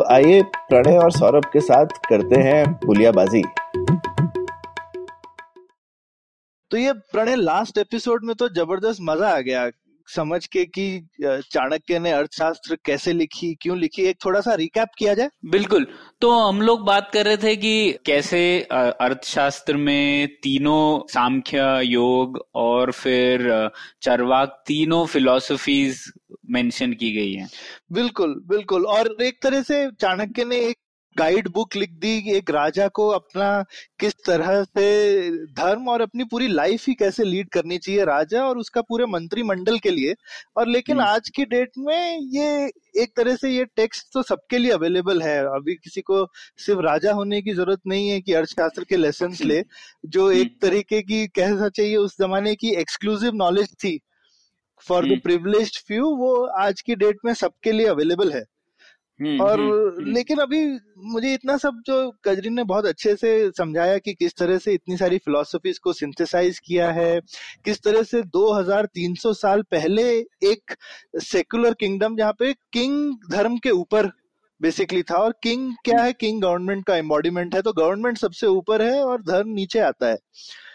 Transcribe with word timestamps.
तो 0.00 0.04
आइए 0.14 0.42
प्रणय 0.68 0.96
और 0.98 1.10
सौरभ 1.12 1.44
के 1.52 1.60
साथ 1.60 1.86
करते 2.08 2.40
हैं 2.40 2.64
पुलियाबाजी 2.74 3.42
तो 6.70 6.76
ये 6.76 6.92
प्रणय 7.12 7.36
लास्ट 7.36 7.78
एपिसोड 7.78 8.24
में 8.24 8.34
तो 8.36 8.48
ज़बरदस्त 8.48 8.98
मज़ा 9.02 9.28
आ 9.28 9.40
गया। 9.40 9.68
समझ 10.08 10.46
के 10.46 10.64
कि 10.66 10.84
चाणक्य 11.22 11.98
ने 11.98 12.10
अर्थशास्त्र 12.10 12.76
कैसे 12.84 13.12
लिखी 13.12 13.52
क्यों 13.62 13.76
लिखी 13.78 14.02
एक 14.02 14.16
थोड़ा 14.24 14.40
सा 14.40 14.54
रिकैप 14.54 14.88
किया 14.98 15.14
जाए? 15.14 15.28
बिल्कुल। 15.46 15.86
तो 16.20 16.30
हम 16.38 16.62
लोग 16.62 16.84
बात 16.86 17.10
कर 17.12 17.24
रहे 17.24 17.36
थे 17.36 17.54
कि 17.56 17.98
कैसे 18.06 18.40
अर्थशास्त्र 18.72 19.76
में 19.76 20.28
तीनों 20.42 21.00
सांख्य 21.08 21.80
योग 21.84 22.38
और 22.54 22.92
फिर 22.92 23.70
चरवाक 24.02 24.62
तीनों 24.66 25.04
फिलोसफीज 25.06 26.02
मेंशन 26.50 26.92
की 26.92 27.12
गई 27.12 27.32
है। 27.32 27.48
बिल्कुल 27.92 28.40
बिल्कुल। 28.46 28.86
और 28.86 29.16
एक 29.22 29.42
तरह 29.42 29.62
से 29.62 29.86
चाणक्य 30.00 30.44
ने 30.44 30.56
एक 30.60 30.76
गाइड 31.16 31.48
बुक 31.48 31.74
लिख 31.76 31.90
दी 31.92 32.10
एक 32.32 32.50
राजा 32.50 32.86
को 32.88 33.06
अपना 33.08 33.46
किस 34.00 34.12
तरह 34.26 34.62
से 34.64 35.30
धर्म 35.52 35.88
और 35.88 36.00
अपनी 36.00 36.24
पूरी 36.24 36.48
लाइफ 36.48 36.84
ही 36.88 36.94
कैसे 36.94 37.24
लीड 37.24 37.48
करनी 37.48 37.78
चाहिए 37.78 38.04
राजा 38.04 38.44
और 38.44 38.58
उसका 38.58 38.80
पूरे 38.80 39.06
मंत्रिमंडल 39.06 39.78
के 39.78 39.90
लिए। 39.90 40.14
और 40.56 40.68
लेकिन 40.68 40.96
हम्म। 40.96 41.08
आज 41.08 41.28
की 41.28 41.44
डेट 41.44 41.70
में 41.78 42.18
ये 42.34 42.70
एक 43.02 43.12
तरह 43.16 43.36
से 43.36 43.50
ये 43.50 43.64
टेक्स्ट 43.76 44.06
तो 44.14 44.22
सबके 44.22 44.58
लिए 44.58 44.70
अवेलेबल 44.70 45.22
है। 45.22 45.38
अभी 45.46 45.74
किसी 45.74 46.00
को 46.00 46.24
सिर्फ़ 46.58 46.80
राजा 46.80 47.12
होने 47.12 47.42
की 47.42 47.54
ज़रूरत 47.54 47.80
नहीं 47.86 48.08
है 48.08 48.20
कि 48.20 48.32
अर्थशास्त्र 48.32 48.84
के 48.84 48.96
लेसन 48.96 49.34
ले 49.44 49.62
जो 50.06 50.30
एक 50.30 50.38
हम्म। 50.38 50.68
तरीके 50.68 51.02
की 51.02 51.26
कहना 51.26 51.68
चाहिए 51.68 51.96
उस 51.96 52.16
जमाने 52.20 52.54
की 52.54 52.70
एक्सक्लूसिव 52.76 53.34
नॉलेज 53.34 53.74
थी। 53.74 53.98
For 54.86 55.04
the 55.04 55.08
hmm. 55.08 55.20
Privileged 55.20 55.76
few 55.86 56.14
वो 56.16 56.34
आज 56.60 56.80
की 56.80 56.94
डेट 56.96 57.18
में 57.24 57.34
सबके 57.34 57.72
लिए 57.72 57.86
अवेलेबल 57.86 58.32
है 58.32 58.44
हम्म, 59.20 59.40
और 59.40 59.60
हम्म, 59.60 59.72
हम्म। 59.72 60.12
लेकिन 60.12 60.38
अभी 60.38 60.64
मुझे 61.04 61.32
इतना 61.34 61.56
सब 61.56 61.80
जो 61.86 61.96
कजरी 62.24 62.50
ने 62.50 62.64
बहुत 62.64 62.86
अच्छे 62.86 63.14
से 63.16 63.50
समझाया 63.50 63.98
कि 63.98 64.14
किस 64.14 64.36
तरह 64.36 64.58
से 64.58 64.72
इतनी 64.72 64.96
सारी 64.96 65.18
फिलोसफीज 65.18 65.78
को 65.78 65.92
सिंथेसाइज 65.92 66.58
किया 66.58 66.90
है 66.90 67.20
किस 67.64 67.82
तरह 67.82 68.02
से 68.02 68.22
2300 68.36 69.34
साल 69.34 69.62
पहले 69.70 70.04
एक 70.52 70.74
सेकुलर 71.22 71.74
किंगडम 71.74 72.16
जहाँ 72.16 72.32
पे 72.32 72.52
किंग 72.72 73.14
धर्म 73.30 73.58
के 73.58 73.70
ऊपर 73.70 74.10
बेसिकली 74.60 75.02
था 75.02 75.16
और 75.16 75.34
किंग 75.42 75.70
क्या 75.84 76.00
है 76.02 76.12
किंग 76.12 76.40
गवर्नमेंट 76.42 76.84
का 76.86 76.96
एम्बॉडीमेंट 76.96 77.54
है 77.54 77.62
तो 77.62 77.72
गवर्नमेंट 77.72 78.18
सबसे 78.18 78.46
ऊपर 78.46 78.82
है 78.82 79.02
और 79.04 79.22
धर्म 79.22 79.48
नीचे 79.48 79.78
आता 79.80 80.06
है 80.06 80.18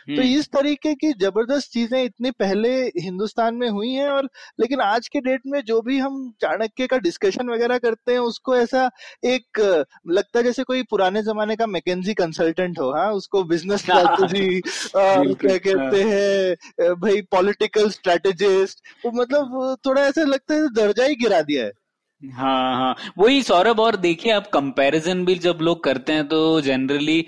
तो 0.08 0.12
हम्म। 0.14 0.38
इस 0.40 0.48
तरीके 0.48 0.94
की 0.96 1.12
ज़बरदस्त 1.14 1.72
चीज़ें 1.72 2.04
इतनी 2.04 2.32
पहले 2.32 2.70
हिंदुस्तान 3.00 3.56
में 3.56 3.70
हुई 3.70 3.92
हैं 3.92 4.08
और 4.08 4.30
लेकिन 4.60 4.82
आज 4.82 5.08
के 5.08 5.20
डेट 5.20 5.42
में 5.46 5.62
जो 5.62 5.82
भी 5.82 5.98
हम 6.00 6.20
चाणक्य 6.42 6.88
का 6.88 6.98
डिस्कशन 6.98 7.50
वगैरह 7.50 7.78
करते 7.78 8.12
हैं 8.12 8.20
उसको 8.20 8.56
ऐसा 8.56 8.90
एक 9.26 9.60
लगता 10.08 10.40
है 10.40 10.44
जैसे 10.44 10.64
कोई 10.64 10.84
पुराने 10.84 11.22
जमाने 11.24 11.56
का 11.56 11.68
मैकेजी 11.68 12.14
कंसल्टेंट 12.14 12.80
हो 12.80 12.92
हाँ? 12.92 13.12
उसको 13.12 13.44
बिज़नेस 13.54 13.82
स्ट्रेटजी 13.82 14.62
क्या 14.96 15.58
कहते 15.58 16.04
हैं। 16.04 16.94
भाई 16.96 17.22
पॉलिटिकल 17.32 17.90
स्ट्रेटेजिस्ट 17.90 18.82
वो 19.06 19.12
मतलब 19.12 19.76
थोड़ा 19.86 20.02
ऐसा 20.02 20.24
लगता 20.24 20.54
है 20.54 20.68
दर्जा 20.76 21.06
ही 21.06 21.16
गिरा 21.16 21.42
दिया 21.42 21.66
है। 21.66 21.72
हाँ 22.28 22.76
हाँ। 22.76 22.96
वही 23.18 23.42
सौरभ, 23.44 23.80
और 23.80 23.96
देखिए 23.98 24.32
आप 24.32 24.48
कंपैरिजन 24.48 25.24
भी 25.26 25.36
जब 25.38 25.58
लोग 25.62 25.84
करते 25.84 26.14
हैं 26.14 26.28
तो 26.28 26.40
जनरली 26.62 27.26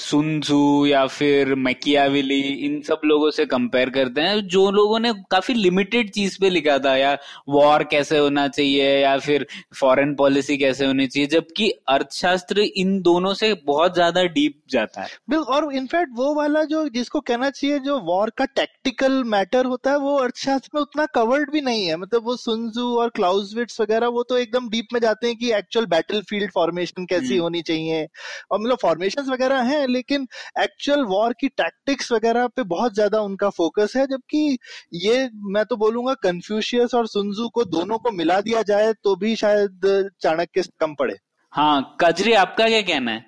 सुनजू 0.00 0.86
या 0.86 1.06
फिर 1.08 1.54
मैकियाविली 1.56 2.40
इन 2.66 2.80
सब 2.82 3.00
लोगों 3.04 3.30
से 3.30 3.46
कंपेयर 3.46 3.90
करते 3.90 4.20
हैं, 4.20 4.40
जो 4.48 4.70
लोगों 4.70 4.98
ने 4.98 5.12
काफ़ी 5.30 5.54
लिमिटेड 5.54 6.10
चीज़ 6.10 6.38
पे 6.40 6.50
लिखा 6.50 6.78
था, 6.78 6.96
या 6.96 7.16
वॉर 7.48 7.84
कैसे 7.84 8.18
होना 8.18 8.46
चाहिए, 8.48 8.88
या 8.98 9.16
फिर 9.18 9.46
फॉरेन 9.80 10.14
पॉलिसी 10.14 10.56
कैसे 10.58 10.86
होनी 10.86 11.06
चाहिए, 11.06 11.26
जबकि 11.28 11.70
अर्थशास्त्र 11.88 12.60
इन 12.76 13.00
दोनों 13.02 13.34
से 13.34 13.52
बहुत 13.66 13.94
ज़्यादा 13.94 14.22
डीप 14.30 14.60
जाता 14.70 15.02
है। 15.02 15.08
बिल्कुल 15.30 15.54
और 15.56 15.72
इनफैक्ट 15.74 16.12
वो 16.16 16.34
वाला 16.34 16.64
जो, 16.64 16.88
जिसको 16.90 17.20
कहना 17.22 17.50
चाहिए, 17.50 17.78
जो 17.80 17.98
वॉर 18.02 18.30
का 18.38 18.44
टैक्टिकल 18.46 19.22
मैटर 19.26 19.66
होता 19.66 19.90
है, 19.90 19.98
वो 19.98 20.16
अर्थशास्त्र 20.18 20.70
में 20.74 20.80
उतना 20.82 21.06
कवर्ड 21.14 21.50
भी 21.52 21.60
नहीं 21.62 21.86
है। 21.86 21.96
मतलब 21.98 22.24
वो 22.24 22.36
सुनजू 22.38 22.94
और 22.96 23.08
क्लाउजविट्स 23.10 23.80
वगैरह, 23.80 24.06
वो 24.08 24.19
तो 24.22 24.36
एकदम 24.38 24.68
डीप 24.68 24.86
में 24.92 25.00
जाते 25.00 25.26
हैं 25.26 25.36
कि 25.36 25.52
एक्चुअल 25.54 25.86
बैटल 25.86 26.20
फ़ील्ड 26.30 26.50
फॉर्मेशन 26.50 27.06
कैसी 27.06 27.26
हम्म। 27.26 27.42
होनी 27.42 27.62
चाहिए। 27.62 28.06
और 28.50 28.60
मतलब 28.60 28.78
फॉर्मेशन 28.82 29.30
वगैरह 29.32 29.62
हैं 29.62 29.86
लेकिन 29.88 30.26
एक्चुअल 30.60 31.04
वॉर 31.06 31.32
की 31.32 31.48
टैक्टिक्स 31.56 32.12
वगैरह 32.12 32.46
पे 32.46 32.62
बहुत 32.66 32.94
ज़्यादा 32.94 33.20
उनका 33.20 33.50
फोकस 33.50 33.92
है 33.96 34.06
जबकि 34.06 34.58
ये 34.96 35.28
मैं 35.52 35.64
तो 35.64 35.76
बोलूँगा 35.76 36.14
कन्फ्यूशियस 36.22 36.94
और 36.94 37.06
सुनजू 37.06 37.48
को 37.48 37.64
दोनों 37.70 37.98
को 37.98 38.10
मिला 38.10 38.40
दिया 38.40 38.62
जाए 38.62 38.92
तो 39.04 39.16
भी 39.16 39.34
शायद 39.36 39.80
चाणक्य 40.22 40.62
कम 40.80 40.94
पड़े। 40.94 41.16
हाँ 41.52 41.96
कजरी 42.00 42.32
आपका 42.32 42.68
क्या 42.68 42.80
कहना 42.82 43.10
है? 43.10 43.24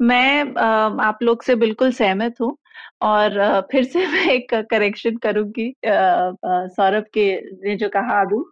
मैं 0.00 0.54
आप 1.02 1.18
लोग 1.22 1.42
से 1.42 1.54
बिल्कुल 1.54 1.92
सहमत 1.92 2.40
हूँ 2.40 2.56
और 3.02 3.34
फिर 3.72 3.84
से 3.84 4.06
मैं 4.06 4.26
एक 4.30 4.54
करेक्शन 4.70 5.16
करूँगी 5.16 5.72
सौरभ 5.86 7.04
के 7.14 7.24
ने 7.62 7.76
जो 7.76 7.88
कहा 7.88 8.20
अभी 8.20 8.42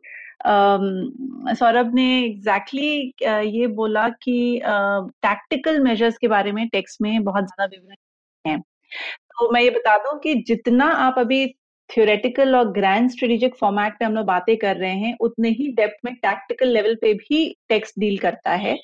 सौरभ 0.41 1.95
ने 1.95 2.09
एग्जैक्टली 2.25 2.91
exactly, 3.13 3.55
ये 3.55 3.67
बोला 3.69 4.09
कि 4.23 4.61
टैक्टिकल 4.65 5.81
मेजर्स 5.83 6.19
के 6.19 6.29
बारे 6.29 6.53
में 6.53 6.67
टेक्स्ट 6.69 7.03
में 7.03 7.23
बहुत 7.25 7.45
ज़्यादा 7.45 7.65
विवरण 7.67 7.97
है। 8.45 8.59
तो 8.59 9.51
मैं 9.53 9.61
ये 9.63 9.71
बता 9.71 9.97
दूँ 9.99 10.19
कि 10.21 10.35
जितना 10.47 10.85
आप 10.99 11.19
अभी 11.19 11.47
थियोरेटिकल 11.91 12.55
और 12.57 12.71
ग्रैंड 12.73 13.11
स्ट्रेटेजिक 13.11 13.55
फॉर्मेट 13.57 13.93
पे 13.99 14.05
हम 14.05 14.15
लोग 14.15 14.25
बातें 14.27 14.57
कर 14.57 14.77
रहे 14.77 14.95
हैं 14.97 15.17
उतने 15.21 15.49
ही 15.51 15.69
डेप्थ 15.75 16.05
में 16.05 16.15
टैक्टिकल 16.17 16.69
लेवल 16.69 16.95
पे 17.01 17.13
भी 17.15 17.39
टेक्स्ट 17.69 17.99
डील 18.01 18.19
करता 18.19 18.51
है। 18.55 18.75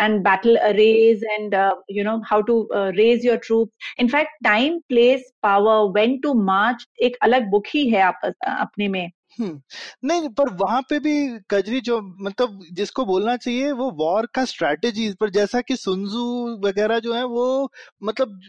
And 0.00 0.20
battle 0.24 0.56
array 0.58 1.24
and 1.30 1.54
you 1.90 2.04
know 2.04 2.16
how 2.26 2.42
to 2.42 2.68
raise 2.72 3.26
your 3.26 3.36
troop 3.46 3.70
in fact 4.00 4.44
time 4.44 4.78
place 4.88 5.32
power 5.42 5.90
when 5.92 6.18
to 6.18 6.34
march 6.42 6.86
एक 7.02 7.16
अलग 7.22 7.50
बुक 7.50 7.66
ही 7.74 7.88
है 7.90 8.00
आप 8.02 8.20
अपने 8.46 8.88
में। 8.88 9.10
हम्म 9.32 9.60
नहीं, 10.04 10.28
पर 10.30 10.48
वहाँ 10.56 10.80
पे 10.90 10.98
भी 11.00 11.12
कजरी 11.50 11.80
जो 11.80 12.00
मतलब 12.20 12.58
जिसको 12.72 13.04
बोलना 13.06 13.36
चाहिए, 13.36 13.70
वो 13.72 13.90
वॉर 13.96 14.26
का 14.34 14.44
स्ट्रेटेजी, 14.44 15.12
पर 15.20 15.30
जैसा 15.30 15.60
कि 15.60 15.76
सुनजू 15.76 16.24
वगैरह 16.66 16.98
जो 17.00 17.14
है, 17.14 17.24
वो 17.24 17.70
मतलब 18.02 18.40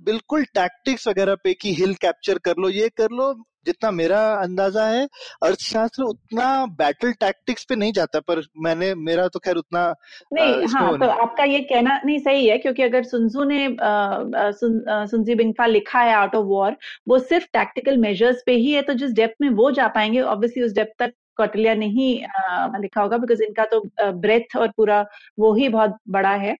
बिल्कुल 0.00 0.44
टैक्टिक्स 0.54 1.06
वगैरह 1.08 1.34
पे 1.44 1.52
कि 1.54 1.72
हिल 1.74 1.94
कैप्चर 1.96 2.38
कर 2.44 2.54
लो, 2.58 2.68
ये 2.70 2.88
कर 2.96 3.10
लो 3.12 3.32
जितना 3.66 3.90
मेरा 3.90 4.20
अंदाज़ा 4.34 4.86
है 4.86 5.06
अर्थशास्त्र 5.42 6.02
उतना 6.02 6.66
बैटल 6.78 7.12
टैक्टिक्स 7.20 7.64
पे 7.64 7.76
नहीं 7.76 7.92
जाता 7.92 8.20
पर 8.20 8.42
मैंने 8.58 8.94
मेरा 8.94 9.26
तो 9.28 9.38
खैर 9.38 9.56
उतना 9.56 9.86
नहीं 10.32 10.54
इसमें 10.54 10.80
हाँ 10.80 10.98
तो 10.98 11.08
आपका 11.22 11.44
ये 11.44 11.60
कहना 11.64 12.00
नहीं 12.04 12.18
सही 12.18 12.46
है 12.48 12.58
क्योंकि 12.58 12.82
अगर 12.82 13.04
सुनजू 13.04 13.44
ने 13.44 13.68
सुन, 13.80 14.82
सुनजी 15.06 15.34
बिंगफा 15.34 15.66
लिखा 15.66 16.00
है 16.00 16.14
आउट 16.14 16.34
ऑफ़ 16.34 16.46
वॉर 16.46 16.76
वो 17.08 17.18
सिर्फ़ 17.18 17.46
टैक्टिकल 17.52 17.96
मेजर्स 17.98 18.42
पे 18.46 18.52
ही 18.56 18.72
है 18.72 18.82
तो 18.82 18.94
जिस 18.94 19.12
डेप्थ 19.12 19.42
में 19.42 19.48
वो 19.50 19.70
जा 19.70 19.88
पाएँगे 19.88 20.20
ऑब्वियसली 20.20 20.62
उस 20.62 20.72
डेप्थ 20.72 20.92
तक 20.98 21.12
कौटिल्य 21.36 21.74
नहीं 21.74 22.14
लिखा 22.80 23.02
होगा 23.02 23.16
बिकॉज़ 23.18 23.42
इनका 23.42 23.64
तो 23.64 23.80
ब्रेथ 24.12 24.56
और 24.56 24.68
पूरा 24.68 25.04
वो 25.38 25.52
ही 25.54 25.68
बहुत 25.68 25.96
बड़ा 26.08 26.34
है। 26.34 26.56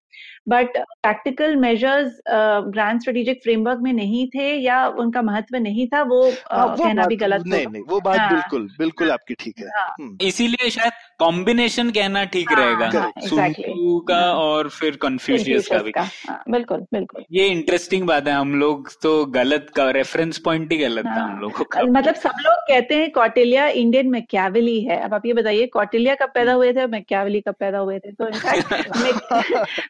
But 0.48 0.76
practical 0.76 1.56
measures 1.56 2.20
grand 2.28 3.00
strategic 3.00 3.40
framework 3.42 3.78
में 3.82 3.92
नहीं 3.92 4.26
थे 4.28 4.48
या 4.56 4.86
उनका 4.98 5.22
महत्व 5.22 5.56
नहीं 5.58 5.86
था 5.86 6.02
वो 6.02 6.20
अ, 6.22 6.32
हाँ 6.52 6.66
वो 6.66 6.84
कहना 6.84 7.06
भी 7.06 7.16
गलत 7.16 7.42
नहीं 7.46 7.66
नहीं 7.66 7.82
वो 7.88 8.00
बात 8.00 8.18
हाँ। 8.18 8.30
बिल्कुल 8.30 8.68
बिल्कुल 8.78 9.10
आपकी 9.10 9.34
ठीक 9.34 9.58
है। 9.58 9.66
हाँ। 9.76 9.86
हम्म। 10.00 10.26
इसीलिए 10.26 10.70
शायद 10.70 10.92
कॉम्बिनेशन 11.18 11.90
कहना 11.90 12.24
ठीक 12.34 12.48
हाँ 12.52 12.58
रहेगा 12.60 13.00
हाँ 13.00 13.12
सुनजू 13.28 13.98
का 14.08 14.16
हाँ। 14.16 14.32
और 14.34 14.68
फिर 14.70 14.96
कन्फ्यूशियस 15.02 15.68
का 15.68 15.78
भी। 15.78 15.92
का 15.92 16.02
हाँ 16.28 16.42
बिल्कुल 16.50 16.86
बिल्कुल। 16.92 17.24
ये 17.32 17.46
इंटरेस्टिंग 17.48 18.06
बात 18.06 18.28
है 18.28 18.34
हम 18.34 18.54
लोग 18.54 18.90
तो 19.02 19.24
गलत 19.30 19.66
का 19.76 19.90
रेफरेंस 19.90 20.38
पॉइंट 20.38 20.72
ही 20.72 20.78
गलत 20.78 21.04
था 21.06 21.10
हम 21.12 21.30
हाँ। 21.30 21.40
लोगों 21.40 21.64
का। 21.64 21.82
मतलब 21.90 22.14
सब 22.16 22.40
लोग 22.40 22.54
कहते 22.68 22.94
हैं 22.94 23.10
कौटिल्य 23.12 23.68
इंडियन 23.72 24.10
मैकियावेली 24.10 24.80
है। 24.80 25.00
अब 25.00 25.14
आप 25.14 25.26
ये 25.26 25.32
बताइए 25.32 25.66
कौटिल्य 25.66 26.16
कब 26.22 26.30
पैदा 26.34 26.52
हुए 26.52 26.72
थे 26.72 26.80
और 26.80 26.86
मैकियावेली 26.88 27.40
कब 27.40 27.54
पैदा 27.60 27.78
हुए 27.78 27.98
थे? 27.98 28.12
तो 28.12 28.26
in fact 28.28 28.74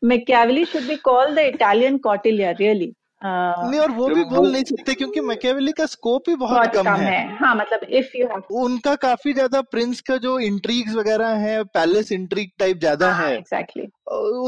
Machiavelli 0.10 0.64
should 0.64 0.82
be 0.82 0.96
called 0.96 1.34
the 1.34 1.38
Italian 1.38 1.98
Kautilya 1.98 2.52
really 2.52 2.92
नहीं 3.24 3.80
और 3.80 3.90
वो 3.90 4.08
भी 4.08 4.24
बोल 4.24 4.52
नहीं 4.52 4.64
सकते 4.64 4.94
क्योंकि 4.94 5.20
मैकेवेली 5.20 5.72
का 5.72 5.86
स्कोप 5.86 6.28
ही 6.28 6.34
बहुत, 6.34 6.58
बहुत 6.58 6.74
कम, 6.74 6.82
कम 6.82 6.90
है।, 6.90 7.10
है। 7.10 7.36
हाँ 7.36 7.54
मतलब 7.54 7.80
इफ़ 7.90 8.16
यू 8.16 8.26
हैव 8.26 8.42
उनका 8.50 8.94
काफ़ी 8.94 9.32
ज़्यादा 9.32 9.60
प्रिंस 9.60 10.00
का 10.00 10.16
जो 10.16 10.38
इंट्रीग्स 10.38 10.94
वगैरह 10.94 11.28
है 11.28 11.62
पैलेस 11.64 12.12
इंट्रीग 12.12 12.50
टाइप 12.58 12.78
ज़्यादा 12.78 13.12
हाँ, 13.12 13.28
है। 13.28 13.36
एग्जैक्टली 13.36 13.86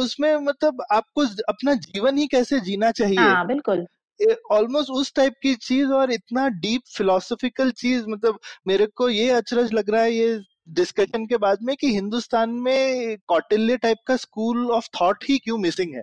उसमें 0.02 0.36
मतलब 0.36 0.84
आपको 0.92 1.22
अपना 1.48 1.74
जीवन 1.74 2.18
ही 2.18 2.26
कैसे 2.26 2.60
जीना 2.60 2.90
चाहिए? 2.90 3.18
हाँ, 3.18 3.46
बिल्कुल। 3.46 3.86
ऑलमोस्ट 4.50 4.90
उस 4.90 5.12
टाइप 5.14 5.34
की 5.42 5.54
चीज़ 5.54 5.92
और 5.92 6.12
इतना 6.12 6.48
डीप 6.48 6.82
फिलोसफिकल 6.96 7.70
चीज़ 7.70 8.04
मतलब 8.08 8.38
मेरे 8.66 8.86
को 8.86 9.08
ये 9.08 9.30
अचरज 9.30 9.72
लग 9.72 9.90
रहा 9.90 10.02
है 10.02 10.12
ये 10.12 10.40
डिस्कशन 10.68 11.26
के 11.26 11.36
बाद 11.36 11.58
में 11.62 11.76
कि 11.76 11.94
हिंदुस्तान 11.94 12.50
में 12.50 13.16
कौटिल्य 13.28 13.76
टाइप 13.76 13.98
का 14.06 14.16
स्कूल 14.16 14.70
ऑफ़ 14.70 14.88
थॉट 15.00 15.24
ही 15.28 15.38
क्यों 15.38 15.58
मिसिंग 15.58 15.94
है? 15.94 16.02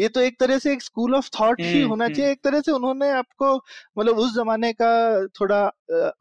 ये 0.00 0.08
तो 0.08 0.20
एक 0.20 0.40
तरह 0.40 0.58
से 0.58 0.72
एक 0.72 0.82
स्कूल 0.82 1.14
ऑफ़ 1.14 1.28
थॉट 1.40 1.60
ही 1.60 1.80
हम्म, 1.80 1.88
होना 1.90 2.08
चाहिए। 2.08 2.24
हम्म। 2.24 2.32
एक 2.32 2.40
तरह 2.44 2.60
से 2.60 2.72
उन्होंने 2.72 3.10
आपको 3.10 3.54
मतलब 3.98 4.18
उस 4.18 4.34
जमाने 4.34 4.72
का 4.72 5.26
थोड़ा 5.26 5.60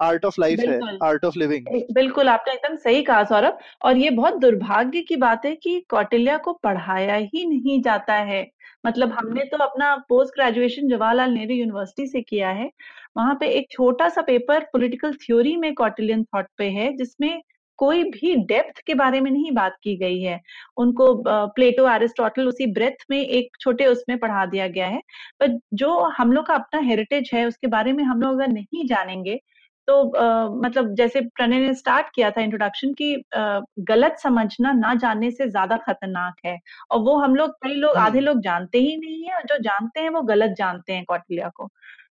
आर्ट 0.01 0.25
ऑफ़ 0.25 0.35
लाइफ 0.39 0.59
है 0.59 0.79
आर्ट 1.03 1.25
ऑफ़ 1.25 1.39
लिविंग 1.39 1.67
बिल्कुल 1.91 2.29
आपने 2.29 2.53
एकदम 2.53 2.75
सही 2.75 3.03
कहा 3.03 3.23
सौरभ। 3.23 3.57
और 3.81 3.97
ये 3.97 4.09
बहुत 4.09 4.37
दुर्भाग्य 4.37 5.01
की 5.01 5.15
बात 5.15 5.45
है 5.45 5.55
कि 5.55 5.79
कौटिल्या 5.89 6.37
को 6.37 6.53
पढ़ाया 6.53 7.15
ही 7.15 7.45
नहीं 7.45 7.81
जाता 7.81 8.13
है। 8.13 8.47
मतलब 8.85 9.11
हमने 9.11 9.43
तो 9.43 9.57
अपना 9.57 9.95
post 10.09 10.33
graduation 10.33 10.89
Jawaharlal 10.89 11.31
Nehru 11.31 11.55
university 11.55 12.07
से 12.07 12.21
किया 12.21 12.49
है। 12.49 12.69
वहाँ 13.17 13.37
पे 13.39 13.47
एक 13.47 13.67
छोटा 13.71 14.09
सा 14.09 14.21
पेपर 14.21 14.59
पॉलिटिकल 14.63 15.13
थ्योरी 15.13 15.55
में 15.55 15.73
कॉटिलियन 15.73 16.23
थॉट 16.23 16.47
पे 16.57 16.69
है 16.69 16.91
जिसमें 16.97 17.41
कोई 17.83 18.03
भी 18.11 18.35
डेप्थ 18.47 18.81
के 18.87 18.93
बारे 18.95 19.19
में 19.21 19.29
नहीं 19.31 19.51
बात 19.53 19.77
की 19.83 19.95
गई 19.97 20.19
है। 20.21 20.39
उनको 20.77 21.13
प्लेटो 21.55 21.87
एरिस्टोटल 21.89 22.47
उसी 22.47 22.65
ब्रेथ 22.73 23.05
में 23.11 23.19
एक 23.19 23.57
छोटे 23.61 23.85
उसमें 23.87 24.17
पढ़ा 24.19 24.45
दिया 24.47 24.67
गया 24.69 24.87
है। 24.87 25.01
पर 25.39 25.57
जो 25.75 25.97
हम 26.17 26.31
लोग 26.31 26.45
का 26.45 26.53
अपना 26.55 26.81
हेरिटेज 26.81 27.29
है 27.33 27.45
उसके 27.47 27.67
बारे 27.69 27.93
में 27.93 28.03
हम 28.03 28.21
लोग 28.21 28.33
अगर 28.33 28.51
नहीं 28.53 28.85
जानेंगे 28.87 29.39
तो 29.87 29.93
आ, 30.09 30.49
मतलब 30.57 30.93
जैसे 30.95 31.21
प्रणय 31.29 31.59
ने 31.59 31.73
स्टार्ट 31.73 32.07
किया 32.15 32.29
था 32.31 32.41
इंट्रोडक्शन 32.41 32.93
की 32.93 33.13
आ, 33.35 33.59
गलत 33.81 34.15
समझना 34.19 34.71
ना 34.73 34.93
जानने 34.95 35.31
से 35.31 35.47
ज़्यादा 35.49 35.77
खतरनाक 35.77 36.35
है। 36.45 36.57
और 36.91 36.99
वो 36.99 37.15
हम 37.17 37.35
लोग 37.35 37.51
कई 37.63 37.73
लोग 37.75 37.95
आधे 37.97 38.17
हम्म। 38.17 38.25
लोग 38.25 38.41
जानते 38.41 38.77
ही 38.77 38.95
नहीं 38.97 39.23
है 39.23 39.35
और 39.35 39.43
जो 39.43 39.57
जानते 39.63 39.99
हैं 39.99 40.09
वो 40.09 40.21
गलत 40.23 40.55
जानते 40.57 40.93
हैं 40.93 41.03
कौटिल्या 41.05 41.49
को। 41.55 41.67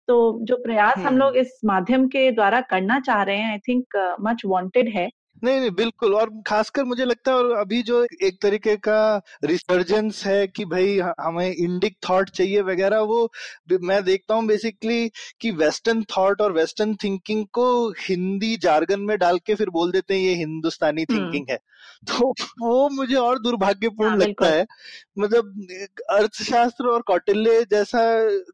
तो 0.09 0.17
जो 0.43 0.57
प्रयास 0.57 0.97
हम 0.99 1.07
हम्म। 1.07 1.19
लोग 1.19 1.37
इस 1.37 1.61
माध्यम 1.65 2.07
के 2.09 2.31
द्वारा 2.33 2.61
करना 2.71 3.01
चाह 3.01 3.23
रहे 3.23 3.37
हैं 3.37 3.51
आई 3.53 3.59
थिंक 3.69 3.97
मच 4.21 4.43
वांटेड 4.47 4.89
है। 4.89 5.09
नहीं 5.43 5.59
नहीं 5.61 5.71
बिल्कुल। 5.71 6.15
और 6.15 6.31
खासकर 6.47 6.85
मुझे 6.85 7.05
लगता 7.05 7.31
है 7.31 7.37
और 7.37 7.51
अभी 7.53 7.83
जो 7.83 8.03
एक 8.23 8.39
तरीके 8.43 8.77
का 8.79 8.97
रिसर्जेंस 9.45 10.23
है 10.27 10.47
कि 10.49 10.65
भाई 10.65 10.99
हमें 11.21 11.51
इंडिक 11.51 11.97
थॉट 12.09 12.31
चाहिए 12.31 12.61
वगैरह 12.63 13.01
वो 13.11 13.19
मैं 13.83 14.03
देखता 14.05 14.35
हूँ 14.35 14.47
बेसिकली 14.47 15.09
कि 15.41 15.51
वेस्टर्न 15.55 16.03
थॉट 16.09 16.41
और 16.41 16.53
वेस्टर्न 16.53 16.95
थिंकिंग 17.05 17.45
को 17.53 17.67
हिंदी 18.01 18.57
जार्गन 18.59 19.01
में 19.03 19.17
डाल 19.19 19.39
के 19.47 19.55
फिर 19.55 19.71
बोल 19.71 19.93
देते 19.93 20.15
हैं 20.15 20.21
ये 20.21 20.35
हिंदुस्तानी 20.35 21.05
थिंकिंग 21.07 21.47
है। 21.51 21.59
तो 22.09 22.29
वो 22.61 22.89
मुझे 22.89 23.15
और 23.15 23.39
दुर्भाग्यपूर्ण 23.39 24.11
हाँ, 24.11 24.17
लगता 24.17 24.47
है। 24.47 24.65
मतलब 25.19 25.67
अर्थशास्त्र 26.11 26.87
और 26.87 27.03
कौटिल्य 27.03 27.65
जैसा 27.71 28.01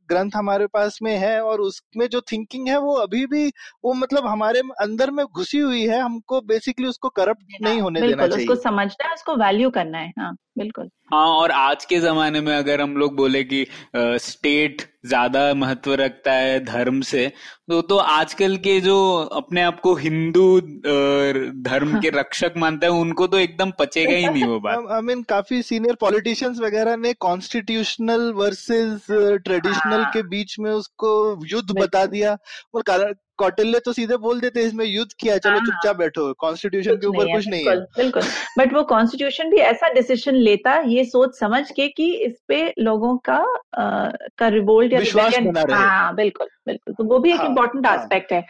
ग्रंथ 0.09 0.31
हमारे 0.37 0.67
पास 0.67 0.99
में 1.03 1.17
है 1.19 1.41
और 1.43 1.61
उसमें 1.61 2.07
जो 2.09 2.21
थिंकिंग 2.33 2.69
है 2.69 2.79
वो 2.81 2.95
अभी 2.97 3.25
भी 3.27 3.47
वो 3.85 3.93
मतलब 3.95 4.27
हमारे 4.27 4.61
अंदर 4.81 5.11
में 5.11 5.25
घुसी 5.27 5.59
हुई 5.59 5.83
है। 5.87 6.01
हमको 6.01 6.41
बेसिकली 6.71 6.89
उसको 6.89 7.09
करप्ट 7.09 7.63
नहीं 7.63 7.81
होने 7.81 8.01
देना 8.01 8.27
चाहिए। 8.27 8.47
उसको 8.47 8.55
समझना 8.63 9.07
है 9.07 9.15
उसको 9.15 9.37
वैल्यू 9.37 9.71
करना 9.71 9.99
है 9.99 10.13
हाँ 10.19 10.35
बिल्कुल। 10.59 10.91
हाँ 11.13 11.27
और 11.27 11.51
आज 11.51 11.85
के 11.85 11.99
जमाने 12.01 12.41
में 12.41 12.57
अगर 12.57 12.81
हम 12.81 12.97
लोग 12.97 13.17
बोले 13.17 13.43
कि 13.45 13.67
स्टेट 13.97 14.83
ज़्यादा 15.05 15.53
महत्व 15.55 15.93
रखता 15.95 16.33
है 16.33 16.59
धर्म 16.65 17.01
से। 17.03 17.27
तो 17.71 17.81
तो 17.83 17.97
आजकल 17.97 18.57
के 18.57 18.81
जो 18.81 18.97
अपने 19.33 19.63
आप 19.63 19.81
को 19.81 19.95
हिंदू 19.95 20.45
धर्म 20.61 21.95
के 21.97 22.11
रक्षक 22.11 22.55
मानते 22.57 22.87
हैं 22.87 22.93
उनको 22.93 23.27
तो 23.27 23.39
एकदम 23.39 23.71
पचेगा 23.79 24.17
ही 24.17 24.29
नहीं 24.29 24.45
वो 24.45 24.59
बात। 24.67 24.87
आई 24.93 25.01
मीन 25.03 25.23
काफ़ी 25.29 25.63
सीनियर 25.63 25.97
पॉलिटिशियंस 26.01 26.61
वगैरह 26.61 26.97
ने 26.97 27.13
कॉन्स्टिट्यूशनल 27.21 28.31
वर्सेस 28.35 29.07
ट्रेडिशनल 29.11 30.05
के 30.13 30.23
बीच 30.29 30.59
में 30.61 30.71
उसको 30.71 31.11
युद्ध 31.47 31.71
बता 31.73 32.05
दिया। 32.07 32.37
और 32.75 33.15
कौटिल्य 33.39 33.79
तो 33.85 33.93
सीधे 33.93 34.17
बोल 34.17 34.41
देते 34.41 34.63
इसमें 34.63 34.85
युद्ध 34.85 35.11
किया 35.21 35.37
चलो 35.39 35.51
हाँ, 35.51 35.61
चुपचाप 35.61 35.97
बैठो 35.97 36.33
कॉन्स्टिट्यूशन 36.39 36.97
के 36.97 37.07
ऊपर 37.07 37.27
कुछ 37.27 37.47
नहीं 37.49 37.69
है। 37.69 37.77
बिल्कुल 37.97 38.23
बट 38.59 38.73
वो 38.75 38.83
कॉन्स्टिट्यूशन 38.85 39.51
भी 39.51 39.57
ऐसा 39.59 39.89
डिसीज़न 39.93 40.35
लेता 40.35 40.77
ये 40.89 41.05
सोच 41.05 41.39
समझ 41.39 41.71
के 41.71 41.87
कि 41.89 42.13
इस 42.27 42.35
पे 42.49 42.63
लोगों 42.79 43.17
का 43.29 43.37
आ, 43.79 44.11
का 44.39 44.49
रिवोल्ट 44.49 44.90
विश्वास 44.99 45.39
बना 45.39 45.63
रहे 45.63 45.77
हाँ। 45.77 46.15
बिल्कुल 46.15 46.47
बिल्कुल। 46.67 46.95
तो 46.95 47.05
वो 47.05 47.19
भी 47.19 47.33
एक 47.33 47.41
इम्पोर्टेंट 47.41 47.87
हाँ, 47.87 47.97
एस्पेक्ट 47.97 48.33
हाँ. 48.33 48.43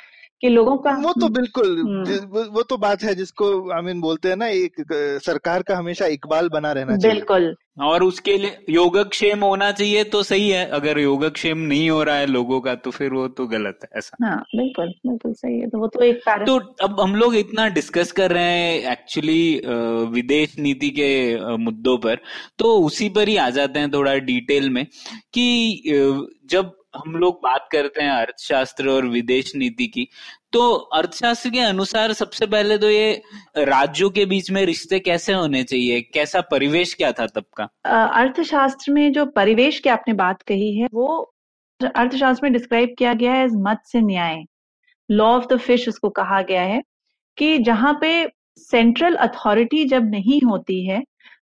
कि 0.42 0.48
लोगों 0.48 0.76
का 0.78 0.90
वो 0.98 1.12
तो 1.20 1.28
बिल्कुल 1.30 1.78
हम्म। 1.78 2.44
वो 2.54 2.62
तो 2.62 2.76
बात 2.78 3.02
है 3.02 3.14
जिसको 3.14 3.48
आई 3.72 3.82
मीन 3.82 4.00
बोलते 4.00 4.28
हैं 4.28 4.36
ना 4.36 4.46
एक 4.48 4.82
सरकार 5.24 5.62
का 5.62 5.76
हमेशा 5.76 6.06
इकबाल 6.14 6.48
बना 6.48 6.72
रहना 6.72 6.96
चाहिए। 6.96 7.14
बिल्कुल। 7.14 7.54
और 7.82 8.02
उसके 8.04 8.36
लिए 8.38 8.56
योगक्षेम 8.70 9.44
होना 9.44 9.70
चाहिए 9.72 10.04
तो 10.04 10.22
सही 10.22 10.48
है 10.48 10.64
अगर 10.78 10.98
योगक्षेम 10.98 11.58
नहीं 11.58 11.90
हो 11.90 12.02
रहा 12.02 12.16
है 12.16 12.26
लोगों 12.26 12.60
का 12.60 12.74
तो 12.76 12.90
फिर 12.90 13.12
वो 13.12 13.26
तो 13.30 13.46
गलत 13.46 13.78
है 13.84 13.98
ऐसा। 13.98 14.26
हाँ 14.26 14.36
बिल्कुल 14.56 14.88
बिल्कुल 15.06 15.32
सही 15.34 15.58
है 15.60 15.68
तो 15.68 15.78
वो 15.78 15.86
तो 15.88 16.02
एक 16.04 16.20
कारण 16.24 16.46
तो 16.46 16.56
अब 16.82 17.00
हम 17.00 17.14
लोग 17.16 17.36
इतना 17.36 17.68
डिस्कस 17.76 18.12
कर 18.12 18.32
रहे 18.32 18.58
हैं 18.58 18.92
एक्चुअली 18.92 19.60
विदेश 20.12 20.58
नीति 20.58 20.90
के 20.98 21.12
मुद्दों 21.58 21.96
पर 21.98 22.20
तो 22.58 22.76
उसी 22.80 23.08
पर 23.10 23.28
ही 23.28 23.36
आ 23.36 23.48
जाते 23.50 23.80
हैं 23.80 23.90
थोड़ा 23.92 24.14
डिटेल 24.26 24.70
में 24.70 24.84
कि 25.34 26.28
जब 26.50 26.76
हम 26.94 27.16
लोग 27.16 27.40
बात 27.42 27.68
करते 27.72 28.02
हैं 28.02 28.10
अर्थशास्त्र 28.10 28.88
और 28.88 29.06
विदेश 29.08 29.54
नीति 29.56 29.86
की। 29.86 30.06
तो 30.52 30.70
अर्थशास्त्र 30.94 31.50
के 31.50 31.58
अनुसार 31.60 32.12
सबसे 32.12 32.46
पहले 32.46 32.78
तो 32.78 32.88
ये 32.90 33.22
राज्यों 33.58 34.08
के 34.10 34.24
बीच 34.26 34.50
में 34.50 34.64
रिश्ते 34.66 34.98
कैसे 35.00 35.32
होने 35.32 35.62
चाहिए? 35.64 36.00
कैसा 36.14 36.40
परिवेश 36.50 36.94
क्या 36.94 37.10
था 37.12 37.26
तब 37.26 37.44
का? 37.56 37.64
अर्थशास्त्र 38.20 38.92
में 38.92 39.12
जो 39.12 39.26
परिवेश 39.26 39.78
की 39.78 39.88
आपने 39.88 40.14
बात 40.14 40.42
कही 40.42 40.76
है, 40.78 40.88
वो 40.94 41.32
अर्थशास्त्र 41.80 42.44
में 42.44 42.52
डिस्क्राइब 42.52 42.94
किया 42.98 43.12
गया 43.14 43.32
है 43.32 43.46
मत्स्य 43.62 44.00
न्याय। 44.00 44.42
लॉ 45.08 45.26
ऑफ़ 45.26 45.46
द 45.46 45.58
फ़िश 45.58 45.88
उसको 45.88 46.08
कहा 46.10 46.40
गया 46.42 46.62
है 46.62 46.82
कि 47.38 47.58
जहाँ 47.58 47.92
पे 48.00 48.10
सेंट्रल 48.58 49.14
अथॉरिटी 49.16 49.84
जब 49.84 50.10
नहीं 50.10 50.40
होती 50.42 50.84
है 50.86 51.02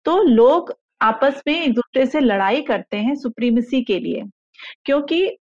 तो 0.06 0.22
लोग 0.24 0.74
आपस 1.02 1.42
में 1.48 1.54
एक 1.56 1.74
दूसरे 1.74 2.06
से 2.06 2.20
लड़ाई 2.20 2.62
करते 2.62 2.98
हैं 2.98 3.16
सुप्रीमेसी 3.16 3.82
के 3.84 4.00
लिए। 4.00 4.24
क्योंकि 4.86 5.38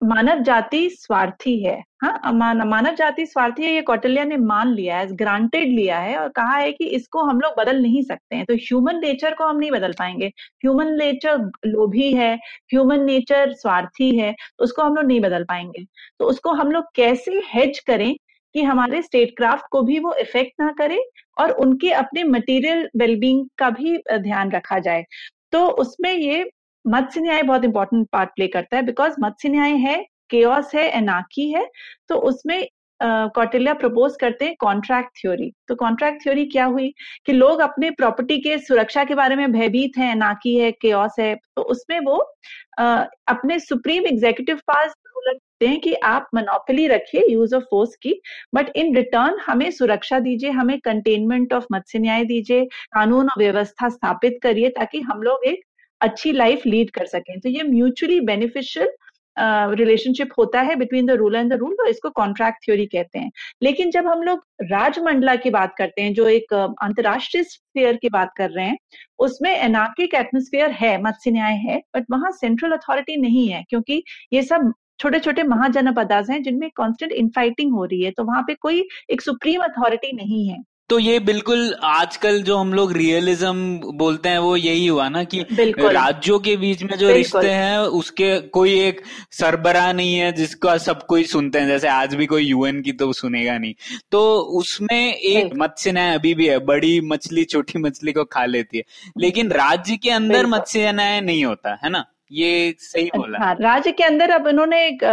मानव 0.00 0.40
जाति 0.44 0.88
स्वार्थी 0.90 1.56
है 1.64 1.74
हाँ 2.02 2.32
मानव 2.32 2.94
जाति 2.94 3.24
स्वार्थी 3.26 3.62
है, 3.62 3.72
ये 3.72 3.82
कौटिल्य 3.82 4.24
ने 4.24 4.36
मान 4.36 4.72
लिया 4.74 4.96
है 4.98 5.06
ग्रांटेड 5.16 5.68
लिया 5.68 5.98
है 5.98 6.16
और 6.18 6.28
कहा 6.28 6.56
है 6.56 6.72
कि 6.72 6.86
इसको 6.96 7.22
हम 7.24 7.40
लोग 7.40 7.54
बदल 7.58 7.80
नहीं 7.82 8.02
सकते 8.02 8.36
हैं। 8.36 8.44
तो 8.46 8.54
ह्यूमन 8.56 8.98
नेचर 9.00 9.34
को 9.34 9.44
हम 9.44 9.56
नहीं 9.58 9.70
बदल 9.70 9.92
पाएँगे। 9.98 10.26
ह्यूमन 10.26 10.92
नेचर 10.98 11.38
लोभी 11.66 12.12
है 12.14 12.34
ह्यूमन 12.72 13.04
नेचर 13.04 13.52
स्वार्थी 13.54 14.10
है 14.18 14.32
तो 14.32 14.64
उसको 14.64 14.82
हम 14.82 14.94
लोग 14.96 15.04
नहीं 15.06 15.20
बदल 15.20 15.44
पाएँगे। 15.44 15.84
तो 16.18 16.24
उसको 16.24 16.52
हम 16.52 16.72
लोग 16.72 16.84
कैसे 16.96 17.42
हेज 17.46 17.78
करें 17.86 18.14
कि 18.54 18.62
हमारे 18.62 19.02
स्टेट 19.02 19.34
क्राफ्ट 19.36 19.64
को 19.70 19.82
भी 19.82 19.98
वो 19.98 20.14
इफ़ेक्ट 20.20 20.60
ना 20.60 20.70
करे 20.78 20.98
और 21.36 21.50
उनके 21.52 21.90
अपने 21.92 22.24
मटेरियल 22.24 22.88
वेलबींग 22.96 23.46
का 23.58 23.70
भी 23.70 23.96
ध्यान 24.12 24.50
रखा 24.52 24.78
जाए? 24.80 25.04
तो 25.52 25.66
उसमें 25.70 26.12
ये 26.12 26.44
मत्स्य 26.88 27.20
न्याय 27.20 27.42
बहुत 27.42 27.64
इंपॉर्टेंट 27.64 28.08
पार्ट 28.12 28.30
प्ले 28.30 28.48
करता 28.48 28.76
है 28.76 28.82
बिकॉज़ 28.82 29.14
मत्स्य 29.20 29.48
न्याय 29.48 29.72
है 29.72 30.04
केओस 30.30 30.74
है 30.74 30.88
एनाकी 30.90 31.50
है 31.52 31.66
तो 32.08 32.14
उसमें 32.14 32.68
कौटिल्या 33.02 33.72
uh, 33.72 33.78
प्रपोज 33.80 34.12
करते 34.20 34.44
हैं 34.44 34.54
कॉन्ट्रैक्ट 34.60 35.10
थ्योरी 35.20 35.52
तो 35.68 35.74
कॉन्ट्रैक्ट 35.74 36.22
थ्योरी 36.22 36.44
क्या 36.44 36.64
हुई? 36.64 36.94
कि 37.26 37.32
लोग 37.32 37.60
अपने 37.60 37.90
प्रॉपर्टी 37.90 38.38
के 38.38 38.58
सुरक्षा 38.58 39.04
के 39.04 39.14
बारे 39.14 39.36
में 39.36 39.52
भयभीत 39.52 39.98
है 39.98 40.10
एनाकी 40.12 40.56
है 40.56 40.70
केओस 40.72 41.18
है 41.20 41.34
तो 41.56 41.62
उसमें 41.62 42.00
वो 42.00 42.34
uh, 42.80 43.04
अपने 43.28 43.58
सुप्रीम 43.58 44.06
एग्जीक्यूटिव 44.06 44.60
पास 44.66 44.94
रखते 45.28 45.66
हैं 45.66 45.80
कि 45.80 45.94
आप 45.94 46.28
मोनोपोली 46.34 46.86
रखिए 46.86 47.22
यूज़ 47.30 47.54
ऑफ़ 47.54 47.64
फोर्स 47.64 47.96
की 47.96 48.20
बट 48.54 48.76
इन 48.76 48.96
रिटर्न 48.96 49.38
हमें 49.46 49.70
सुरक्षा 49.70 50.18
दीजिए 50.18 50.50
हमें 50.50 50.78
कंटेनमेंट 50.80 51.52
ऑफ़ 51.52 51.66
मत्स्य 51.72 51.98
न्याय 51.98 52.24
दीजिए 52.24 52.64
कानून 52.64 53.28
और 53.28 53.38
व्यवस्था 53.38 53.88
स्थापित 53.88 54.38
करिए 54.42 54.68
ताकि 54.68 55.00
हम 55.00 55.22
लोग 55.22 55.44
एक 55.46 55.64
अच्छी 56.00 56.32
लाइफ 56.32 56.66
लीड 56.66 56.90
कर 56.90 57.06
सकें। 57.06 57.38
तो 57.40 57.48
ये 57.48 57.62
म्यूचुअली 57.64 58.20
बेनिफिशियल 58.22 58.94
रिलेशनशिप 59.36 60.28
होता 60.38 60.60
है 60.60 60.74
between 60.76 61.06
the 61.06 61.10
ruler 61.12 61.38
and 61.38 61.52
the 61.52 61.56
rule 61.58 61.72
तो 61.74 61.86
इसको 61.86 62.10
कॉन्ट्रैक्ट 62.10 62.64
थ्योरी 62.64 62.84
कहते 62.86 63.18
हैं। 63.18 63.30
लेकिन 63.62 63.90
जब 63.90 64.06
हम 64.06 64.22
लोग 64.22 64.44
राजमंडला 64.62 65.34
की 65.36 65.50
बात 65.50 65.74
करते 65.78 66.02
हैं, 66.02 66.12
जो 66.14 66.28
एक 66.28 66.54
अंतरराष्ट्रीय 66.54 67.44
स्फीयर 67.44 67.96
की 67.96 68.08
बात 68.08 68.32
कर 68.36 68.50
रहे 68.50 68.64
हैं, 68.66 68.76
उसमें 69.18 69.50
एनार्किक 69.50 70.14
एटमोस्फियर 70.14 70.70
है 70.72 70.96
मत्स्य 71.02 71.30
न्याय 71.30 71.56
है 71.58 71.80
बट 71.96 72.04
वहाँ 72.10 72.30
सेंट्रल 72.32 72.72
अथॉरिटी 72.72 73.16
नहीं 73.16 73.48
है, 73.48 73.62
क्योंकि 73.70 74.02
ये 74.32 74.42
सब 74.42 74.72
छोटे 75.00 75.18
छोटे 75.18 75.42
महाजनपदास 75.44 76.30
हैं 76.30 76.42
जिनमें 76.42 76.68
कांस्टेंट 76.76 77.12
इनफाइटिंग 77.12 77.72
हो 77.72 77.84
रही 77.84 78.02
है 78.02 78.10
तो 78.10 78.24
वहाँ 78.24 78.42
पे 78.42 78.54
कोई 78.54 78.82
एक 79.10 79.20
सुप्रीम 79.20 79.62
अथॉरिटी 79.62 80.12
नहीं 80.16 80.48
है। 80.48 80.58
तो 80.90 80.98
ये 80.98 81.18
बिल्कुल 81.18 81.74
आजकल 81.84 82.42
जो 82.42 82.56
हम 82.56 82.72
लोग 82.74 82.92
रियलिज्म 82.92 83.80
बोलते 83.98 84.28
हैं 84.28 84.38
वो 84.38 84.56
यही 84.56 84.86
हुआ 84.86 85.08
ना 85.08 85.22
कि 85.24 85.40
राज्यों 85.50 86.38
के 86.38 86.56
बीच 86.56 86.82
में 86.82 86.96
जो 86.98 87.08
रिश्ते 87.08 87.50
हैं 87.50 87.78
उसके 87.78 88.38
कोई 88.48 88.78
एक 88.80 89.00
सरबराह 89.30 89.92
नहीं 89.92 90.14
है 90.14 90.30
जिसका 90.32 90.76
सब 90.78 91.02
कोई 91.06 91.24
सुनते 91.24 91.58
हैं। 91.58 91.66
जैसे 91.68 91.88
आज 91.88 92.14
भी 92.14 92.26
कोई 92.26 92.44
यूएन 92.44 92.80
की 92.82 92.92
तो 92.92 93.12
सुनेगा 93.12 93.58
नहीं। 93.58 93.74
तो 94.10 94.22
उसमें 94.60 95.14
एक 95.14 95.52
मत्स्य 95.56 95.92
न्याय 95.92 96.14
अभी 96.14 96.34
भी 96.34 96.46
है 96.46 96.58
बड़ी 96.66 97.00
मछली 97.00 97.44
छोटी 97.44 97.78
मछली 97.78 98.12
को 98.12 98.24
खा 98.24 98.44
लेती 98.44 98.78
है। 98.78 98.84
लेकिन 99.18 99.50
राज्य 99.52 99.96
के 99.96 100.10
अंदर 100.10 100.46
मत्स्य 100.46 100.92
न्याय 100.92 101.20
नहीं 101.20 101.44
होता 101.44 101.78
है 101.84 101.90
ना? 101.90 102.04
ये 102.32 102.74
सही 102.78 103.04
बोला। 103.16 103.38
हाँ 103.38 103.54
राज्य 103.54 103.92
के 103.92 104.04
अंदर 104.04 104.30
अब 104.30 104.46
उन्होंने 104.46 104.86
एक 104.86 105.04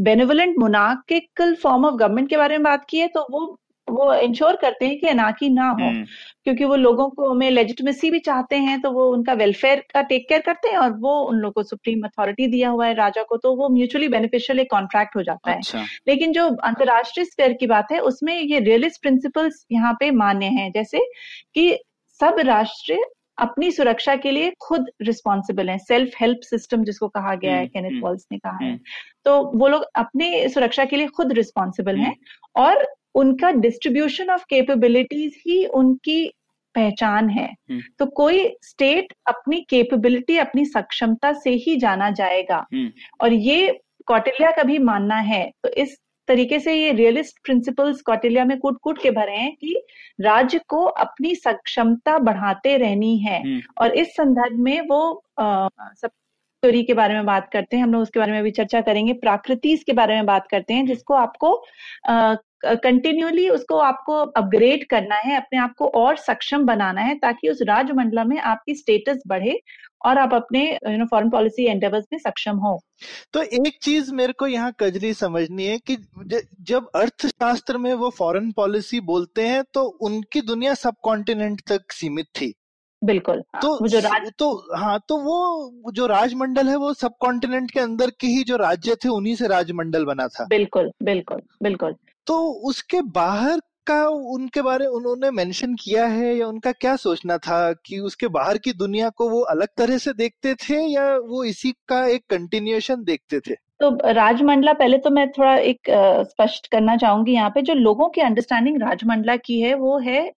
benevolent 0.00 0.58
monarchical 0.58 1.54
form 1.54 1.84
of 1.84 1.94
government 1.94 2.28
के 2.30 2.36
बारे 2.36 2.58
में 2.58 2.64
बात 2.64 2.86
की 2.90 2.98
है 2.98 3.08
तो 3.08 3.26
वो 3.30 3.56
वो 3.90 4.12
इंश्योर 4.16 4.56
करते 4.56 4.86
हैं 4.86 4.98
कि 4.98 5.06
अनाकी 5.08 5.48
ना 5.50 5.68
हो 5.70 5.78
हम्म। 5.80 6.04
क्योंकि 6.44 6.64
वो 6.64 6.76
लोगों 6.76 7.08
को 7.10 7.32
में 7.34 7.50
लेजिटमेसी 7.50 8.10
भी 8.10 8.18
चाहते 8.20 8.56
हैं 8.58 8.80
तो 8.80 8.90
वो 8.92 9.06
उनका 9.12 9.32
वेलफेयर 9.34 9.84
का 9.94 10.02
टेक 10.02 10.28
केयर 10.28 10.40
करते 10.40 10.68
हैं 10.68 10.78
और 10.78 10.92
वो 10.98 11.18
उन 11.22 11.36
लोगों 11.36 11.52
को 11.52 11.62
सुप्रीम 11.62 12.04
अथॉरिटी 12.04 12.46
दिया 12.46 12.70
हुआ 12.70 12.86
है 12.86 12.94
राजा 12.94 13.22
को 13.22 13.36
तो 13.36 13.54
वो 13.56 13.68
म्यूचुअली 13.68 14.08
बेनिफिशियल 14.08 14.60
एक 14.60 14.70
कॉन्ट्रैक्ट 14.70 15.16
हो 15.16 15.22
जाता 15.22 15.52
अच्छा। 15.52 15.78
है 15.78 15.86
लेकिन 16.08 16.32
जो 16.32 16.48
अंतरराष्ट्रीय 16.64 17.24
स्पेयर 17.26 17.52
की 17.52 17.66
बात 17.66 17.92
है 17.92 18.00
उसमें 18.10 18.34
ये 18.34 18.60
रियलिस्ट 18.60 19.02
प्रिंसिपल्स 19.02 19.64
यहाँ 19.72 19.92
पे 20.00 20.10
मान्य 20.16 20.46
है 20.52 20.70
जैसे 20.70 21.06
कि 21.54 21.72
सब 22.20 22.38
राष्ट्र 22.46 22.98
अपनी 23.38 23.70
सुरक्षा 23.70 24.14
के 24.16 24.30
लिए 24.30 24.52
खुद 24.60 24.86
रिस्पॉन्सिबल 25.02 25.70
है 25.70 25.76
सेल्फ 25.80 26.12
हेल्प 26.20 26.40
सिस्टम 26.44 26.82
जिसको 26.84 27.08
कहा 27.08 27.34
गया 27.34 27.56
है 27.56 27.66
केनेथ 27.66 27.90
हम्म, 27.90 28.00
वॉल्स 28.00 28.22
हम्म, 28.22 28.34
ने 28.34 28.38
कहा 28.40 28.64
है 28.64 28.78
तो 29.24 29.42
वो 29.54 29.68
लोग 29.68 29.84
अपनी 29.96 30.48
सुरक्षा 30.48 30.84
के 30.84 30.96
लिए 30.96 31.06
खुद 31.10 31.32
रिस्पॉन्सिबल 31.32 31.96
हैं 31.96 32.14
और 32.56 32.86
उनका 33.14 33.50
डिस्ट्रीब्यूशन 33.52 34.30
ऑफ़ 34.30 34.44
कैपेबिलिटीज 34.50 35.42
ही 35.46 35.64
उनकी 35.74 36.20
पहचान 36.74 37.28
है 37.28 37.46
हम्म। 37.70 37.80
तो 37.98 38.06
कोई 38.06 38.48
स्टेट 38.62 39.12
अपनी 39.26 39.60
कैपेबिलिटी 39.70 40.36
अपनी 40.38 40.64
सक्षमता 40.64 41.32
से 41.32 41.50
ही 41.64 41.76
जाना 41.76 42.10
जाएगा 42.10 42.66
हम्म। 42.74 42.90
और 43.20 43.32
ये 43.32 43.80
कौटिल्या 44.06 44.50
का 44.50 44.62
भी 44.62 44.78
मानना 44.80 45.16
है 45.22 45.44
तो 45.62 45.68
इस 45.76 45.98
तरीके 46.28 46.58
से 46.60 46.74
ये 46.74 46.92
रियलिस्ट 46.92 47.38
प्रिंसिपल्स 47.44 48.00
कौटिल्या 48.02 48.44
में 48.44 48.58
कूट 48.58 48.78
कूट 48.82 49.02
के 49.02 49.10
भरे 49.10 49.36
हैं 49.36 49.54
कि 49.56 49.74
राज्य 50.20 50.60
को 50.68 50.84
अपनी 51.04 51.34
सक्षमता 51.34 52.18
बढ़ाते 52.18 52.76
रहनी 52.76 53.16
है 53.18 53.40
हम्म। 53.42 53.60
और 53.80 53.94
इस 53.94 54.14
संदर्भ 54.14 54.58
में 54.58 54.80
वो 54.80 55.00
आ, 55.40 55.68
सब 55.96 56.10
थ्योरी 56.62 56.82
के 56.82 56.94
बारे 56.94 57.14
में 57.14 57.26
बात 57.26 57.48
करते 57.52 57.76
हैं 57.76 57.82
हम 57.82 57.92
लोग 57.92 58.02
उसके 58.02 58.18
बारे 58.18 58.32
में 58.32 58.42
भी 58.42 58.50
चर्चा 58.50 58.80
करेंगे। 58.80 59.12
प्राकृतिस 59.12 59.84
के 59.84 59.92
बारे 59.92 60.14
में 60.14 60.26
बात 60.26 60.46
करते 60.50 60.74
हैं 60.74 60.86
जिसको 60.86 61.14
आपको 61.14 61.54
कंटिन्यूली 62.64 63.46
uh, 63.48 63.54
उसको 63.54 63.76
आपको 63.78 64.14
अपग्रेड 64.14 64.84
करना 64.88 65.16
है 65.16 65.36
अपने 65.36 65.58
आप 65.58 65.74
को 65.78 65.86
और 65.96 66.16
सक्षम 66.16 66.64
बनाना 66.64 67.00
है 67.00 67.14
ताकि 67.18 67.48
उस 67.48 67.62
राजमंडल 67.62 68.24
में 68.24 68.38
आपकी 68.38 68.74
स्टेटस 68.74 69.22
बढ़े 69.26 69.58
और 70.06 70.18
आप 70.18 70.34
अपने 70.34 70.64
you 70.72 70.96
know 70.98 71.04
foreign 71.04 71.30
policy 71.30 71.66
endeavours 71.66 72.04
में 72.12 72.18
सक्षम 72.18 72.56
हो। 72.56 72.78
तो 73.32 73.42
एक 73.42 73.78
चीज़ 73.82 74.12
मेरे 74.14 74.32
को 74.32 74.46
यहाँ 74.46 74.72
कजरी 74.80 75.14
समझनी 75.14 75.66
है 75.66 75.78
कि 75.78 75.96
जब 76.62 76.90
अर्थशास्त्र 76.94 77.78
में 77.78 77.92
वो 77.94 78.10
फॉरेन 78.10 78.52
पॉलिसी 78.52 79.00
बोलते 79.00 79.46
हैं 79.46 79.62
तो 79.74 79.84
उनकी 80.02 80.40
दुनिया 80.42 80.74
सब 80.76 80.94
कॉन्टिनेंट 81.02 81.60
तक 81.68 81.92
सीमित 81.92 82.26
थी। 82.36 82.54
बिल्कुल 83.02 83.42
हाँ, 83.54 83.60
तो 83.62 83.88
जो 83.88 83.98
राज 83.98 84.30
तो 84.38 84.50
हाँ 84.76 84.98
तो 85.08 85.16
वो 85.16 85.92
जो 85.92 86.06
राजमंडल 86.06 86.68
है 86.68 86.76
वो 86.76 86.92
सब 86.94 87.12
कॉन्टिनेंट 87.20 87.70
के 87.70 87.80
अंदर 87.80 88.10
के 88.10 88.26
ही 88.26 88.42
जो 88.44 88.56
राज्य 88.56 88.94
थे 88.94 89.08
उन्हीं 89.08 89.34
से 89.34 89.46
राजमंडल 89.46 90.04
बना 90.04 90.28
था। 90.28 90.44
बिल्कुल 90.44 90.90
बिल्कुल 91.02 91.42
बिल्कुल। 91.62 91.94
तो 92.26 92.38
उसके 92.52 93.00
बाहर 93.02 93.60
का 93.86 94.08
उनके 94.08 94.62
बारे 94.62 94.86
उन्होंने 94.86 95.30
मेंशन 95.30 95.74
किया 95.74 96.06
है 96.06 96.36
या 96.36 96.46
उनका 96.46 96.72
क्या 96.72 96.96
सोचना 96.96 97.38
था 97.38 97.72
कि 97.72 97.98
उसके 97.98 98.28
बाहर 98.28 98.58
की 98.58 98.72
दुनिया 98.72 99.08
को 99.08 99.28
वो 99.28 99.40
अलग 99.40 99.68
तरह 99.76 99.98
से 99.98 100.12
देखते 100.12 100.54
थे 100.54 100.80
या 100.86 101.16
वो 101.16 101.44
इसी 101.44 101.72
का 101.88 102.06
एक 102.06 102.24
कंटिन्यूएशन 102.30 103.04
देखते 103.04 103.40
थे? 103.40 103.54
तो 103.54 104.12
राजमंडला 104.12 104.72
पहले 104.72 104.98
तो 104.98 105.10
मैं 105.10 105.30
थोड़ा 105.30 105.56
एक 105.56 105.78
स्पष्ट 106.30 106.66
करना 106.66 106.96
चाहूँगी 106.96 107.32
यहाँ 107.32 107.50
पे 107.50 107.62
जो 107.62 107.74
लोगों 107.74 108.08
की 108.08 108.20
अंडरस्टैंडिंग 108.20 108.82
राजमंडला 108.82 109.36
की 109.36 109.60
है 109.60 109.74
वो 109.74 109.98
है 109.98 110.32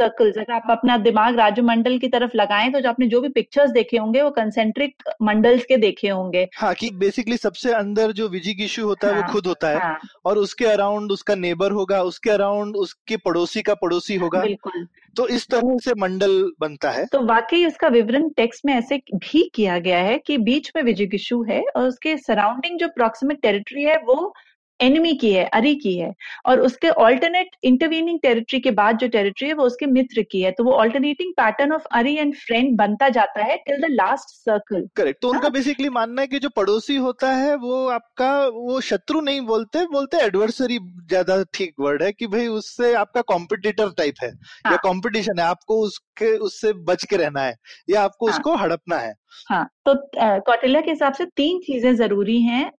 सर्कल्स 0.00 0.38
अगर 0.38 0.52
आप 0.52 0.66
अपना 0.70 0.96
दिमाग 0.98 1.38
राजमंडल 1.38 1.98
की 1.98 2.08
तरफ़ 2.08 2.36
लगाएँ 2.36 2.70
तो 2.72 2.80
जो 2.80 2.88
आपने 2.88 3.06
जो 3.06 3.20
भी 3.20 3.28
पिक्चर्स 3.30 3.70
देखे 3.70 3.96
होंगे 3.96 4.22
वो 4.22 4.30
कंसेंट्रिक 4.30 5.02
मंडल्स 5.22 5.64
के 5.64 5.76
देखे 5.76 6.08
होंगे। 6.08 6.46
हाँ 6.56 6.74
कि 6.74 6.90
बेसिकली 6.96 7.36
सबसे 7.36 7.72
अंदर 7.72 8.12
जो 8.12 8.28
विजिग 8.28 8.62
इशू 8.62 8.86
होता 8.86 9.08
है 9.08 9.14
हाँ, 9.14 9.22
वो 9.22 9.32
खुद 9.32 9.46
होता 9.46 9.68
है 9.68 9.78
हाँ, 9.78 9.98
और 10.24 10.38
उसके 10.38 10.66
अराउंड 10.66 11.12
उसका 11.12 11.34
नेबर 11.34 11.72
होगा 11.72 12.02
उसके 12.02 12.30
अराउंड 12.30 12.76
उसके 12.76 13.16
पड़ोसी 13.16 13.62
का 13.62 13.74
पड़ोसी 13.74 14.16
होगा। 14.16 14.40
बिल्कुल। 14.40 14.86
तो 15.16 15.26
इस 15.28 15.46
तरह 15.48 15.76
से 15.84 15.94
मंडल 15.94 16.52
बनता 16.60 16.90
है। 16.90 17.04
तो 17.06 17.20
वाकई 17.26 17.64
उसका 17.66 17.88
विवरण 17.88 18.28
टेक्स्ट 18.28 18.64
में 18.66 18.72
ऐसे 18.74 18.96
भी 19.14 19.42
किया 19.54 19.78
गया 19.78 19.98
है 19.98 20.18
कि 20.18 20.38
बीच 20.40 20.70
में 20.76 20.82
विजिग 20.82 21.14
इशू 21.14 21.42
है 21.42 21.62
और 21.76 21.88
उसके 21.88 22.16
सराउंडिंग 22.18 22.78
जो 22.78 22.88
प्रोक्सीमेट 22.88 23.40
टेरिटरी 23.42 23.82
है 23.82 23.96
वो 24.06 24.34
एनिमी 24.80 25.12
की 25.14 25.32
है 25.32 25.44
अरी 25.54 25.74
की 25.76 25.96
है 25.96 26.12
और 26.46 26.60
उसके 26.60 26.88
ऑल्टरनेट 27.00 27.56
इंटरवीनिंग 27.64 28.18
टेरिटरी 28.22 28.60
के 28.60 28.70
बाद 28.72 28.98
जो 28.98 29.08
टेरिटरी 29.08 29.48
है 29.48 29.54
वो 29.54 29.64
उसके 29.64 29.86
मित्र 29.88 30.22
की 30.22 30.40
है 30.42 30.50
तो 30.52 30.64
वो 30.64 30.72
ऑल्टरनेटिंग 30.74 31.32
पैटर्न 31.34 31.72
ऑफ़ 31.72 31.86
अरी 31.92 32.14
एंड 32.16 32.34
फ्रेंड 32.36 32.76
बनता 32.76 33.08
जाता 33.10 33.44
है 33.44 33.56
till 33.58 33.80
the 33.80 33.90
last 33.92 34.34
circle 34.36 34.88
correct 34.96 35.20
तो 35.22 35.28
उनका 35.30 35.48
बेसिकली 35.50 35.86
हाँ? 35.86 35.94
मानना 35.94 36.22
है 36.22 36.26
कि 36.28 36.38
जो 36.38 36.48
पड़ोसी 36.56 36.96
होता 36.98 37.32
है 37.32 37.54
वो 37.58 37.86
आपका 37.90 38.32
वो 38.48 38.80
शत्रु 38.82 39.20
नहीं 39.20 39.40
बोलते 39.46 39.84
बोलते 39.92 40.24
एडवर्सरी 40.24 40.78
ज़्यादा 40.78 41.42
ठीक 41.54 41.74
वर्ड 41.80 42.02
है 42.02 42.12
कि 42.12 42.26
भाई 42.28 42.46
उससे 42.50 42.92
आपका 42.96 43.20
कॉम्पिटिटर 43.24 43.90
टाइप 43.98 44.14
है 44.22 44.30
हाँ. 44.30 44.72
या 44.72 44.76
कॉम्पिटिशन 44.82 45.38
है 45.38 45.44
आपको 45.46 45.80
उसके 45.82 46.36
उससे 46.40 46.72
बच 46.84 47.04
के 47.04 47.16
रहना 47.16 47.42
है 47.42 47.54
या 47.90 48.02
आपको 48.02 48.26
हाँ. 48.26 48.34
उसको 48.34 48.56
हड़पना 48.56 48.96
है 48.98 49.14
हाँ 49.48 49.64
तो 49.86 49.94
कौटिल्या 50.16 50.80
के 50.80 50.90
हिसाब 50.90 51.12
से 51.12 51.24
तीन 51.36 51.58
चीज़ें 51.60 51.94
ज़रूरी 51.96 52.40
हैं 52.42 52.70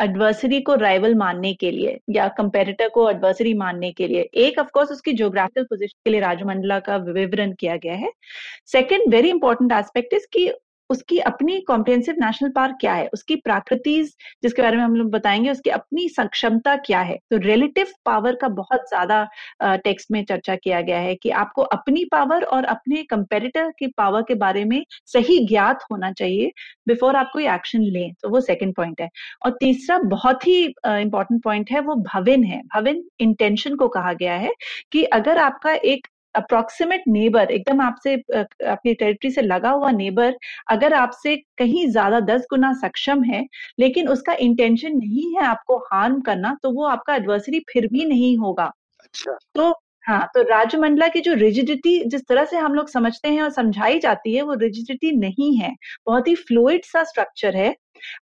एडवर्सरी 0.00 0.60
को 0.60 0.74
राइवल 0.74 1.14
मानने 1.14 1.52
के 1.54 1.70
लिए 1.70 1.98
या 2.10 2.26
कंपेरेटर 2.28 2.88
को 2.88 3.10
एडवर्सरी 3.10 3.54
मानने 3.54 3.92
के 3.92 4.06
लिए, 4.08 4.20
एक 4.20 4.58
ऑफ़ 4.58 4.68
कोर्स 4.74 4.90
उसकी 4.90 5.12
ज्योग्राफिकल 5.12 5.64
पोजिशन 5.64 6.00
के 6.04 6.10
लिए 6.10 6.20
राजमंडला 6.20 6.78
का 6.80 6.96
विवरण 6.96 7.52
किया 7.52 7.76
गया 7.76 7.94
है। 7.94 8.10
Second 8.66 9.14
very 9.14 9.30
important 9.30 9.72
aspect 9.72 10.14
is 10.14 10.26
कि 10.32 10.48
उसकी 10.90 11.18
अपनी 11.20 11.58
कॉम्प्रिहेंसिव 11.60 12.14
नेशनल 12.20 12.50
पार्क 12.50 12.76
क्या 12.80 12.94
है? 12.94 13.06
उसकी 13.14 13.36
प्राकृति 13.36 14.02
जिसके 14.42 14.62
बारे 14.62 14.76
में 14.76 14.82
हम 14.84 14.94
लोग 14.96 15.10
बताएँगे, 15.10 15.50
उसकी 15.50 15.70
अपनी 15.70 16.08
सक्षमता 16.08 16.76
क्या 16.86 17.00
है? 17.00 17.16
तो 17.30 17.36
रिलेटिव 17.38 17.86
पावर 18.06 18.34
का 18.34 18.48
बहुत 18.50 18.88
ज़्यादा 18.88 19.22
टेक्स्ट 19.76 20.10
में 20.12 20.24
चर्चा 20.24 20.54
किया 20.56 20.80
गया 20.80 20.98
है 20.98 21.14
कि 21.14 21.30
आपको 21.32 21.62
अपनी 21.62 22.04
पावर 22.12 22.42
और 22.46 22.64
अपने 22.66 23.02
कंपेरिटर 23.10 23.70
की 23.78 23.86
पावर 23.96 24.22
के 24.22 24.34
बारे 24.36 24.64
में 24.64 24.82
सही 25.06 25.38
ज्ञात 25.46 25.84
होना 25.90 26.12
चाहिए 26.12 26.50
बिफोर 26.88 27.16
आप 27.16 27.30
कोई 27.32 27.46
एक्शन 27.48 27.82
लें। 27.82 28.12
तो 28.22 28.28
वो 28.28 28.40
सेकेंड 28.40 28.74
पॉइंट 28.74 29.00
है। 29.00 29.08
और 29.44 29.50
तीसरा 29.60 29.98
बहुत 30.06 30.46
ही 30.46 30.62
इंपॉर्टेंट 30.64 31.42
पॉइंट 31.42 31.70
है, 31.70 31.80
वो 31.80 31.94
भविन 32.14 32.44
है। 32.44 32.60
भविन 32.74 33.02
इंटेंशन 33.20 33.76
को 33.76 33.88
कहा 33.88 34.12
गया 34.14 34.34
है 34.36 34.52
कि 34.92 35.04
अगर 35.04 35.38
आपका 35.38 35.72
एक 35.74 36.06
अप्रोक्सीमेट 36.36 37.02
नेबर 37.08 37.50
एकदम 37.50 37.80
आपसे 37.82 38.14
आपकी 38.66 38.94
टेरिटरी 38.94 39.30
से 39.30 39.42
लगा 39.42 39.70
हुआ 39.72 39.90
नेबर 39.92 40.34
अगर 40.70 40.94
आपसे 40.94 41.36
कहीं 41.58 41.86
ज़्यादा 41.90 42.20
दस 42.26 42.46
गुना 42.50 42.72
सक्षम 42.80 43.22
है 43.24 43.44
लेकिन 43.78 44.08
उसका 44.08 44.32
इंटेंशन 44.40 44.96
नहीं 44.98 45.34
है 45.36 45.44
आपको 45.46 45.78
हार्म 45.86 46.20
करना 46.22 46.56
तो 46.62 46.70
वो 46.72 46.86
आपका 46.88 47.14
एडवर्सरी 47.16 47.60
फिर 47.70 47.86
भी 47.88 48.04
नहीं 48.06 48.36
होगा। 48.38 48.70
अच्छा। 49.00 49.38
तो 49.54 49.70
हाँ 50.04 50.26
तो 50.34 50.42
राजमंडला 50.44 51.06
की 51.08 51.20
जो 51.20 51.32
रिजिडिटी 51.36 51.98
जिस 52.06 52.22
तरह 52.28 52.44
से 52.44 52.56
हम 52.58 52.74
लोग 52.74 52.88
समझते 52.88 53.28
हैं 53.28 53.42
और 53.42 53.50
समझाई 53.52 53.98
जाती 54.00 54.34
है 54.34 54.42
वो 54.42 54.54
रिजिडिटी 54.56 55.12
नहीं 55.18 55.56
है। 55.58 55.72
बहुत 56.06 56.28
ही 56.28 56.34
फ्लूइड 56.36 56.84
सा 56.84 57.02
स्ट्रक्चर 57.04 57.56
है। 57.56 57.74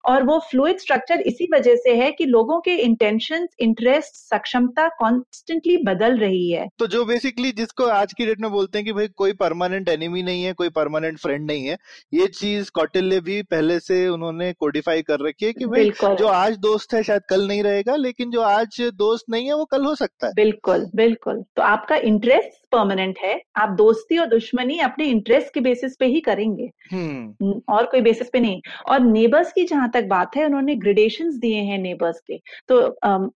और 0.04 0.22
वो 0.22 0.38
फ्लूड 0.38 0.76
स्ट्रक्चर 0.76 1.20
इसी 1.20 1.48
वजह 1.54 1.74
से 1.74 1.94
है 1.94 2.10
कि 2.12 2.24
लोगों 2.24 2.60
के 2.60 2.74
इंटेंशन 2.74 3.48
इंटरेस्ट 3.60 4.14
सक्षमता 4.14 4.88
कॉन्स्टेंटली 4.88 5.76
बदल 5.76 6.18
रही 6.18 6.50
है। 6.50 6.68
तो 6.78 6.86
जो 6.86 7.04
बेसिकली 7.04 7.52
जिसको 7.52 7.84
आज 7.84 8.12
की 8.12 8.26
डेट 8.26 8.40
में 8.40 8.50
बोलते 8.50 8.78
हैं 8.78 8.84
कि 8.84 8.92
भाई 8.92 9.08
कोई 9.08 9.32
परमानेंट 9.32 9.88
एनिमी 9.88 10.22
नहीं 10.22 10.44
है 10.44 10.52
कोई 10.52 10.68
परमानेंट 10.68 11.18
फ्रेंड 11.18 11.46
नहीं 11.46 11.66
है 11.66 11.76
ये 12.14 12.26
चीज़ 12.26 12.70
कौटिल्य 12.74 13.20
भी 13.20 13.42
पहले 13.42 13.78
से 13.80 14.08
उन्होंने 14.08 14.52
कोडिफाई 14.52 15.02
कर 15.02 15.26
रखी 15.28 15.46
है 15.46 15.52
कि 15.52 15.66
भाई 15.66 15.90
जो 15.90 16.26
आज 16.26 16.56
दोस्त 16.58 16.94
है 16.94 17.02
शायद 17.02 17.22
कल 17.30 17.48
नहीं 17.48 17.62
रहेगा 17.62 17.96
लेकिन 17.96 18.30
जो 18.30 18.40
आज 18.40 18.80
दोस्त 18.94 19.24
नहीं 19.30 19.46
है 19.46 19.54
वो 19.54 19.64
कल 19.64 19.84
हो 19.84 19.94
सकता 19.94 20.26
है। 20.26 20.32
बिल्कुल 20.36 20.90
बिल्कुल। 20.94 21.44
तो 21.56 21.62
आपका 21.62 21.96
इंटरेस्ट 21.96 22.50
परमानेंट 22.72 23.18
है 23.18 23.40
आप 23.56 23.68
दोस्ती 23.68 24.18
और 24.18 24.26
दुश्मनी 24.26 24.78
अपने 24.78 25.04
इंटरेस्ट 25.04 25.54
के 25.54 25.60
बेसिस 25.60 25.96
पे 25.96 26.06
ही 26.06 26.20
करेंगे। 26.20 26.70
हम्म। 26.92 27.62
और 27.68 27.86
कोई 27.86 28.00
बेसिस 28.00 28.28
पे 28.32 28.40
नहीं। 28.40 28.60
और 28.88 29.00
नेबर्स 29.00 29.52
की 29.52 29.63
जहाँ 29.64 29.90
तक 29.90 30.04
बात 30.08 30.36
है 30.36 30.44
उन्होंने 30.46 30.74
ग्रेडेशन 30.76 31.30
दिए 31.40 31.60
हैं 31.62 31.78
नेबर्स 31.78 32.20
के। 32.26 32.40
तो 32.68 32.78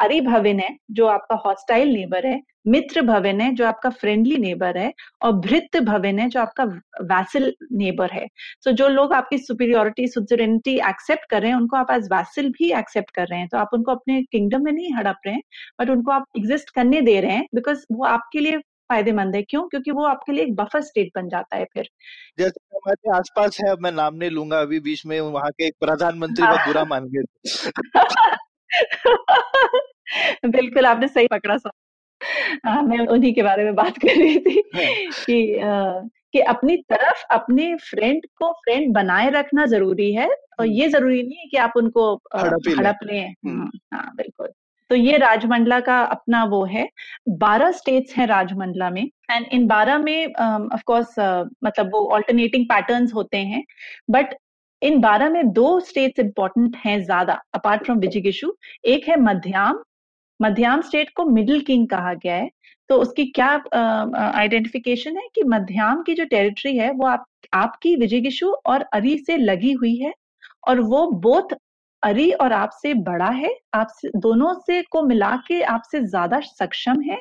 अरे 0.02 0.20
भविन 0.22 0.60
है 0.60 0.76
जो 0.92 1.06
आपका 1.08 1.36
हॉस्टाइल 1.46 1.94
नेबर 1.94 2.26
है 2.28 2.42
मित्र 2.68 3.02
भवन 3.02 3.42
है 3.42 3.52
जो 3.56 3.66
आपका 3.66 3.90
फ्रेंडली 3.92 4.38
नेबर 4.38 4.78
है 4.78 4.92
और 5.24 5.32
भृत 5.40 5.78
भवन 5.84 6.20
है 6.20 6.28
जो 6.30 6.40
आपका 6.40 6.64
वैसिल 7.04 7.54
नेबर 7.74 8.12
है। 8.12 8.26
सो 8.26 8.70
so, 8.70 8.76
जो 8.78 8.88
लोग 8.88 9.14
आपकी 9.14 9.38
सुपीरियोरिटी 9.38 10.08
सुजरेनिटी 10.08 10.76
एक्सेप्ट 10.90 11.30
कर 11.30 11.42
रहे 11.42 11.52
हैं 11.52 11.58
उनको 11.58 11.78
आप 11.78 11.92
एज 11.92 12.08
वैसिल 12.14 12.50
भी 12.50 12.72
एक्सेप्ट 12.80 13.12
कर 13.16 13.28
रहे 13.28 13.40
हैं। 13.40 13.48
तो 13.48 13.58
आप 13.58 13.70
उनको 13.74 13.92
अपने 13.92 14.22
किंगडम 14.32 14.64
में 14.64 14.72
नहीं 14.72 14.94
हड़प 14.94 15.20
रहे 15.26 15.36
हैं 15.36 15.42
बट 15.82 15.90
उनको 15.90 16.12
आप 16.12 16.26
एग्जिस्ट 16.38 16.70
करने 16.70 17.02
दे 17.02 17.20
रहे 17.22 17.32
हैं 17.32 17.46
बिकॉज़ 17.56 17.86
वो 17.92 18.06
आपके 18.06 18.40
लिए 18.40 18.60
फ़ायदेमंद 18.90 19.36
है? 19.36 19.42
क्यों? 19.42 19.62
क्योंकि 19.62 19.92
वो 19.92 20.04
आपके 20.04 20.32
लिए 20.32 20.44
एक 20.44 20.56
बफर 20.56 20.82
स्टेट 20.82 21.12
बन 21.16 21.30
जाता 21.30 21.58
है 21.58 21.66
फिर। 21.66 21.90
जैसे 22.40 22.50
हमारे 22.50 23.18
आसपास 23.18 23.58
है 23.66 23.76
मैं 23.76 23.92
नाम 23.92 24.16
नहीं 24.16 24.30
लूँगा 24.30 24.60
अभी 24.60 24.80
बीच 24.80 25.06
में 25.06 25.22
वहाँ 25.22 25.52
के 25.52 25.68
एक 25.68 25.76
प्रधानमंत्री 25.80 26.46
हाँ। 26.46 26.58
को 26.58 26.68
बुरा 26.68 26.86
मान 26.86 27.06
गए 27.06 27.44
बिल्कुल 30.46 30.86
आपने 30.86 31.08
सही 31.08 31.28
पकड़ा 31.28 31.58
सर। 31.58 31.70
हाँ, 32.66 32.84
मैं 32.84 33.00
उन्हीं 33.00 33.34
के 33.34 33.44
बारे 33.44 33.64
में 33.64 33.76
बात 33.76 33.98
कर 33.98 34.08
रही 34.08 34.40
थी 34.40 34.64
कि 35.12 35.60
आ, 35.60 36.02
कि 36.34 36.40
अपनी 36.40 36.78
तरफ़ 36.78 37.26
अपने 37.32 37.76
फ्रेंड 37.76 38.26
को 38.26 38.52
फ्रेंड 38.52 38.94
बनाए 38.94 39.30
रखना 39.30 39.66
ज़रूरी 39.66 40.14
है 40.14 40.30
और 40.60 40.66
ये 40.66 40.90
ज़रूरी 40.90 41.24
नहीं 41.24 41.38
है 41.38 41.46
कि 41.46 41.58
आप 41.58 41.74
उनको 41.76 42.16
हड़प 42.16 42.62
ही 42.68 43.06
लें। 43.06 43.32
हम्म, 43.32 43.72
हाँ 43.94 44.12
बिल्कुल। 44.16 44.50
तो 44.90 44.96
ये 44.96 45.18
राजमंडला 45.18 45.80
का 45.80 46.00
अपना 46.06 46.44
वो 46.46 46.64
है। 46.66 46.88
बारह 47.30 47.72
स्टेट्स 47.72 48.16
हैं 48.18 48.28
राजमंडला 48.28 48.90
में 48.90 49.04
एंड 49.32 49.46
इन 49.54 49.68
बारह 49.68 49.98
में 49.98 50.34
ऑफ़ 50.34 50.84
कोर्स 50.86 51.16
मतलब 51.64 51.92
वो 51.94 52.06
ऑल्टरनेटिंग 52.16 52.66
पैटर्न्स 52.66 53.14
होते 53.14 53.38
हैं। 53.38 53.64
बट 54.12 54.36
इन 54.82 55.00
बारह 55.02 55.30
में 55.30 55.52
दो 55.54 55.80
स्टेट्स 55.80 56.20
इंपॉर्टेंट 56.20 56.76
हैं 56.86 57.02
ज़्यादा 57.04 57.42
अपार्ट 57.54 57.84
फ्रॉम 57.86 58.00
विजिगिशु 58.00 58.54
एक 58.86 59.08
है 59.10 59.20
मध्याम। 59.22 59.84
मध्याम 60.40 60.82
स्टेट 60.82 61.10
को 61.16 61.26
मिडिल 61.26 61.62
किंग 61.62 61.88
कहा 61.88 62.14
गया 62.14 62.36
है। 62.36 62.50
तो 62.90 62.96
उसकी 63.02 63.26
क्या 63.36 63.50
आइडेंटिफिकेशन 64.16 65.12
uh, 65.12 65.18
है 65.18 65.28
कि 65.36 65.44
मध्याम 65.44 66.02
की 66.04 66.14
जो 66.14 66.26
टेरिटरी 66.26 66.78
है 66.78 66.92
वो 66.92 67.06
आप 67.08 67.26
आपकी 67.54 67.96
विजयगिशु 67.96 68.52
और 68.66 68.82
अरी 68.94 69.18
से 69.18 69.38
लगी 69.38 69.72
हुई 69.72 69.96
है 69.96 70.14
और 70.68 70.80
वो 70.82 71.06
बोथ 71.22 71.56
अरी 72.06 72.32
और 72.34 72.54
आपसे 72.54 72.94
बड़ा 72.94 73.30
है 73.30 73.50
आपसे 73.74 74.10
दोनों 74.18 74.54
से 74.62 74.82
को 74.92 75.02
मिला 75.04 75.36
के 75.48 75.62
आपसे 75.66 76.00
ज़्यादा 76.02 76.40
सक्षम 76.42 77.02
है 77.02 77.18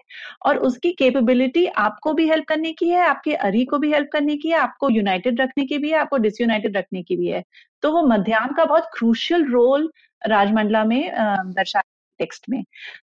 और 0.47 0.59
उसकी 0.69 0.91
कैपेबिलिटी 0.93 1.67
आपको 1.67 2.13
भी 2.15 2.29
हेल्प 2.29 2.45
करने 2.49 2.73
की 2.73 2.89
है, 2.89 3.01
आपके 3.01 3.35
अरी 3.37 3.65
को 3.65 3.79
भी 3.79 3.93
हेल्प 3.93 4.09
करने 4.13 4.37
की 4.37 4.49
है, 4.49 4.59
आपको 4.59 4.91
यूनाइटेड 4.91 5.41
रखने 5.41 5.65
की 5.65 5.79
भी 5.79 5.91
है, 5.91 5.99
आपको 5.99 6.17
डिसयूनाइटेड 6.19 6.77
रखने 6.77 7.03
की 7.03 7.17
भी 7.17 7.29
है। 7.29 7.43
तो 7.83 7.93
वो 7.93 8.03
मध्याम 8.07 8.53
का 8.53 8.65
बहुत 8.65 8.89
क्रूशियल 8.95 9.45
रोल 9.47 9.91
राजमंडला 10.23 10.85
में 10.85 11.11
दर्शाया 11.13 11.83
टेक्स्ट 12.21 12.45
में। 12.51 12.63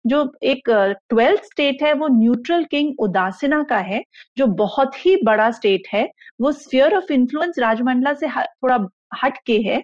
जो 0.07 0.31
एक 0.43 0.69
ट्वेल्थ 1.09 1.43
स्टेट 1.43 1.83
है, 1.83 1.93
वो 1.93 2.07
न्यूट्रल 2.09 2.63
किंग 2.65 2.93
उदासीना 3.00 3.63
का 3.63 3.77
है, 3.77 4.03
जो 4.38 4.48
बहुत 4.57 5.05
ही 5.05 5.15
बड़ा 5.24 5.50
स्टेट 5.51 5.88
है, 5.93 6.09
वो 6.41 6.51
स्फीयर 6.53 6.95
ऑफ़ 6.95 7.12
इन्फ्लुएंस 7.13 7.59
राजमंडला 7.59 8.13
से 8.13 8.27
थोड़ा 8.27 8.77
हट 9.13 9.37
के 9.45 9.57
है 9.61 9.81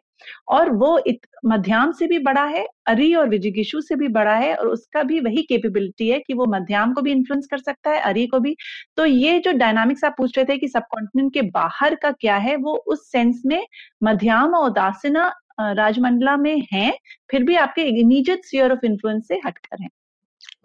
और 0.50 0.70
वो 0.72 1.00
मध्याम 1.46 1.92
से 1.92 2.08
भी 2.08 2.20
बड़ा 2.20 2.44
है, 2.46 2.66
अरी 2.88 3.14
और 3.16 3.30
विजिगिशु 3.30 3.82
से 3.82 3.96
भी 3.96 4.08
बड़ा 4.08 4.36
है 4.36 4.54
और 4.56 4.68
उसका 4.68 5.04
भी 5.04 5.20
वही 5.20 5.42
कैपेबिलिटी 5.44 6.10
है 6.10 6.20
कि 6.20 6.34
वो 6.34 6.46
मध्याम 6.46 6.94
को 6.94 7.02
भी 7.02 7.12
इन्फ्लुएंस 7.12 7.48
कर 7.48 7.58
सकता 7.58 7.92
है, 7.92 8.00
अरी 8.00 8.26
को 8.28 8.40
भी। 8.40 8.56
तो 8.98 9.06
ये 9.06 9.40
जो 9.40 9.52
डायनामिक्स 9.54 10.04
आप 10.04 10.16
पूछ 10.18 10.38
रहे 10.38 10.46
थे 10.46 10.58
कि 10.58 10.68
सबकॉन्टिनेंट 10.68 11.34
के 11.34 11.42
बाहर 11.52 11.96
का 11.96 12.12
क्या 12.12 12.38
है, 12.38 12.56
वो 12.56 12.76
उस 12.88 13.12
सेंस 13.12 13.42
में 13.46 13.66
मध्याम 14.04 14.56
और 14.56 14.70
उदासीना 14.70 15.32
राजमंडला 15.60 16.38
में 16.38 16.62
है, 16.74 16.92
फिर 17.32 17.44
भी 17.44 17.56
आपके 17.56 17.82
इमीडिएट 18.00 18.46
स्फीयर 18.46 18.72
ऑफ़ 18.72 18.86
इन्फ्लुएंस 18.86 19.28
से 19.28 19.40
हटकर 19.46 19.84
है। 19.84 19.90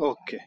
ओके 0.00 0.38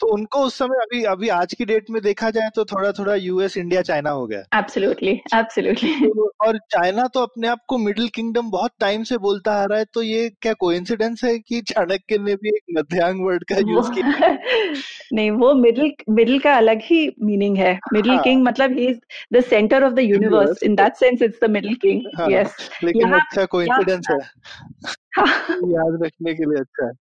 तो 0.00 0.06
उनको 0.06 0.38
उस 0.38 0.54
समय 0.54 0.82
अभी 0.82 1.02
अभी 1.04 1.28
आज 1.28 1.54
की 1.54 1.64
डेट 1.64 1.84
में 1.90 2.02
देखा 2.02 2.30
जाए 2.30 2.50
तो 2.54 2.64
थोड़ा 2.64 2.90
थोड़ा 2.92 3.14
यूएस 3.14 3.56
इंडिया 3.56 3.82
चाइना 3.82 4.10
हो 4.10 4.26
गया। 4.26 4.58
एब्सोल्युटली 4.58 5.12
एब्सोल्युटली 5.34 5.90
तो, 6.06 6.30
और 6.46 6.58
चाइना 6.70 7.06
तो 7.06 7.20
अपने 7.20 7.48
आप 7.48 7.58
को 7.68 7.78
मिडिल 7.78 8.08
किंगडम 8.08 8.50
बहुत 8.50 8.70
टाइम 8.80 9.02
से 9.02 9.18
बोलता 9.18 9.52
आ 9.52 9.64
रहा 9.64 9.78
है 9.78 9.84
तो 9.94 10.02
ये 10.02 10.28
क्या 10.42 10.52
कोइंसिडेंस 10.52 11.24
है 11.24 11.38
कि 11.38 11.60
चाणक्य 11.60 12.18
ने 12.18 12.34
भी 12.34 12.48
एक 12.48 12.78
मध्यांग 12.78 13.24
वर्ड 13.26 13.44
का 13.44 13.56
यूज़ 13.56 13.90
किया? 13.90 14.36
नहीं 15.12 15.30
वो 15.30 15.54
मिडिल 15.54 15.92
मिडिल 16.10 16.38
का 16.38 16.56
अलग 16.56 16.80
ही 16.82 17.00
मीनिंग 17.22 17.56
है। 17.56 17.78
मिडिल 17.92 18.12
हाँ। 18.12 18.22
किंग 18.22 18.42
मतलब 18.44 18.72
ही 18.72 18.86
is 18.86 18.98
the 19.32 19.40
centre 19.40 19.84
of 19.84 19.92
the 19.92 19.98
universe 19.98 20.62
in 20.62 20.74
that 20.74 20.96
sense 20.96 21.22
it's 21.22 21.38
the 21.44 21.50
middle 21.50 21.74
king 21.74 22.02
हाँ, 22.18 22.30
यस 22.30 22.56
लेकिन 22.84 23.12
अच्छा 23.12 23.44
कोइंसिडेंस 23.46 24.06
है 24.10 24.16
हाँ। 24.16 24.94
याद 25.70 25.98
रखने 26.02 26.34
के 26.34 26.44
लिए 26.44 26.60
अच्छा 26.60 26.86
है। 26.86 26.92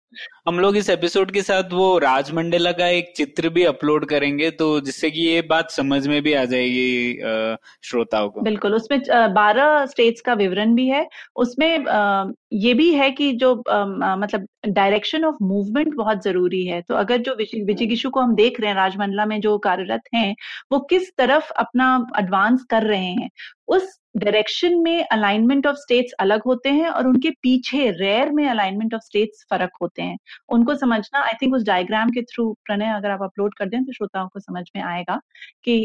हम 0.48 0.60
लोग 0.60 0.77
इस 0.77 0.89
एपिसोड 0.89 1.31
के 1.31 1.41
साथ 1.41 1.74
वो 1.74 1.98
राजमंडला 2.00 2.72
का 2.72 2.88
एक 2.89 3.13
चित्र 3.17 3.50
भी 3.50 3.63
अपलोड 3.65 4.05
करेंगे 4.05 4.50
तो 4.51 4.69
जिससे 4.81 5.12
कि 5.12 5.22
ये 5.22 5.41
बात 5.50 5.72
समझ 5.72 6.07
में 6.07 6.22
भी 6.24 6.34
आ 6.34 6.43
जाएगी 6.45 7.17
अ, 7.19 7.57
श्रोताओं 7.84 8.29
को। 8.29 8.41
बिल्कुल 8.41 8.75
उसमें 8.75 9.00
बारह 9.34 9.86
स्टेट्स 9.86 10.22
का 10.22 10.34
विवरण 10.34 10.75
भी 10.75 10.88
है। 10.88 11.07
उसमें 11.38 11.86
अ, 11.86 12.31
ये 12.55 12.74
भी 12.74 12.91
है 12.93 13.09
कि 13.12 13.31
जो 13.35 13.53
अ, 13.55 13.85
मतलब 14.17 14.47
डायरेक्शन 14.69 15.25
ऑफ़ 15.25 15.35
मूवमेंट 15.43 15.93
बहुत 15.95 16.24
ज़रूरी 16.24 16.65
है। 16.67 16.81
तो 16.81 16.95
अगर 16.95 17.17
जो 17.21 17.33
विजिगिशु 17.65 18.09
को 18.09 18.20
हम 18.22 18.35
देख 18.35 18.59
रहे 18.59 18.70
हैं 18.70 18.75
राजमंडला 18.75 19.25
में 19.25 19.39
जो 19.41 19.57
कार्यरत 19.59 20.01
हैं 20.15 20.33
वो 20.72 20.79
किस 20.89 21.11
तरफ़ 21.18 21.51
अपना 21.57 21.87
एडवांस 22.20 22.63
कर 22.70 22.83
रहे 22.83 23.05
हैं? 23.05 23.29
उस 23.68 23.98
डायरेक्शन 24.18 24.75
में 24.79 25.03
अलाइनमेंट 25.05 25.68
ऑफ़ 25.68 25.75
स्टेट्स 25.77 26.13
अलग 26.20 26.41
होते 26.46 26.70
हैं 26.72 26.89
और 26.89 27.07
उनके 27.07 27.29
पीछे 27.44 27.89
रेयर 27.91 28.31
में 28.31 28.48
अलाइनमेंट 28.50 28.94
ऑफ़ 28.94 29.01
स्टेट्स 29.01 29.46
फ़र्क 29.50 29.72
होते 29.81 30.01
हैं। 30.01 30.18
उनको 30.50 30.75
समझना 30.75 31.22
आई 31.22 31.33
थिंक 31.41 31.53
उस 31.55 31.63
डायग्राम 31.65 32.09
के 32.11 32.22
थ्रू 32.24 32.51
प्रणय 32.65 32.94
अगर 32.94 33.09
आप 33.11 33.24
अपलोड 33.24 33.53
कर 33.55 33.70
दें 33.70 33.83
तो 33.85 33.94
श्रोताओं 33.94 34.27
को 34.29 34.39
समझ 34.39 34.63
में 34.75 34.81
आएगा 34.83 35.20
कि 35.63 35.77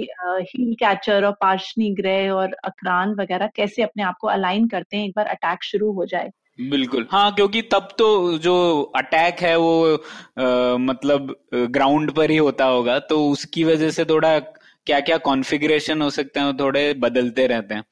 हील 0.46 0.74
कैचर 0.80 1.24
और 1.24 1.32
पार्शनी 1.40 1.90
ग्रह 1.94 2.30
और 2.32 2.54
अक्रान 2.64 3.14
वगैरह 3.14 3.50
कैसे 3.56 3.82
अपने 3.82 4.02
आप 4.04 4.16
को 4.20 4.28
अलाइन 4.28 4.68
करते 4.68 4.96
हैं 4.96 5.04
एक 5.06 5.12
बार 5.16 5.26
अटैक 5.28 5.64
शुरू 5.64 5.92
हो 5.92 6.06
जाए। 6.06 6.30
बिल्कुल। 6.60 7.06
हाँ 7.10 7.32
क्योंकि 7.34 7.60
तब 7.62 7.88
तो 7.98 8.38
जो 8.38 8.54
अटैक 8.96 9.40
है 9.40 9.56
वो 9.58 9.94
आ, 9.94 10.76
मतलब 10.78 11.34
ग्राउंड 11.54 12.12
पर 12.12 12.30
ही 12.30 12.36
होता 12.36 12.64
होगा 12.64 12.98
तो 12.98 13.26
उसकी 13.30 13.64
वजह 13.64 13.90
से 13.90 14.04
थोड़ा 14.04 14.38
क्या 14.86 14.98
क्या 15.00 15.16
कॉन्फ़िगरेशन 15.18 16.02
हो 16.02 16.08
सकते 16.10 16.40
हैं 16.40 16.56
थोड़े 16.56 16.92
बदलते 16.94 17.46
रहते 17.46 17.74
हैं। 17.74 17.84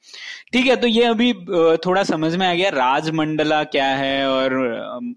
ठीक 0.53 0.65
है 0.67 0.75
तो 0.75 0.87
ये 0.87 1.03
अभी 1.05 1.33
थोड़ा 1.85 2.03
समझ 2.03 2.35
में 2.35 2.47
आ 2.47 2.53
गया 2.53 2.69
राजमंडला 2.69 3.63
क्या 3.65 3.87
है 3.87 4.27
और 4.29 4.55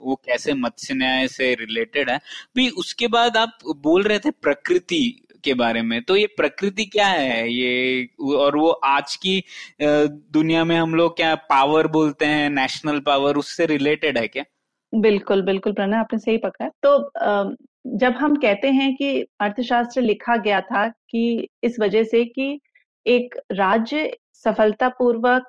वो 0.03 0.15
कैसे 0.27 0.55
मत्स्य 0.55 0.95
न्याय 0.95 1.29
से 1.29 1.55
रिलेटेड 1.55 2.11
है। 2.11 2.21
भी 2.57 2.69
उसके 2.79 3.09
बाद 3.09 3.37
आप 3.37 3.59
बोल 3.79 4.03
रहे 4.03 4.19
थे 4.19 4.31
प्रकृति 4.33 5.03
के 5.45 5.55
बारे 5.55 5.83
में। 5.83 6.03
तो 6.03 6.17
ये 6.17 6.27
प्रकृति 6.37 6.85
क्या 6.87 7.07
है? 7.07 7.49
ये 7.49 8.09
और 8.37 8.57
वो 8.57 8.71
आज 8.71 9.17
की 9.17 9.43
दुनिया 9.79 10.65
में 10.65 10.77
हम 10.77 10.95
लोग 10.95 11.17
क्या 11.17 11.35
पावर 11.51 11.87
बोलते 11.89 12.27
हैं? 12.27 12.49
नेशनल 12.51 13.01
पावर 13.07 13.37
उससे 13.37 13.67
रिलेटेड 13.67 14.19
है 14.19 14.27
क्या? 14.29 14.45
बिल्कुल 14.93 15.43
बिल्कुल 15.43 15.73
प्रणय, 15.73 15.97
आपने 15.97 16.19
सही 16.19 16.37
पकड़ा। 16.39 16.69
तो 16.83 17.57
जब 17.99 18.15
हम 18.15 18.35
कहते 18.37 18.69
हैं 18.71 18.95
कि 18.97 19.21
अर्थशास्त्र 19.41 20.01
लिखा 20.03 20.37
गया 20.39 20.61
था 20.63 20.87
कि 20.89 21.49
इस 21.65 21.79
वजह 21.81 22.05
से 22.05 22.25
कि 22.27 22.59
एक 23.07 23.35
राज्य 23.53 24.11
सफलतापूर्वक 24.45 25.47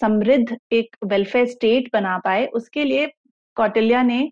समृद्ध 0.00 0.56
एक 0.72 0.96
वेलफेयर 1.04 1.46
स्टेट 1.46 1.88
बना 1.92 2.16
पाए, 2.18 2.46
उसके 2.46 2.84
लिए 2.84 3.06
कौटिल्य 3.56 4.02
ने 4.02 4.30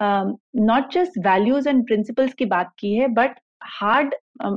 not 0.00 0.92
just 0.92 1.18
values 1.26 1.68
and 1.68 1.84
principles 1.86 2.34
की 2.34 2.44
बात 2.46 2.72
की 2.78 2.94
है 2.94 3.08
but 3.10 3.38
hard 3.62 4.14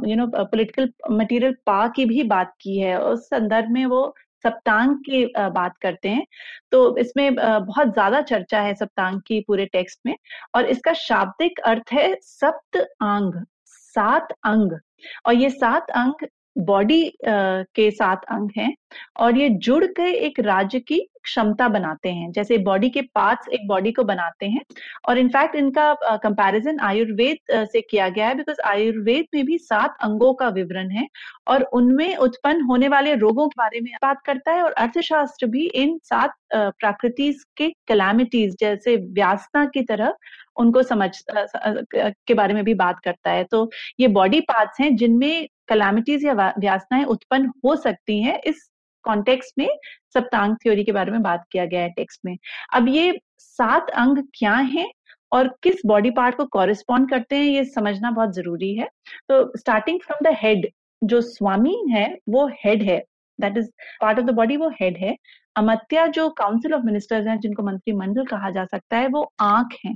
you 0.07 0.15
know 0.15 0.27
political 0.29 0.91
material 1.11 1.55
पा 1.65 1.87
की 1.87 2.05
भी 2.05 2.23
बात 2.25 2.53
की 2.61 2.77
है। 2.79 2.99
उस 3.01 3.25
संदर्भ 3.25 3.69
में 3.71 3.85
वो 3.85 4.03
सप्तांग 4.43 4.95
की 4.99 5.25
बात 5.35 5.77
करते 5.81 6.09
हैं। 6.09 6.25
तो 6.71 6.97
इसमें 6.97 7.35
बहुत 7.35 7.93
ज़्यादा 7.93 8.21
चर्चा 8.23 8.61
है 8.61 8.73
सप्तांग 8.75 9.19
की 9.27 9.39
पूरे 9.47 9.65
टेक्स्ट 9.73 9.99
में 10.05 10.15
और 10.55 10.65
इसका 10.65 10.93
शाब्दिक 10.95 11.59
अर्थ 11.61 11.93
है 11.93 12.13
सप्त 12.21 12.77
अंग, 12.77 13.33
सात 13.67 14.33
अंग। 14.45 14.79
और 15.27 15.33
ये 15.33 15.49
सात 15.49 15.89
अंग 15.95 16.25
बॉडी 16.55 17.03
के 17.25 17.89
सात 17.91 18.25
अंग 18.31 18.49
हैं 18.57 18.73
और 19.19 19.37
ये 19.37 19.49
जुड़ 19.49 19.85
के 19.87 20.11
एक 20.25 20.39
राज्य 20.39 20.79
की 20.79 20.99
क्षमता 21.23 21.67
बनाते 21.67 22.09
हैं। 22.09 22.31
जैसे 22.31 22.57
बॉडी 22.57 22.89
के 22.89 23.01
पार्ट्स 23.15 23.47
एक 23.49 23.67
बॉडी 23.67 23.91
को 23.91 24.03
बनाते 24.03 24.45
हैं 24.45 24.61
और 25.09 25.17
इनफैक्ट 25.17 25.55
इनका 25.55 25.93
कंपैरिजन 26.23 26.79
आयुर्वेद 26.79 27.67
से 27.67 27.81
किया 27.81 28.07
गया 28.09 28.27
है 28.27 28.35
बिकॉज़ 28.35 28.61
आयुर्वेद 28.67 29.25
में 29.35 29.45
भी 29.45 29.57
सात 29.57 29.95
अंगों 30.03 30.33
का 30.33 30.47
विवरण 30.49 30.89
है 30.91 31.07
और 31.47 31.63
उनमें 31.73 32.15
उत्पन्न 32.17 32.61
होने 32.61 32.87
वाले 32.87 33.15
रोगों 33.15 33.47
के 33.47 33.61
बारे 33.61 33.81
में 33.81 33.91
बात 34.01 34.21
करता 34.25 34.51
है 34.51 34.63
और 34.63 34.71
अर्थशास्त्र 34.73 35.47
भी 35.47 35.65
इन 35.75 35.97
सात 36.03 36.33
प्रकृति 36.53 37.31
के 37.57 37.69
कैलामिटीज 37.87 38.55
जैसे 38.59 38.95
व्यासना 39.13 39.65
की 39.65 39.81
तरह 39.83 40.13
उनको 40.59 40.83
समझ 40.83 41.09
के 41.27 42.33
बारे 42.33 42.53
में 42.53 42.63
भी 42.63 42.73
बात 42.73 42.99
करता 43.03 43.31
है। 43.31 43.43
तो 43.43 43.69
ये 43.99 44.07
बॉडी 44.09 44.39
पार्ट्स 44.41 44.79
हैं 44.81 44.95
जिनमें 44.95 45.47
कैलामिटीज 45.71 46.25
या 46.25 46.33
व्यासनाएँ 46.33 47.03
उत्पन्न 47.05 47.51
हो 47.65 47.75
सकती 47.75 48.21
हैं, 48.23 48.39
इस 48.39 48.69
कॉन्टेक्स्ट 49.05 49.53
में 49.57 49.67
सप्तांग 50.13 50.55
थ्योरी 50.55 50.83
के 50.83 50.91
बारे 50.91 51.11
में 51.11 51.21
बात 51.21 51.45
किया 51.51 51.65
गया 51.65 51.81
है 51.81 51.89
टेक्स्ट 51.89 52.19
में। 52.25 52.37
अब 52.73 52.87
ये 52.87 53.19
सात 53.39 53.89
अंग 53.89 54.17
क्या 54.33 54.53
हैं 54.53 54.89
और 55.31 55.47
किस 55.63 55.75
बॉडी 55.85 56.11
पार्ट 56.11 56.35
को 56.35 56.45
कॉरेस्पॉन्ड 56.45 57.09
करते 57.09 57.35
हैं, 57.35 57.45
ये 57.45 57.63
समझना 57.65 58.11
बहुत 58.11 58.35
ज़रूरी 58.35 58.73
है। 58.75 58.87
तो 59.29 59.57
स्टार्टिंग 59.57 59.99
फ्रॉम 59.99 60.29
द 60.29 60.35
हेड 60.37 60.67
जो 61.01 61.21
स्वामी 61.21 61.75
है, 61.91 62.05
वो 62.29 62.47
हेड 62.65 62.83
है। 62.83 62.97
That 63.39 63.57
is 63.57 63.69
part 64.01 64.19
of 64.19 64.25
the 64.25 64.31
body 64.31 64.57
वो 64.57 64.69
हेड 64.81 64.97
है। 64.97 65.15
अमत्या 65.55 66.05
जो 66.07 66.29
काउंसिल 66.29 66.73
ऑफ़ 66.73 66.83
मिनिस्टर्स 66.83 67.27
हैं, 67.27 67.39
जिनको 67.39 67.63
मंत्रिमंडल 67.63 68.25
कहा 68.25 68.49
जा 68.49 68.65
सकता 68.65 68.97
है, 68.97 69.07
वो 69.07 69.31
आँख 69.39 69.77
है। 69.85 69.93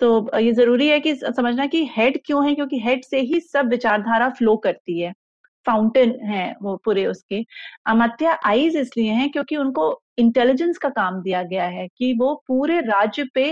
तो 0.00 0.38
ये 0.38 0.52
ज़रूरी 0.52 0.88
है 0.88 0.98
कि 1.00 1.14
समझना 1.16 1.66
कि 1.66 1.84
हेड 1.96 2.18
क्यों 2.26 2.46
है, 2.48 2.54
क्योंकि 2.54 2.80
हेड 2.80 3.04
से 3.04 3.20
ही 3.22 3.40
सब 3.42 3.68
विचारधारा 3.70 4.28
फ्लो 4.30 4.56
करती 4.58 5.00
है। 5.00 5.12
फाउंटेन 5.66 6.10
है 6.24 6.54
वो 6.62 6.76
पूरे 6.84 7.04
उसके। 7.06 7.44
अमत्या 7.86 8.32
आईज 8.46 8.76
इसलिए 8.76 9.12
हैं 9.12 9.30
क्योंकि 9.30 9.56
उनको 9.56 9.90
इंटेलिजेंस 10.18 10.78
का 10.78 10.88
काम 10.90 11.20
दिया 11.22 11.42
गया 11.42 11.64
है 11.66 11.86
कि 11.88 12.12
वो 12.20 12.34
पूरे 12.48 12.80
राज्य 12.82 13.24
पे 13.34 13.44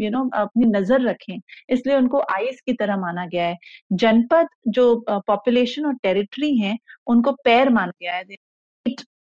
यू 0.00 0.10
नो 0.10 0.28
अपनी 0.34 0.66
नज़र 0.68 1.00
रखें। 1.00 1.38
इसलिए 1.70 1.96
उनको 1.96 2.20
आईज 2.32 2.60
की 2.60 2.72
तरह 2.72 2.96
माना 2.96 3.26
गया 3.26 3.46
है। 3.46 3.56
जनपद 3.94 4.48
जो 4.68 4.94
पॉपुलेशन 5.10 5.86
और 5.86 5.94
टेरिटरी 6.02 6.56
है, 6.58 6.76
उनको 7.06 7.32
पैर 7.44 7.70
माना 7.70 7.92
गया 8.02 8.14
है। 8.14 8.24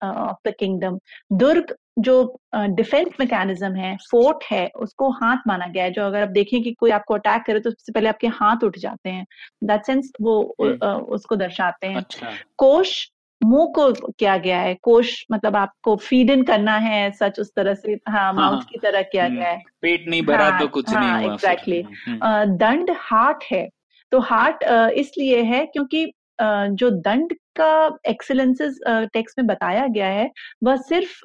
ऑफ़ 0.05 0.49
द 0.49 0.55
किंगडम 0.59 0.99
दुर्ग 1.33 1.75
जो 1.99 2.40
डिफेंस 2.55 3.09
मैकेनिज्म 3.21 3.75
है 3.75 3.97
फोर्ट 4.11 4.44
है 4.51 4.66
उसको 4.77 5.11
हाथ 5.11 5.37
माना 5.47 5.66
गया 5.66 5.85
है 5.85 5.90
जो 5.90 6.03
अगर 6.03 6.23
आप 6.23 6.29
देखें 6.29 6.62
कि 6.62 6.73
कोई 6.73 6.90
आपको 6.90 7.14
अटैक 7.14 7.42
करे 7.42 7.61
तो 7.61 7.71
सबसे 7.71 7.92
पहले 7.92 8.09
आपके 8.09 8.27
हाथ 8.27 8.64
उठ 8.64 8.79
जाते 8.79 9.11
हैं। 9.11 9.27
दैट 9.64 9.85
सेंस 9.85 10.12
वो 10.21 10.55
uh, 10.62 10.85
उसको 10.94 11.37
दर्शाते 11.37 11.87
हैं। 11.87 11.97
अच्छा। 11.97 12.33
कोश 12.59 13.11
मुँह 13.44 13.66
को 13.66 13.92
किया 13.92 14.37
गया 14.37 14.61
है। 14.61 14.75
कोश 14.75 15.27
मतलब 15.33 15.57
आपको 15.57 15.97
फ़ीड 15.97 16.31
इन 16.31 16.42
करना 16.42 16.77
है 16.77 17.11
सच 17.11 17.40
उस 17.40 17.51
तरह 17.57 17.75
से 17.75 17.92
हाँ 18.09 18.33
माउथ 18.33 18.55
हाँ, 18.55 18.66
की 18.71 18.79
तरह 18.79 19.03
किया 19.03 19.29
गया 19.29 19.49
है। 19.49 19.62
पेट 19.83 20.09
नहीं 20.09 20.23
भरा 20.23 20.44
हाँ, 20.44 20.61
तो 20.61 20.68
कुछ 20.68 20.94
हाँ, 20.94 21.21
नहीं 21.21 21.31
एग्जैक्टली 21.33 21.83
exactly. 21.83 22.57
दंड 22.59 22.90
हार्ट 22.97 23.44
है। 23.53 23.68
तो 24.12 24.21
हार्ट 24.21 24.62
इसलिए 24.92 25.42
है 25.42 25.66
क्योंकि 25.66 26.12
जो 26.40 26.90
दंड 26.90 27.33
का 27.57 27.68
एक्सेलेंसेस 28.09 28.79
टेक्स्ट 29.14 29.38
में 29.38 29.46
बताया 29.46 29.87
गया 29.88 30.07
है, 30.09 30.31
वह 30.64 30.77
सिर्फ़ 30.79 31.20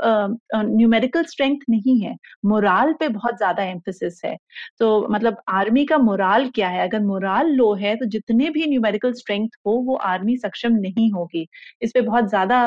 न्यूमेरिकल 0.55 1.23
स्ट्रेंथ 1.25 1.59
नहीं 1.69 1.99
है 2.01 2.15
मोराल 2.45 2.93
पे 2.99 3.07
बहुत 3.09 3.37
ज़्यादा 3.37 3.63
एम्फोसिस 3.63 4.21
है। 4.25 4.35
तो 4.79 5.07
मतलब 5.09 5.41
आर्मी 5.51 5.85
का 5.85 5.97
मोराल 5.99 6.49
क्या 6.55 6.69
है? 6.69 6.87
अगर 6.87 6.99
मोराल 7.01 7.51
लो 7.51 7.73
है 7.75 7.95
तो 7.95 8.05
जितने 8.07 8.49
भी 8.49 8.65
न्यूमेरिकल 8.67 9.13
स्ट्रेंथ 9.13 9.49
हो, 9.65 9.71
वो 9.79 9.95
आर्मी 9.95 10.37
सक्षम 10.37 10.73
नहीं 10.77 11.11
होगी। 11.11 11.47
इस 11.81 11.91
पे 11.93 12.01
बहुत 12.01 12.29
ज़्यादा 12.29 12.63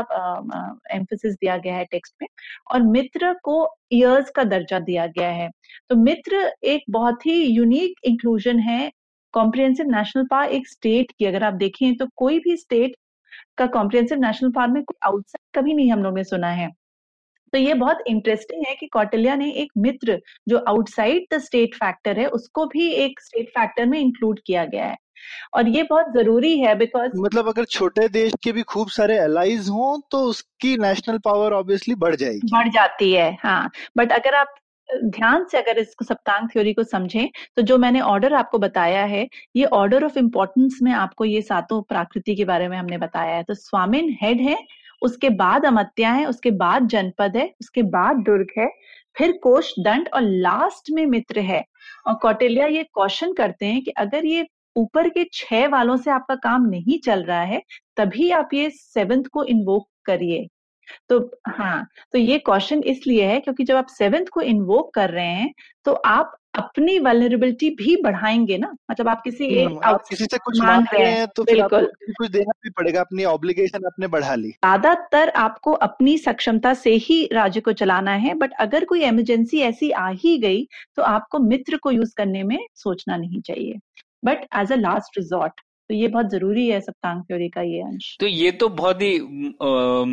एम्फोसिस 0.95 1.35
दिया 1.35 1.57
गया 1.59 1.75
है 1.77 1.85
टेक्स्ट 1.87 2.15
में। 2.23 2.29
और 2.73 2.83
मित्र 2.85 3.33
को 3.43 3.67
ईयर्स 3.93 4.31
का 4.31 4.45
दर्जा 4.47 4.79
दिया 4.81 5.07
गया 5.09 5.29
है। 5.31 5.51
तो 5.91 5.97
मित्र 5.97 6.51
एक 6.67 6.85
बहुत 6.91 7.27
ही 7.27 7.43
यूनिक 7.47 7.95
इंक्लूजन 8.05 8.59
है 8.61 8.91
कॉम्प्रिहेंसिव 9.37 9.87
नेशनल 9.89 10.27
पार्क 10.31 10.53
एक 10.53 10.69
स्टेट 10.69 11.13
की 11.19 11.25
अगर 11.27 11.45
आप 11.45 11.55
देखें 11.57 11.97
तो 11.97 12.07
कोई 12.17 12.39
भी 12.39 12.57
स्टेट 12.57 12.97
का 13.59 13.67
कॉम्प्रिहेंसिव 13.69 14.19
नेशनल 14.19 14.51
पार्क 14.51 14.73
में 14.73 14.83
कोई 14.85 14.99
आउटसाइड 15.05 15.61
कभी 15.61 15.75
नहीं 15.75 15.91
हम 15.93 16.03
लोग 16.03 16.15
ने 16.15 16.25
सुना 16.25 16.51
है। 16.53 16.69
तो 17.53 17.59
ये 17.59 17.75
बहुत 17.75 17.99
इंटरेस्टिंग 18.07 18.65
है 18.67 18.75
कि 18.75 18.87
कौटिल्या 18.87 19.35
ने 19.37 19.51
एक 19.53 19.73
मित्र 19.79 20.19
जो 20.49 20.59
आउटसाइड 20.69 21.27
द 21.35 21.39
स्टेट 21.39 21.75
फैक्टर 21.75 22.19
है 22.19 22.27
उसको 22.31 22.67
भी 22.67 22.89
एक 22.95 23.21
स्टेट 23.21 23.49
फैक्टर 23.49 23.87
में 23.87 23.99
इंक्लूड 24.01 24.41
किया 24.47 24.65
गया 24.65 24.87
है। 24.87 24.97
और 25.55 25.69
ये 25.69 25.83
बहुत 25.83 26.13
ज़रूरी 26.15 26.59
है 26.59 26.75
बिकॉज़ 26.75 27.13
मतलब 27.17 27.49
अगर 27.49 27.65
छोटे 27.67 28.09
देश 28.09 28.33
के 28.45 28.53
भी 28.53 28.63
खूब 28.65 28.89
सारे 28.91 29.19
अलाइज 29.19 29.69
हों 29.69 29.99
तो 30.11 30.19
उसकी 30.25 30.77
नेशनल 30.79 31.19
पावर 31.25 31.53
ऑब्वियसली 31.53 31.95
बढ़ 31.97 32.15
जाएगी। 32.15 32.49
बढ़ 32.53 32.69
जाती 32.69 33.13
है 33.13 33.31
हाँ। 33.43 33.71
बट 33.97 34.13
अगर 34.13 34.35
आप 34.35 34.55
ध्यान 34.89 35.45
से 35.45 35.59
अगर 35.59 35.79
इसको 35.79 36.05
सप्तांग 36.05 36.49
थ्योरी 36.49 36.73
को 36.75 36.83
समझें 36.83 37.29
तो 37.57 37.63
जो 37.63 37.79
मैंने 37.79 38.01
ऑर्डर 38.01 38.35
आपको 38.35 38.59
बताया 38.59 39.05
है, 39.05 39.29
ये 39.57 39.65
ऑर्डर 39.65 40.05
ऑफ़ 40.05 40.19
इम्पोर्टेंस 40.19 40.79
में 40.83 40.93
आपको 40.93 41.25
ये 41.25 41.43
सातों 41.43 41.81
प्राकृति 41.83 42.35
के 42.37 42.45
बारे 42.45 42.69
में 42.69 42.77
हमने 42.79 42.99
बताया 42.99 43.37
है। 43.37 43.43
तो 43.43 43.55
स्वामिन 43.55 44.17
हेड 44.23 44.41
है, 44.41 44.57
उसके 45.03 45.31
बाद 45.31 45.67
अमत्या 45.67 46.13
है, 46.13 46.27
उसके 46.27 46.51
बाद 46.51 46.89
जनपद 46.89 47.37
है, 47.37 47.47
उसके 47.61 47.83
बाद 47.83 48.17
दुर्ग 48.17 48.49
है, 48.59 48.69
फिर 49.17 49.33
कोश 49.43 49.73
दंड 49.81 50.09
और 50.15 50.23
लास्ट 50.23 50.91
में 50.91 51.05
मित्र 51.07 51.41
है। 51.41 51.65
और 52.07 52.15
कौटिल्या, 52.15 52.67
ये 52.67 52.83
क्वेश्चन 52.85 53.33
करते 53.33 53.67
हैं 53.67 53.83
कि 53.83 53.91
अगर 53.91 54.27
ये 54.27 54.47
ऊपर 54.77 55.09
के 55.09 55.25
छह 55.33 55.67
वालों 55.69 55.97
से 55.97 56.11
आपका 56.11 56.35
काम 56.35 56.67
नहीं 56.67 56.99
चल 56.99 57.23
रहा 57.25 57.43
है, 57.43 57.63
तभी 57.97 58.31
आप 58.31 58.55
ये 58.55 58.71
सेवेंथ 58.71 59.25
को 59.33 59.45
इन्वोक 59.45 59.89
करिए। 60.07 60.47
तो 61.09 61.19
हाँ 61.49 61.87
तो 62.13 62.19
ये 62.19 62.39
क्वेश्चन 62.39 62.83
इसलिए 62.85 63.25
है 63.25 63.41
क्योंकि 63.41 63.65
जब 63.65 63.77
आप 63.77 63.87
सेवेंथ 63.89 64.27
को 64.27 64.41
इन्वोक 64.43 64.93
कर 64.95 65.11
रहे 65.11 65.27
हैं 65.27 65.53
तो 65.87 65.93
आप 65.93 66.37
अपनी 66.55 66.99
वेलरेबिलिटी 66.99 67.69
भी 67.71 67.97
बढ़ाएँगे 68.03 68.57
ना। 68.59 68.73
मतलब 68.91 69.09
आप 69.09 69.21
किसी 69.23 69.47
एक 69.47 69.67
हम्म, 69.69 69.79
आप 69.85 70.05
किसी 70.11 70.25
से 70.25 70.39
कुछ 70.39 70.61
मांग 70.61 70.87
रहे 70.93 71.11
हैं 71.11 71.27
तो 71.37 71.45
फिर 71.45 71.61
आपको 71.61 72.13
कुछ 72.13 72.31
देना 72.31 72.53
भी 72.65 72.71
पड़ेगा 72.71 73.01
अपनी 73.01 73.25
ऑब्लिगेशन 73.25 73.87
आपने 73.87 74.07
बढ़ा 74.07 74.35
ली। 74.35 74.49
ज़्यादातर 74.49 75.29
आपको 75.37 75.73
अपनी 75.73 76.17
सक्षमता 76.19 76.73
से 76.75 76.95
ही 76.99 77.25
राज्य 77.33 77.61
को 77.61 77.73
चलाना 77.73 78.13
है 78.15 78.35
बट 78.35 78.53
अगर 78.61 78.85
कोई 78.85 79.03
इमरजेंसी 79.05 79.61
ऐसी 79.61 79.91
आ 79.91 80.09
ही 80.15 80.37
गई 80.39 80.67
तो 80.97 81.03
आपको 81.03 81.39
मित्र 81.39 81.77
को 81.77 81.91
यूज़ 81.91 82.15
करने 82.17 82.43
में 82.43 82.59
सोचना 82.75 83.17
नहीं 83.17 83.41
चाहिए। 83.41 83.79
But 84.25 84.47
as 84.57 84.73
a 84.73 84.77
last 84.77 85.19
resort 85.19 85.61
तो 85.91 85.95
ये 85.95 86.09
बहुत 86.09 86.31
ज़रूरी 86.31 86.67
है 86.69 86.81
सप्तांग 86.81 87.23
थ्योरी 87.23 87.49
का 87.49 87.63
ये 87.63 87.81
अंश। 87.83 88.17
तो 88.21 88.27
ये 88.27 88.51
तो 88.53 88.69
बहुत 88.71 89.03
ही 89.03 89.19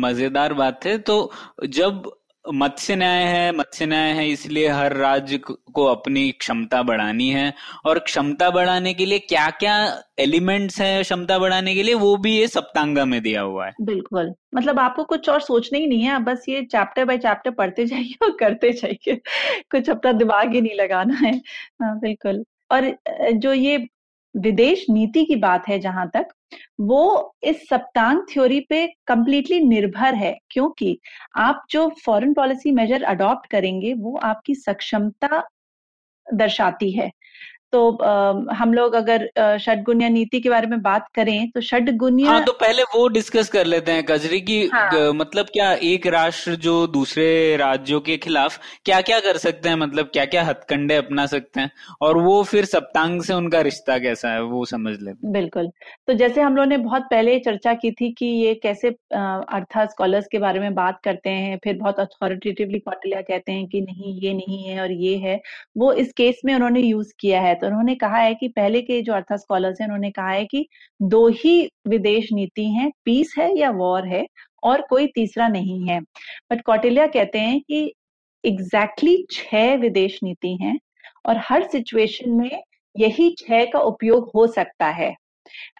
मज़ेदार 0.00 0.54
बात 0.54 0.86
है। 0.86 0.98
तो 1.00 1.30
जब 1.68 2.12
मत्स्य 2.44 2.94
न्याय 2.96 3.22
है 3.24 3.52
मत्स्य 3.56 3.86
न्याय 3.86 4.10
है 4.12 4.28
इसलिए 4.28 4.68
हर 4.68 4.92
राज्य 4.96 5.38
को 5.38 5.84
अपनी 5.84 6.30
क्षमता 6.32 6.82
बढ़ानी 6.82 7.28
है। 7.30 7.52
और 7.86 7.98
क्षमता 8.00 8.50
बढ़ाने 8.50 8.92
के 8.94 9.06
लिए 9.06 9.18
क्या 9.20 9.48
क्या 9.52 9.76
एलिमेंट्स 10.20 10.80
है 10.80 11.02
क्षमता 11.02 11.38
बढ़ाने 11.38 11.74
के 11.74 11.82
लिए 11.82 11.94
वो 11.96 12.16
भी 12.16 12.36
ये 12.36 12.46
सप्तांगा 12.48 13.04
में 13.04 13.20
दिया 13.22 13.40
हुआ 13.42 13.66
है। 13.66 13.72
बिल्कुल। 13.82 14.32
मतलब 14.54 14.78
आपको 14.78 15.04
कुछ 15.04 15.28
और 15.28 15.40
सोचना 15.40 15.78
ही 15.78 15.86
नहीं 15.86 16.02
है 16.02 16.18
बस 16.24 16.44
ये 16.48 16.62
चैप्टर 16.64 17.04
बाय 17.04 17.18
चैप्टर 17.18 17.50
पढ़ते 17.52 17.86
जाइए 17.86 18.14
और 18.22 18.36
करते 18.40 18.72
जाइए। 18.74 19.20
कुछ 19.70 19.90
अपना 19.90 20.12
दिमाग 20.14 20.54
ही 20.54 20.60
नहीं 20.60 20.76
लगाना 20.76 21.14
है। 21.16 21.34
हाँ 21.82 21.98
बिल्कुल। 22.00 22.44
और 22.70 22.92
जो 23.34 23.52
ये 23.52 23.86
विदेश 24.36 24.86
नीति 24.90 25.24
की 25.24 25.36
बात 25.36 25.68
है 25.68 25.78
जहाँ 25.78 26.10
तक, 26.14 26.28
वो 26.80 27.34
इस 27.42 27.68
सप्तांग 27.68 28.20
थ्योरी 28.32 28.60
पे 28.60 28.86
कंप्लीटली 29.06 29.60
निर्भर 29.60 30.14
है। 30.14 30.38
क्योंकि 30.50 30.98
आप 31.36 31.64
जो 31.70 31.88
फॉरेन 32.04 32.34
पॉलिसी 32.34 32.70
मेजर 32.70 33.02
अडॉप्ट 33.02 33.50
करेंगे, 33.50 33.94
वो 33.94 34.16
आपकी 34.16 34.54
सक्षमता 34.54 35.48
दर्शाती 36.34 36.90
है। 36.90 37.10
तो 37.74 37.90
आ, 37.90 38.54
हम 38.54 38.72
लोग 38.74 38.94
अगर 38.94 39.26
षडगुण्य 39.58 40.08
नीति 40.10 40.40
के 40.40 40.50
बारे 40.50 40.66
में 40.66 40.80
बात 40.82 41.06
करें 41.14 41.50
तो 41.50 41.60
षडगुण्य 41.62 42.24
हाँ 42.24 42.44
तो 42.44 42.52
पहले 42.56 42.82
वो 42.90 43.06
डिस्कस 43.10 43.48
कर 43.48 43.64
लेते 43.66 43.92
हैं 43.92 44.04
कजरी 44.04 44.40
की 44.40 44.58
हाँ। 44.68 45.12
मतलब 45.14 45.46
क्या 45.52 45.72
एक 45.84 46.06
राष्ट्र 46.14 46.54
जो 46.64 46.74
दूसरे 46.88 47.24
राज्यों 47.56 48.00
के 48.00 48.16
खिलाफ 48.18 48.58
क्या 48.84 49.00
क्या 49.00 49.18
कर 49.20 49.36
सकते 49.38 49.68
हैं 49.68 49.76
मतलब 49.76 50.10
क्या 50.12 50.24
क्या 50.26 50.42
हथकंडे 50.44 50.96
अपना 50.96 51.24
सकते 51.26 51.60
हैं 51.60 51.70
और 52.00 52.18
वो 52.18 52.42
फिर 52.44 52.64
सप्तांग 52.66 53.20
से 53.22 53.34
उनका 53.34 53.60
रिश्ता 53.62 53.98
कैसा 53.98 54.32
है 54.32 54.42
वो 54.44 54.64
समझ 54.66 54.92
लेते 54.92 55.26
हैं 55.26 55.32
बिल्कुल 55.32 55.70
तो 56.06 56.14
जैसे 56.14 56.40
हम 56.40 56.56
लोग 56.56 56.66
ने 56.66 56.76
बहुत 56.84 57.08
पहले 57.10 57.38
चर्चा 57.40 57.74
की 57.76 57.90
थी 57.92 58.12
कि 58.12 58.26
ये 58.26 58.54
कैसे 58.62 58.94
अर्था 59.14 59.86
स्कॉलर्स 59.86 60.28
के 60.32 60.38
बारे 60.38 60.60
में 60.60 60.74
बात 60.74 61.00
करते 61.04 61.30
हैं 61.40 61.58
फिर 61.64 61.76
बहुत 61.78 62.00
अथॉरिटेटिवली 62.00 62.78
कौटिल्या 62.80 63.20
कहते 63.24 63.52
हैं 63.52 63.66
कि 63.66 63.80
नहीं 63.82 64.14
ये 64.20 64.34
नहीं 64.34 64.62
है 64.62 64.80
और 64.80 64.92
ये 65.00 65.16
है 65.18 65.40
वो 65.76 65.92
इस 65.98 66.12
केस 66.16 66.40
में 66.44 66.54
उन्होंने 66.54 66.80
यूज़ 66.82 67.12
किया 67.20 67.40
है 67.40 67.54
तो 67.64 67.68
उन्होंने 67.68 67.94
कहा 67.94 68.18
है 68.18 68.34
कि 68.34 68.48
पहले 68.48 68.80
के 68.82 69.00
जो 69.02 69.12
अर्था 69.12 69.36
स्कॉलर्स 69.36 69.80
हैं 69.80 69.86
उन्होंने 69.88 70.10
कहा 70.10 70.30
है 70.30 70.44
कि 70.44 70.66
दो 71.02 71.26
ही 71.28 71.70
विदेश 71.88 72.28
नीति 72.32 72.64
हैं 72.70 72.90
पीस 73.04 73.34
है 73.38 73.48
या 73.58 73.70
वॉर 73.70 74.06
है 74.08 74.26
और 74.62 74.80
कोई 74.90 75.06
तीसरा 75.06 75.48
नहीं 75.48 75.88
है। 75.88 76.00
बट 76.50 76.60
कौटिल्या 76.62 77.06
कहते 77.06 77.38
हैं 77.38 77.60
कि 77.60 77.92
एग्जैक्टली 78.44 79.16
exactly 79.16 79.36
छह 79.36 79.74
विदेश 79.76 80.18
नीति 80.24 80.56
हैं 80.62 80.78
और 81.26 81.38
हर 81.38 81.68
सिचुएशन 81.68 82.30
में 82.30 82.62
यही 82.94 83.30
छह 83.38 83.64
का 83.64 83.78
उपयोग 83.82 84.30
हो 84.34 84.46
सकता 84.46 84.86
है। 84.88 85.08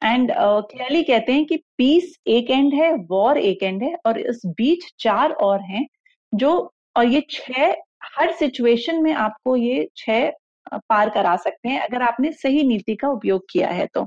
एंड 0.05 0.33
क्लियरली 0.33 1.03
uh, 1.03 1.07
कहते 1.09 1.33
हैं 1.33 1.45
कि 1.47 1.57
पीस 1.79 2.15
एक 2.27 2.51
एंड 2.51 2.75
है 2.75 2.93
वॉर 3.11 3.39
एक 3.39 3.63
एंड 3.63 3.83
है 3.83 3.95
और 4.07 4.19
इस 4.21 4.41
बीच 4.47 4.93
चार 4.99 5.33
और 5.43 5.61
हैं 5.63 5.87
जो 6.33 6.53
और 6.97 7.07
ये 7.07 7.23
छह 7.31 7.75
हर 8.17 8.33
सिचुएशन 8.33 9.03
में 9.03 9.13
आपको 9.13 9.57
ये 9.57 9.89
छह 9.97 10.31
पार 10.75 11.11
करा 11.11 11.37
सकते 11.37 11.69
हैं, 11.69 11.81
अगर 11.81 12.03
आपने 12.03 12.33
सही 12.35 12.63
नीति 12.65 12.95
का 12.97 13.09
उपयोग 13.11 13.45
किया 13.51 13.69
है 13.71 13.87
तो। 13.95 14.07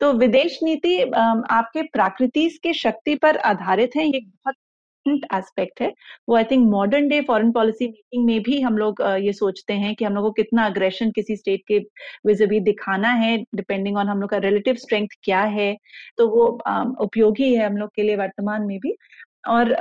तो 0.00 0.12
विदेश 0.14 0.58
नीति 0.62 1.00
आपके 1.02 1.82
प्राकृति 1.84 2.48
के 2.62 2.72
शक्ति 2.74 3.14
पर 3.16 3.36
आधारित 3.38 3.96
है, 3.96 4.04
ये 4.06 4.20
बहुत 4.20 4.54
एस्पेक्ट 5.06 5.80
है। 5.80 5.92
वो 6.28 6.36
I 6.36 6.44
think 6.44 6.66
modern 6.68 7.08
day 7.08 7.20
foreign 7.22 7.50
policy 7.52 7.86
meeting 7.86 8.24
में 8.26 8.40
भी 8.42 8.60
हम 8.60 8.78
लोग 8.78 9.00
ये 9.20 9.32
सोचते 9.32 9.72
हैं 9.74 9.94
कि 9.94 10.04
हम 10.04 10.14
लोग 10.14 10.24
को 10.24 10.30
कितना 10.32 10.64
अग्रेशन 10.66 11.10
किसी 11.10 11.36
स्टेट 11.36 11.62
के 11.68 11.78
विजिबी 12.26 12.60
दिखाना 12.60 13.12
है 13.14 13.36
डिपेंडिंग 13.54 13.96
ऑन 13.96 14.08
हम 14.08 14.20
लोग 14.20 14.30
का 14.30 14.36
रिलेटिव 14.38 14.74
स्ट्रेंथ 14.76 15.08
क्या 15.24 15.42
है। 15.42 15.76
तो 16.18 16.28
वो 16.28 16.46
उपयोगी 17.04 17.54
है 17.54 17.66
हम 17.66 17.76
लोग 17.76 17.90
के 17.96 18.02
लिए 18.02 18.16
वर्तमान 18.16 18.62
में 18.62 18.78
भी। 18.80 18.96
और 19.46 19.72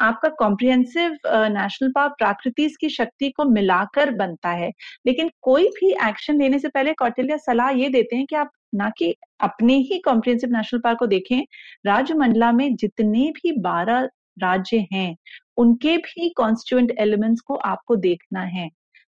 आपका 0.00 0.28
कॉम्प्रिहेंसिव 0.38 1.16
नेशनल 1.26 1.90
पार्क 1.94 2.14
प्राकृति 2.18 2.68
की 2.80 2.88
शक्ति 2.88 3.30
को 3.30 3.44
मिलाकर 3.44 4.10
बनता 4.14 4.50
है। 4.50 4.70
लेकिन 5.06 5.30
कोई 5.42 5.68
भी 5.70 5.90
एक्शन 6.08 6.40
लेने 6.42 6.58
से 6.58 6.68
पहले 6.68 6.92
कौटिल्य 6.94 7.38
सलाह 7.38 7.70
ये 7.70 7.88
देते 7.88 8.16
हैं 8.16 8.26
कि 8.26 8.36
आप 8.36 8.50
ना 8.74 8.90
कि 8.98 9.14
अपने 9.40 9.74
ही 9.82 9.98
कॉम्प्रिहेंसिव 9.98 10.50
नेशनल 10.50 10.80
पार्क 10.80 10.98
को 10.98 11.06
देखें। 11.06 11.40
राज्य 11.86 12.14
मंडला 12.14 12.50
में 12.52 12.74
जितने 12.76 13.30
भी 13.36 13.52
बारह 13.60 14.08
राज्य 14.38 14.86
हैं, 14.92 15.16
उनके 15.56 15.96
भी 15.98 16.28
कॉन्स्टिट्यूंट 16.36 16.92
एलिमेंट्स 16.98 17.40
को 17.40 17.54
आपको 17.54 17.96
देखना 17.96 18.40
है। 18.42 18.68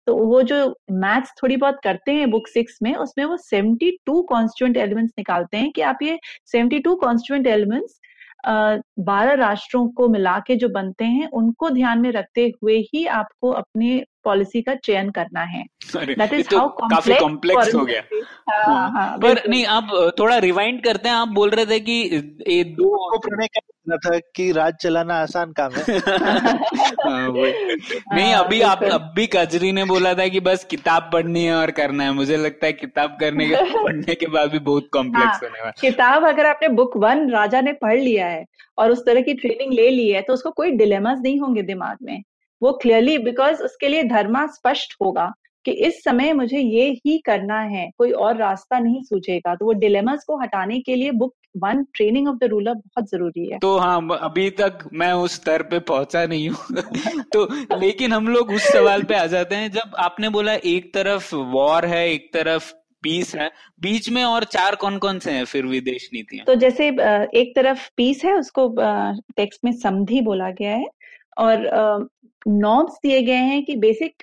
तो 0.07 0.14
वो 0.16 0.42
जो 0.42 0.57
मैथ्स 0.92 1.33
थोड़ी 1.42 1.57
बहुत 1.57 1.79
करते 1.85 2.12
हैं 2.12 2.31
बुक 2.31 2.47
सिक्स 2.49 2.79
में, 2.83 2.94
उसमें 2.94 3.25
वो 3.25 3.37
72 3.38 4.23
कॉन्स्टिट्यूंट 4.29 4.77
एलिमेंट्स 4.77 5.12
निकालते 5.18 5.57
हैं 5.57 5.71
कि 5.73 5.81
आप 5.83 5.99
ये 6.03 6.18
72 6.47 6.94
कॉन्स्टिट्यूंट 7.01 7.47
एलिमेंट्स 7.47 7.99
बारह 8.46 9.35
राष्ट्रों 9.35 9.87
को 9.88 10.09
मिला 10.09 10.38
के 10.38 10.57
जो 10.57 10.68
बनते 10.68 11.05
हैं, 11.05 11.29
उनको 11.29 11.70
ध्यान 11.70 12.01
में 12.01 12.11
रखते 12.12 12.46
हुए 12.62 12.79
ही 12.94 13.05
आपको 13.12 13.51
अपनी 13.53 13.98
पॉलिसी 14.29 14.62
का 14.62 14.75
चयन 14.85 15.11
करना 15.11 15.43
है। 15.55 15.64
दैट 15.97 16.33
इज़ 16.33 16.55
हाउ 16.55 16.69
काफ़ी 16.69 17.14
कॉम्प्लेक्स 17.14 17.75
हो 17.75 17.85
गया। 17.85 18.03
हाँ, 18.51 18.75
हाँ, 18.75 18.91
हाँ, 18.91 19.19
पर 19.19 19.49
नहीं 19.49 19.64
आप 19.67 20.14
थोड़ा 20.19 20.38
रिवाइंड 20.38 20.83
करते 20.85 21.09
हैं। 21.09 21.17
आप 21.17 21.29
बोल 21.29 21.51
रहे 21.51 21.67
थे 21.67 21.81
कि 21.81 21.97
ये 22.49 22.62
दो 22.64 23.19
प्रणय 23.19 23.47
का 23.47 23.61
था 23.97 24.19
कि 24.37 24.51
राज 24.53 24.75
चलाना 24.83 25.14
आसान 25.14 25.53
काम 25.61 25.73
है। 25.73 25.83
हाँ, 27.07 27.29
नहीं 28.17 28.33
अभी 28.35 28.61
आप 28.62 28.83
अब 28.85 29.12
भी 29.17 29.27
कजरी 29.27 29.73
ने 29.73 29.85
बोला 29.85 30.14
था 30.14 30.29
कि 30.29 30.41
बस 30.41 30.64
किताब 30.64 31.11
पढ़नी 31.12 31.45
है 31.45 31.55
और 31.55 31.71
करना 31.71 32.05
है। 32.05 32.12
मुझे 32.12 32.37
लगता 32.37 32.67
है 32.67 32.73
किताब 32.73 33.17
करने 33.21 33.49
के 33.49 33.55
पढ़ने 33.85 34.14
के 34.14 34.27
बाद 34.27 34.51
भी 34.51 34.59
बहुत 34.59 34.88
कॉम्प्लेक्स 34.93 35.43
होने 35.43 35.61
वाला 35.61 35.73
किताब 35.81 36.27
अगर 36.27 36.47
आपने 36.47 36.69
बुक 36.69 36.97
वन 36.97 37.29
राजा 37.31 37.61
ने 37.61 37.73
पढ़ 37.73 37.99
लिया 37.99 38.27
है 38.27 38.45
और 38.79 38.91
उस 38.91 39.07
तरह 39.07 39.21
की 39.21 39.35
ट्रेनिंग 39.35 39.73
ले 39.73 39.91
ली 39.91 40.09
है 40.11 40.23
तो 40.23 40.33
उसको 40.33 40.51
कोई 40.51 40.71
डिलेमास 40.71 41.19
नहीं 41.23 41.41
होंगे 41.41 41.62
दिमाग 41.62 41.97
में। 42.03 42.23
वो 42.62 42.73
क्लियरली 42.73 43.18
बिकॉज़ 43.18 43.62
उसके 43.62 43.88
लिए 43.88 44.03
धर्मा 44.03 44.47
स्पष्ट 44.47 44.94
होगा 45.03 45.33
कि 45.64 45.71
इस 45.71 46.03
समय 46.05 46.33
मुझे 46.33 46.59
ये 46.59 46.90
ही 47.07 47.18
करना 47.18 47.61
है 47.61 47.90
कोई 47.99 48.11
और 48.11 48.37
रास्ता 48.37 48.79
नहीं 48.79 49.03
सूझेगा। 49.03 49.55
तो 49.55 49.66
वो 49.66 49.73
डिलेमास 49.73 50.25
को 50.25 50.37
हटाने 50.40 50.81
के 50.81 50.94
लिए 50.94 51.11
book 51.11 51.35
one 51.57 51.85
training 51.94 52.29
of 52.29 52.37
the 52.37 52.44
ruler 52.44 52.75
बहुत 52.75 53.11
ज़रूरी 53.11 53.47
है। 53.47 53.59
तो 53.59 53.77
हाँ 53.79 54.09
अभी 54.21 54.51
तक 54.51 54.79
मैं 54.92 55.12
उस 55.12 55.35
स्तर 55.35 55.62
पे 55.62 55.79
पहुँचा 55.79 56.27
नहीं 56.27 56.49
हूँ। 56.49 56.83
तो 57.33 57.47
लेकिन 57.79 58.12
हम 58.12 58.29
लोग 58.29 58.51
उस 58.51 58.73
सवाल 58.73 59.03
पे 59.03 59.14
आ 59.14 59.27
जाते 59.27 59.55
हैं 59.55 59.71
जब 59.71 59.94
आपने 59.99 60.29
बोला 60.29 60.55
एक 60.55 60.94
तरफ़ 60.94 61.35
वॉर 61.35 61.87
है 61.87 62.09
एक 62.11 62.31
तरफ़ 62.35 62.73
पीस 63.03 63.35
है 63.35 63.51
बीच 63.81 64.09
में 64.11 64.25
और 64.25 64.44
चार 64.44 64.75
कौन 64.75 64.99
कौन 64.99 65.18
से 65.18 65.31
हैं 65.31 65.44
फिर 65.44 65.66
विदेश 65.66 66.09
नीति 66.14 66.42
तो 66.47 66.55
जैसे 66.55 66.88
एक 67.40 67.53
तरफ़ 67.57 67.88
पीस 67.97 68.25
है 68.25 68.33
उसको 68.33 68.68
टेक्स्ट 69.37 69.61
में 69.64 69.73
समधि 69.73 70.21
बोला 70.21 70.51
गया 70.51 70.77
है 70.77 70.87
और 71.38 71.66
नॉर्म्स 72.42 72.98
दिए 73.03 73.22
गए 73.22 73.42
हैं 73.44 73.64
कि 73.64 73.77
बेसिक 73.79 74.22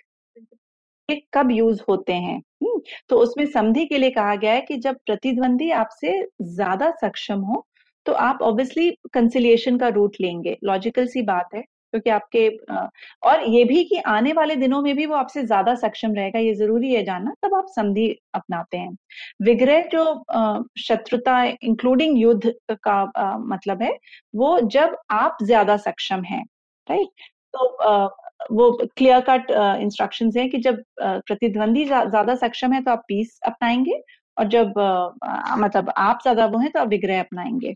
कब 1.33 1.51
यूज़ 1.51 1.81
होते 1.89 2.13
हैं। 2.15 2.37
हम्म, 2.63 2.79
तो 3.09 3.17
उसमें 3.17 3.45
संधि 3.47 3.85
के 3.85 3.97
लिए 3.97 4.09
कहा 4.11 4.35
गया 4.37 4.53
है 4.53 4.61
कि 4.63 4.77
जब 4.79 4.95
प्रतिद्वंदी 5.05 5.69
आपसे 5.73 6.21
ज़्यादा 6.43 6.89
सक्षम 7.01 7.39
हो 7.43 7.65
तो 8.05 8.13
आप 8.13 8.41
ऑब्वियसली 8.43 8.89
कंसिलिएशन 9.13 9.77
का 9.77 9.87
रूट 9.89 10.15
लेंगे। 10.21 10.57
लॉजिकल 10.63 11.07
सी 11.07 11.21
बात 11.23 11.53
है 11.55 11.61
क्योंकि 11.61 12.09
आपके 12.09 12.47
और 13.23 13.43
ये 13.49 13.63
भी 13.63 13.83
कि 13.85 13.97
आने 14.07 14.33
वाले 14.33 14.55
दिनों 14.55 14.81
में 14.81 14.95
भी 14.95 15.05
वो 15.05 15.15
आपसे 15.15 15.43
ज़्यादा 15.43 15.75
सक्षम 15.77 16.13
रहेगा 16.15 16.39
ये 16.39 16.53
ज़रूरी 16.55 16.93
है 16.93 17.03
जानना 17.05 17.33
तब 17.43 17.55
आप 17.55 17.65
संधि 17.69 18.07
अपनाते 18.35 18.77
हैं। 18.77 18.95
विग्रह 19.41 19.81
जो 19.93 20.03
शत्रुता 20.79 21.43
इंक्लूडिंग 21.43 22.17
युद्ध 22.19 22.53
का 22.83 23.37
मतलब 23.45 23.81
है 23.83 23.91
वो 24.33 24.59
जब 24.69 24.97
आप 25.11 25.37
ज़्यादा 25.43 25.77
सक्षम 25.79 26.23
हैं 26.23 26.43
राइट 26.87 27.29
तो 27.55 27.65
वो 28.51 28.71
क्लियर 28.97 29.19
कट 29.29 29.51
इंस्ट्रक्शन 29.81 30.31
है 30.37 30.47
कि 30.47 30.57
जब 30.57 30.83
प्रतिद्वंदी 30.99 31.85
ज़्यादा 31.85 32.35
सक्षम 32.35 32.73
है 32.73 32.81
तो 32.83 32.91
आप 32.91 33.03
पीस 33.07 33.39
अपनाएँगे 33.45 34.01
और 34.37 34.47
जब 34.47 34.73
uh, 34.73 35.57
मतलब 35.57 35.91
आप 35.97 36.19
ज़्यादा 36.21 36.45
वो 36.45 36.59
हैं 36.59 36.71
तो 36.71 36.79
आप 36.79 36.87
विग्रह 36.87 37.19
अपनाएँगे। 37.19 37.73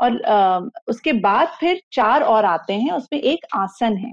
और 0.00 0.16
uh, 0.28 0.70
उसके 0.88 1.12
बाद 1.12 1.48
फिर 1.60 1.80
चार 1.92 2.22
और 2.22 2.44
आते 2.44 2.72
हैं 2.72 2.92
उसमें 2.92 3.20
एक 3.20 3.46
आसन 3.54 3.96
है। 3.96 4.12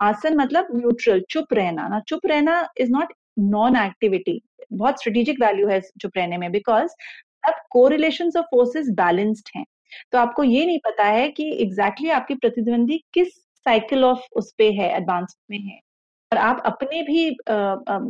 आसन 0.00 0.36
मतलब 0.36 0.68
न्यूट्रल 0.74 1.22
चुप 1.30 1.54
रहना। 1.54 1.88
ना 1.88 2.00
चुप 2.08 2.26
रहना 2.26 2.68
इज़ 2.80 2.90
नॉट 2.90 3.12
नॉन 3.38 3.76
एक्टिविटी 3.76 4.40
बहुत 4.72 5.00
स्ट्रेटेजिक 5.00 5.40
वैल्यू 5.40 5.68
है 5.68 5.80
चुप 6.00 6.12
रहने 6.16 6.38
में 6.38 6.50
बिकॉज़ 6.52 6.94
अब 7.48 7.54
कोरिलेशन 7.70 8.30
ऑफ़ 8.38 8.44
फोर्सेस 8.46 8.90
बैलेंस्ड 8.90 9.48
हैं। 9.56 9.64
तो 10.12 10.18
आपको 10.18 10.44
ये 10.44 10.66
नहीं 10.66 10.78
पता 10.78 11.04
है 11.04 11.28
कि 11.28 11.44
एग्जैक्टली 11.44 12.06
exactly 12.06 12.10
आपकी 12.10 12.34
प्रतिद्वंदी 12.34 13.04
किस 13.14 13.28
साइकिल 13.66 14.04
ऑफ़ 14.04 14.26
उस 14.36 14.52
पे 14.58 14.70
है 14.72 14.90
एडवांस 14.96 15.36
में 15.50 15.58
है। 15.60 15.80
और 16.32 16.38
आप 16.40 16.62
अपने 16.66 17.02
भी 17.02 17.30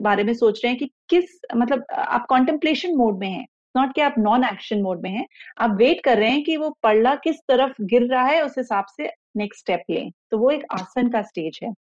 बारे 0.03 0.25
में 0.25 0.33
सोच 0.35 0.61
रहे 0.65 0.71
हैं 0.73 0.79
कि 0.79 0.91
किस 1.11 1.41
मतलब 1.57 1.85
आप 1.93 2.27
कॉन्टेम्पलेशन 2.29 2.97
मोड 2.97 3.19
में 3.19 3.29
हैं 3.31 3.47
नॉट 3.75 3.95
कि 3.95 4.01
आप 4.01 4.15
नॉन 4.19 4.45
एक्शन 4.45 4.83
मोड 4.83 5.03
में 5.03 5.11
हैं, 5.11 5.27
आप 5.59 5.71
वेट 5.79 6.01
कर 6.05 6.19
रहे 6.19 6.31
हैं 6.31 6.43
कि 6.45 6.57
वो 6.57 6.71
पड़ला 6.83 7.15
किस 7.25 7.37
तरफ़ 7.49 7.83
गिर 7.83 8.03
रहा 8.05 8.25
है, 8.27 8.43
उस 8.45 8.55
हिसाब 8.59 8.85
से 8.97 9.11
नेक्स्ट 9.37 9.61
स्टेप 9.61 9.83
लें। 9.91 10.11
तो 10.31 10.39
वो 10.39 10.51
एक 10.51 10.65
आसन 10.73 11.09
का 11.11 11.23
स्टेज 11.23 11.59
है। 11.63 11.73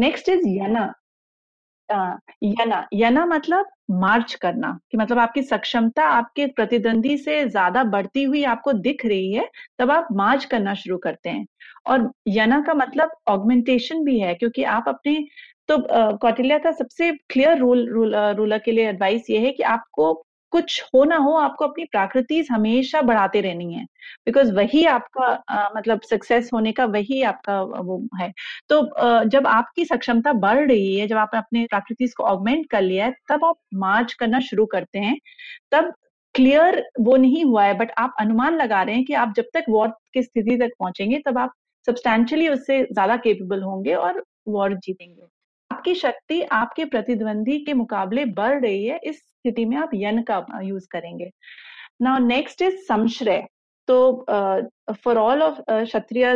नेक्स्ट 0.00 0.28
इज़ 0.28 0.48
यना 0.48 0.92
यना 2.44 2.86
यना 2.94 3.24
मतलब 3.26 3.66
मार्च 3.88 4.34
करना, 4.34 4.78
कि 4.90 4.98
मतलब 4.98 5.18
आपकी 5.18 5.42
सक्षमता 5.42 6.04
आपके 6.08 6.46
प्रतिद्वंदी 6.48 7.16
से 7.18 7.44
ज़्यादा 7.48 7.82
बढ़ती 7.86 8.22
हुई 8.24 8.42
आपको 8.46 8.72
दिख 8.74 9.04
रही 9.06 9.32
है, 9.32 9.48
तब 9.78 9.90
आप 9.90 10.08
मार्च 10.14 10.44
करना 10.44 10.74
शुरू 10.74 10.98
करते 10.98 11.30
हैं। 11.30 11.46
और 11.86 12.10
यना 12.28 12.60
का 12.66 12.74
मतलब 12.74 13.10
ऑगमेंटेशन 13.28 14.04
भी 14.04 14.18
है, 14.20 14.34
क्योंकि 14.34 14.62
आप 14.64 14.84
अपने 14.88 15.18
तो 15.68 15.76
कौटिल्या 16.18 16.58
का 16.58 16.70
सबसे 16.72 17.10
क्लियर 17.30 17.58
रूल 17.58 17.88
रूलर 18.36 18.58
के 18.58 18.72
लिए 18.72 18.88
एडवाइस 18.88 19.30
ये 19.30 19.38
है 19.40 19.50
कि 19.52 19.62
आपको 19.64 20.12
कुछ 20.52 20.82
हो 20.94 21.02
ना 21.04 21.16
हो 21.18 21.32
आपको 21.38 21.64
अपनी 21.66 21.84
प्राकृति 21.86 22.40
हमेशा 22.50 23.00
बढ़ाते 23.02 23.40
रहनी 23.40 23.72
है। 23.74 23.84
बिकॉज़ 24.26 24.52
वही 24.54 24.84
आपका 24.86 25.26
आ, 25.50 25.68
मतलब 25.76 26.00
सक्सेस 26.10 26.50
होने 26.52 26.72
का 26.72 26.84
वही 26.86 27.22
आपका 27.24 27.60
वो 27.62 28.00
है। 28.20 28.32
तो 28.68 28.80
आ, 28.86 29.24
जब 29.24 29.46
आपकी 29.48 29.84
सक्षमता 29.84 30.32
बढ़ 30.38 30.66
रही 30.68 30.94
है 30.96 31.06
जब 31.08 31.16
आपने 31.18 31.38
अपने 31.38 31.66
प्राकृति 31.66 32.06
को 32.16 32.24
ऑगमेंट 32.26 32.66
कर 32.70 32.82
लिया 32.82 33.04
है 33.06 33.14
तब 33.30 33.44
आप 33.44 33.56
मार्च 33.78 34.12
करना 34.14 34.40
शुरू 34.42 34.66
करते 34.68 34.98
हैं। 35.00 35.16
तब 35.72 35.92
क्लियर 36.34 36.82
वो 37.00 37.16
नहीं 37.18 37.44
हुआ 37.44 37.64
है 37.64 37.74
बट 37.78 37.90
आप 37.98 38.14
अनुमान 38.20 38.56
लगा 38.56 38.82
रहे 38.82 38.94
हैं 38.96 39.04
कि 39.04 39.14
आप 39.16 39.34
जब 39.36 39.44
तक 39.54 39.64
वॉर 39.70 39.88
की 40.14 40.22
स्थिति 40.22 40.56
तक 40.58 40.70
पहुँचेंगे 40.78 41.18
तब 41.26 41.38
आप 41.38 41.54
सब्सटैंशियली 41.86 42.48
उससे 42.48 42.82
ज़्यादा 42.84 43.16
केपेबल 43.18 43.62
होंगे 43.62 43.94
और 43.96 44.24
वॉर 44.48 44.74
जीतेंगे। 44.76 45.22
आपकी 45.84 45.94
शक्ति 45.94 46.40
आपके 46.52 46.84
प्रतिद्वंदी 46.84 47.58
के 47.64 47.72
मुकाबले 47.74 48.24
बढ़ 48.34 48.60
रही 48.62 48.84
है 48.86 48.98
इस 49.04 49.16
स्थिति 49.18 49.64
में 49.64 49.76
आप 49.76 49.90
यन 49.94 50.22
का 50.22 50.44
यूज़ 50.62 50.86
करेंगे। 50.90 51.30
नाउ 52.02 52.18
नेक्स्ट 52.18 52.62
इज़ 52.62 52.76
संश्रय। 52.84 53.44
तो 53.88 53.96
for 55.04 55.18
all 55.18 55.42
of 55.42 55.60
Kshatriya 55.70 56.26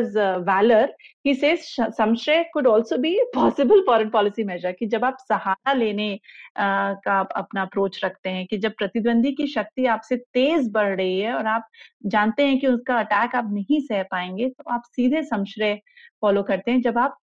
valour 0.49 0.95
ही 1.27 1.35
से 1.35 1.55
संशय 1.61 2.43
could 2.53 2.67
also 2.67 2.97
be 2.99 3.15
possible 3.35 3.81
foreign 3.87 4.09
policy 4.11 4.45
measure 4.45 4.73
कि 4.73 4.87
जब 4.87 5.05
आप 5.05 5.17
सहारा 5.21 5.73
लेने 5.73 6.11
uh, 6.15 6.95
का 7.05 7.19
अपना 7.37 7.63
अप्रोच 7.63 8.01
रखते 8.05 8.31
हैं 8.31 8.47
कि 8.47 8.59
जब 8.59 8.73
प्रतिद्वंदी 8.79 9.33
की 9.33 9.47
शक्ति 9.47 9.87
आपसे 9.87 10.17
तेज 10.35 10.69
बढ़ 10.73 10.97
रही 10.97 11.19
है 11.21 11.33
और 11.35 11.47
आप 11.47 11.69
जानते 12.07 12.47
हैं 12.47 12.59
कि 12.61 12.67
उसका 12.67 12.99
अटैक 12.99 13.37
आप 13.37 13.49
नहीं 13.53 13.81
सह 13.81 14.03
पाएँगे 14.11 14.49
तो 14.49 14.71
आप 14.71 14.83
सीधे 14.87 15.23
संश्रय 15.23 15.81
फॉलो 16.23 16.43
करते 16.43 16.71
हैं। 16.71 16.81
जब 16.83 16.99
आप 16.99 17.17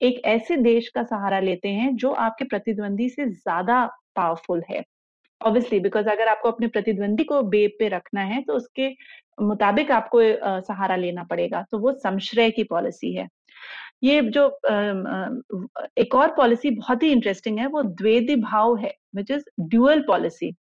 एक 0.00 0.20
ऐसे 0.26 0.56
देश 0.58 0.88
का 0.88 1.02
सहारा 1.04 1.40
लेते 1.40 1.68
हैं 1.70 1.94
जो 1.96 2.10
आपके 2.20 2.44
प्रतिद्वंदी 2.46 3.08
से 3.08 3.26
ज़्यादा 3.26 3.84
पावरफुल 4.16 4.62
है। 4.70 4.82
ऑब्वियसली 5.40 5.80
बिकॉज़ 5.80 6.08
अगर 6.08 6.28
आपको 6.28 6.50
अपने 6.50 6.66
प्रतिद्वंदी 6.68 7.24
को 7.24 7.42
बेब 7.44 7.70
पे 7.78 7.88
रखना 7.88 8.20
है 8.24 8.42
तो 8.42 8.54
उसके 8.54 8.88
मुताबिक 9.42 9.90
आपको 9.92 10.20
सहारा 10.62 10.96
लेना 10.96 11.24
पड़ेगा। 11.24 11.64
तो 11.70 11.78
वो 11.78 11.92
संश्रय 11.98 12.50
की 12.50 12.64
पॉलिसी 12.66 13.14
है। 13.14 13.28
ये 14.04 14.20
जो 14.30 14.46
एक 15.98 16.14
और 16.14 16.34
पॉलिसी 16.36 16.70
बहुत 16.72 17.02
ही 17.02 17.10
इंटरेस्टिंग 17.12 17.58
है, 17.58 17.66
वो 17.68 17.82
द्वेदि 17.82 18.36
भाव 18.38 18.76
है 18.78 18.94
विच 19.16 19.30
इज़ 19.30 19.44
ड्यूअल 19.62 20.02
पॉलिसी 20.08 20.52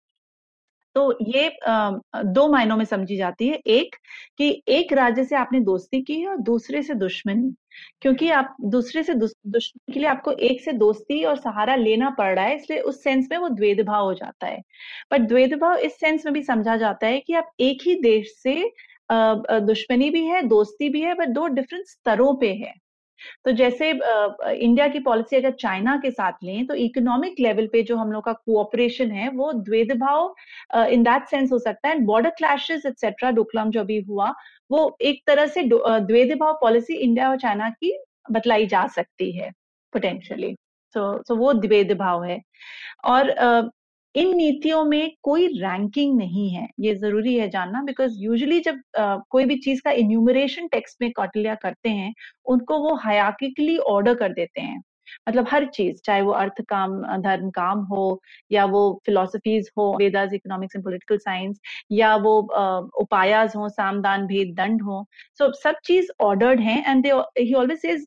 तो 0.96 1.18
ये 1.28 1.48
दो 1.64 2.46
मायनों 2.48 2.76
में 2.76 2.84
समझी 2.86 3.16
जाती 3.16 3.48
है। 3.48 3.54
एक 3.68 3.96
कि 4.38 4.62
एक 4.68 4.92
राज्य 4.92 5.24
से 5.24 5.36
आपने 5.36 5.60
दोस्ती 5.62 6.00
की 6.02 6.20
है 6.20 6.28
और 6.28 6.36
दूसरे 6.42 6.82
से 6.82 6.94
दुश्मनी 6.96 7.52
क्योंकि 8.02 8.30
आप 8.32 8.56
दूसरे 8.66 9.02
से 9.02 9.14
दुश्मन 9.14 9.92
के 9.92 9.98
लिए 10.00 10.08
आपको 10.08 10.32
एक 10.32 10.60
से 10.62 10.72
दोस्ती 10.74 11.22
और 11.24 11.36
सहारा 11.38 11.74
लेना 11.76 12.10
पड़ 12.18 12.34
रहा 12.34 12.44
है, 12.44 12.56
इसलिए 12.56 12.80
उस 12.80 13.02
सेंस 13.04 13.28
में 13.30 13.38
वो 13.38 13.48
द्वेद 13.50 13.80
भाव 13.86 14.04
हो 14.04 14.14
जाता 14.14 14.46
है। 14.46 14.60
पर 15.10 15.18
द्वेद 15.20 15.54
भाव 15.60 15.76
इस 15.78 15.98
सेंस 16.00 16.26
में 16.26 16.32
भी 16.34 16.42
समझा 16.44 16.76
जाता 16.76 17.06
है 17.06 17.20
कि 17.20 17.34
आप 17.34 17.50
एक 17.60 17.86
ही 17.86 17.94
देश 18.02 18.34
से 18.42 18.62
दुश्मनी 19.10 20.10
भी 20.10 20.24
है, 20.24 20.42
दोस्ती 20.44 20.88
भी 20.88 21.00
है, 21.00 21.14
पर 21.14 21.26
दो 21.28 21.46
डिफरेंट 21.48 21.86
स्तरों 21.86 22.34
पे 22.36 22.52
है। 22.54 22.72
तो 23.44 23.52
जैसे 23.52 23.90
इंडिया 23.90 24.86
की 24.88 24.98
पॉलिसी 25.00 25.36
अगर 25.36 25.50
चाइना 25.52 25.96
के 26.02 26.10
साथ 26.10 26.32
लें 26.44 26.66
तो 26.66 26.74
इकोनॉमिक 26.76 27.40
लेवल 27.40 27.66
पे 27.72 27.82
जो 27.82 27.96
हम 27.96 28.12
लोग 28.12 28.24
का 28.24 28.32
कोऑपरेशन 28.32 29.10
है, 29.10 29.28
वो 29.30 29.52
द्वेदभाव 29.52 30.34
इन 30.86 31.02
दैट 31.02 31.26
सेंस 31.26 31.52
हो 31.52 31.58
सकता 31.58 31.88
है। 31.88 31.98
बॉर्डर 32.00 32.30
क्लैशेस 32.38 32.86
एक्सेट्रा 32.86 33.30
डोकलाम 33.30 33.70
जो 33.70 33.84
भी 33.84 33.98
हुआ 34.00 34.32
वो 34.70 34.96
एक 35.00 35.22
तरह 35.26 35.46
से 35.46 35.62
द्वेद 35.64 36.36
भाव 36.40 36.58
पॉलिसी 36.60 36.94
इंडिया 36.96 37.30
और 37.30 37.38
चाइना 37.38 37.68
की 37.70 37.98
बतलाई 38.32 38.66
जा 38.66 38.86
सकती 38.86 39.30
है 39.32 39.50
पोटेंशियली 39.92 40.54
तो 40.94 41.22
so, 41.24 41.38
वो 41.38 41.52
द्वेद 41.52 41.92
भाव 41.92 42.24
है। 42.24 42.40
और 43.04 43.30
इन 44.14 44.36
नीतियों 44.36 44.84
में 44.84 45.10
कोई 45.22 45.46
रैंकिंग 45.46 46.16
नहीं 46.18 46.48
है 46.50 46.68
ये 46.80 46.94
ज़रूरी 46.94 47.34
है 47.36 47.48
जानना 47.50 47.82
बिकॉज़ 47.82 48.14
यूजुअली 48.18 48.60
जब 48.60 48.74
uh, 49.00 49.20
कोई 49.30 49.44
भी 49.44 49.56
चीज़ 49.58 49.82
का 49.84 49.90
इन्यूमरेशन 49.92 50.68
टेक्स्ट 50.68 50.96
में 51.02 51.10
कौटिल्या 51.12 51.54
करते 51.54 51.88
हैं 51.88 52.12
उनको 52.46 52.78
वो 52.78 52.94
हयाकिकली 53.06 53.76
ऑर्डर 53.78 54.14
कर 54.14 54.32
देते 54.32 54.60
हैं। 54.60 54.80
मतलब 55.28 55.46
हर 55.50 55.66
चीज़, 55.68 56.00
चाहे 56.04 56.22
वो 56.22 56.32
अर्थ 56.34 56.60
काम, 56.68 57.00
धर्म 57.22 57.50
काम 57.50 57.80
हो, 57.86 58.20
या 58.52 58.64
वो 58.66 58.82
फिलोसफीज 59.06 59.70
हो 59.78 59.90
Vedas 59.98 60.32
economics 60.34 60.76
and 60.76 60.84
political 60.84 61.18
science 61.18 61.60
या 61.92 62.14
वो 62.18 62.38
उपायाज 63.02 63.52
हो, 63.56 63.68
सामदान, 63.70 64.26
भेद, 64.26 64.54
दंड 64.56 64.82
हो 64.82 65.04
सो 65.38 65.52
सब 65.54 65.76
चीज़ 65.84 66.10
ऑर्डर्ड 66.22 66.60
है 66.60 66.78
एंड 66.90 67.02
दे 67.02 67.12
ही 67.38 67.54
ऑलवेज 67.54 67.78
सेज 67.80 68.06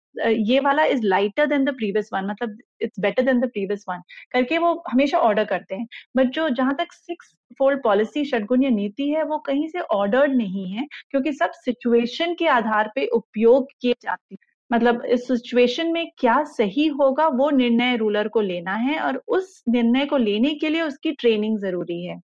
ये 0.50 0.60
वाला 0.60 0.84
is 0.86 1.06
lighter 1.06 1.46
than 1.48 1.66
the 1.66 1.76
previous 1.78 2.10
one 2.14 2.26
मतलब 2.26 2.58
it's 2.82 3.00
better 3.00 3.24
than 3.24 3.40
the 3.40 3.50
previous 3.52 3.86
one 3.90 4.02
करके 4.34 4.58
वो 4.58 4.74
हमेशा 4.92 5.18
ऑर्डर 5.20 5.46
करते 5.46 5.76
हैं। 5.76 5.88
बट 6.18 6.32
जो 6.36 6.50
जहाँ 6.52 6.76
तक 6.78 6.94
सिक्स 6.94 7.34
फोल्ड 7.60 7.82
पॉलिसी 7.84 8.24
षडगुण 8.26 8.64
या 8.64 8.70
नीति 8.70 9.10
है, 9.10 9.24
वो 9.24 9.38
कहीं 9.40 9.68
से 9.70 9.80
ऑर्डर्ड 9.80 10.36
नहीं 10.36 10.68
है, 10.72 10.86
क्योंकि 11.12 11.34
सब 11.34 11.52
सिचुएशन 11.56 12.34
के 12.40 12.48
आधार 12.50 12.92
पे 12.96 13.06
उपयोग 13.14 13.68
किए 13.82 13.96
जाते 14.02 14.36
है। 14.36 14.51
मतलब 14.72 15.06
इस 15.06 15.28
सिचुएशन 15.28 15.92
में 15.92 16.12
क्या 16.18 16.44
सही 16.44 16.88
होगा 16.88 17.28
वो 17.28 17.50
निर्णय 17.50 17.96
रूलर 17.98 18.28
को 18.28 18.42
लेना 18.42 18.76
है 18.76 19.00
और 19.00 19.22
उस 19.28 19.64
निर्णय 19.70 20.06
को 20.06 20.18
लेने 20.18 20.54
के 20.54 20.70
लिए 20.70 20.82
उसकी 20.82 21.12
ट्रेनिंग 21.12 21.58
ज़रूरी 21.60 22.06
है। 22.06 22.20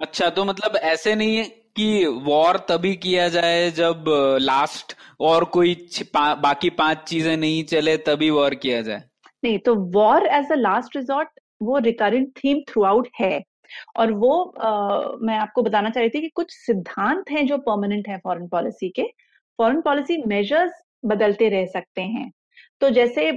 अच्छा 0.00 0.28
तो 0.30 0.44
मतलब 0.44 0.76
ऐसे 0.76 1.14
नहीं 1.14 1.36
है 1.36 1.44
कि 1.76 2.06
वॉर 2.06 2.56
तभी 2.68 2.94
किया 2.96 3.28
जाए 3.28 3.70
जब 3.70 4.04
लास्ट 4.40 4.96
और 5.20 5.44
कोई 5.44 5.74
पा, 6.14 6.34
बाकी 6.34 6.70
पाँच 6.70 6.98
चीज़ें 6.98 7.36
नहीं 7.36 7.62
चले 7.64 7.96
तभी 7.96 8.30
वॉर 8.30 8.54
किया 8.54 8.80
जाए? 8.82 9.02
नहीं 9.44 9.58
तो 9.58 9.74
war 9.74 10.26
as 10.26 10.52
a 10.52 10.56
last 10.56 10.96
resort 10.96 11.28
वो 11.62 11.78
रिकरेंट 11.78 12.28
थीम 12.36 12.60
थ्रू 12.68 12.82
आउट 12.82 13.08
है। 13.20 13.42
और 13.96 14.12
वो 14.12 14.42
आ, 14.42 15.16
मैं 15.22 15.36
आपको 15.38 15.62
बताना 15.62 15.90
चाह 15.90 16.00
रही 16.00 16.10
थी 16.10 16.20
कि 16.20 16.28
कुछ 16.28 16.52
सिद्धांत 16.52 17.30
हैं 17.30 17.46
जो 17.46 17.58
परमानेंट 17.58 18.08
है 18.08 18.18
फॉरेन 18.18 18.48
पॉलिसी 18.48 18.88
के। 18.88 19.02
फॉरेन 19.58 19.80
पॉलिसी 19.80 20.22
मेजर्स 20.26 20.72
बदलते 21.04 21.48
रह 21.48 21.66
सकते 21.66 22.02
हैं। 22.02 22.30
तो 22.80 22.90
जैसे 22.90 23.30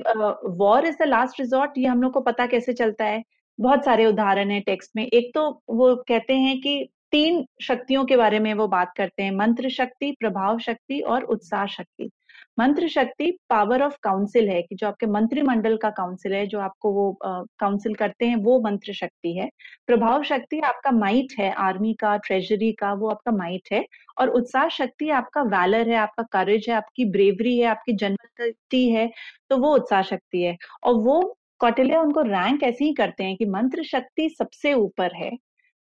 war 0.57 0.85
is 0.85 0.95
the 0.99 1.07
last 1.07 1.39
resort 1.39 1.71
ये 1.77 1.85
हम 1.85 2.01
लोग 2.01 2.13
को 2.13 2.21
पता 2.21 2.45
कैसे 2.45 2.73
चलता 2.73 3.05
है? 3.05 3.23
बहुत 3.59 3.85
सारे 3.85 4.05
उदाहरण 4.05 4.51
है 4.51 4.59
टेक्स्ट 4.59 4.91
में। 4.95 5.05
एक 5.07 5.31
तो 5.35 5.49
वो 5.69 5.95
कहते 6.07 6.33
हैं 6.33 6.59
कि 6.61 6.89
तीन 7.11 7.45
शक्तियों 7.61 8.05
के 8.05 8.17
बारे 8.17 8.39
में 8.39 8.53
वो 8.53 8.67
बात 8.67 8.93
करते 8.97 9.23
हैं, 9.23 9.31
मंत्र 9.31 9.69
शक्ति, 9.69 10.11
प्रभाव 10.11 10.59
शक्ति 10.59 10.99
और 10.99 11.23
उत्साह 11.23 11.65
शक्ति। 11.65 12.09
मंत्र 12.57 12.87
शक्ति 12.87 13.29
पावर 13.49 13.81
ऑफ़ 13.81 13.95
काउंसिल 14.03 14.49
है 14.49 14.61
कि 14.61 14.75
जो 14.75 14.87
आपके 14.87 15.05
मंत्रिमंडल 15.07 15.77
का 15.77 15.89
काउंसिल 15.91 16.33
है, 16.33 16.45
जो 16.47 16.59
आपको 16.59 16.91
वो 16.93 17.11
काउंसिल 17.23 17.95
करते 17.95 18.25
हैं, 18.25 18.35
वो 18.37 18.59
मंत्र 18.61 18.93
शक्ति 18.93 19.33
है। 19.37 19.49
प्रभाव 19.87 20.23
शक्ति 20.23 20.59
आपका 20.61 20.91
माइट 20.91 21.33
है 21.39 21.51
आर्मी 21.59 21.93
का 21.93 22.15
ट्रेजरी 22.17 22.71
का, 22.73 22.93
वो 22.93 23.09
आपका 23.09 23.31
माइट 23.31 23.69
है। 23.71 23.85
और 24.17 24.29
उत्साह 24.31 24.67
शक्ति 24.69 25.09
आपका 25.11 25.41
वैलर 25.43 25.89
है, 25.89 25.95
आपका 25.97 26.23
करेज 26.33 26.65
है, 26.69 26.75
आपकी 26.75 27.05
ब्रेवरी 27.11 27.57
है, 27.59 27.65
आपकी 27.67 27.93
जनती 27.95 28.89
है 28.91 29.09
तो 29.49 29.57
वो 29.57 29.75
उत्साह 29.75 30.01
शक्ति 30.03 30.41
है। 30.43 30.57
और 30.83 30.93
वो 30.95 31.21
कौटिल्य 31.59 31.97
उनको 31.97 32.21
रैंक 32.23 32.63
ऐसे 32.63 32.85
ही 32.85 32.93
करते 32.93 33.23
हैं 33.23 33.35
कि 33.37 33.45
मंत्र 33.47 33.83
शक्ति 33.85 34.29
सबसे 34.29 34.73
ऊपर 34.75 35.15
है। 35.15 35.31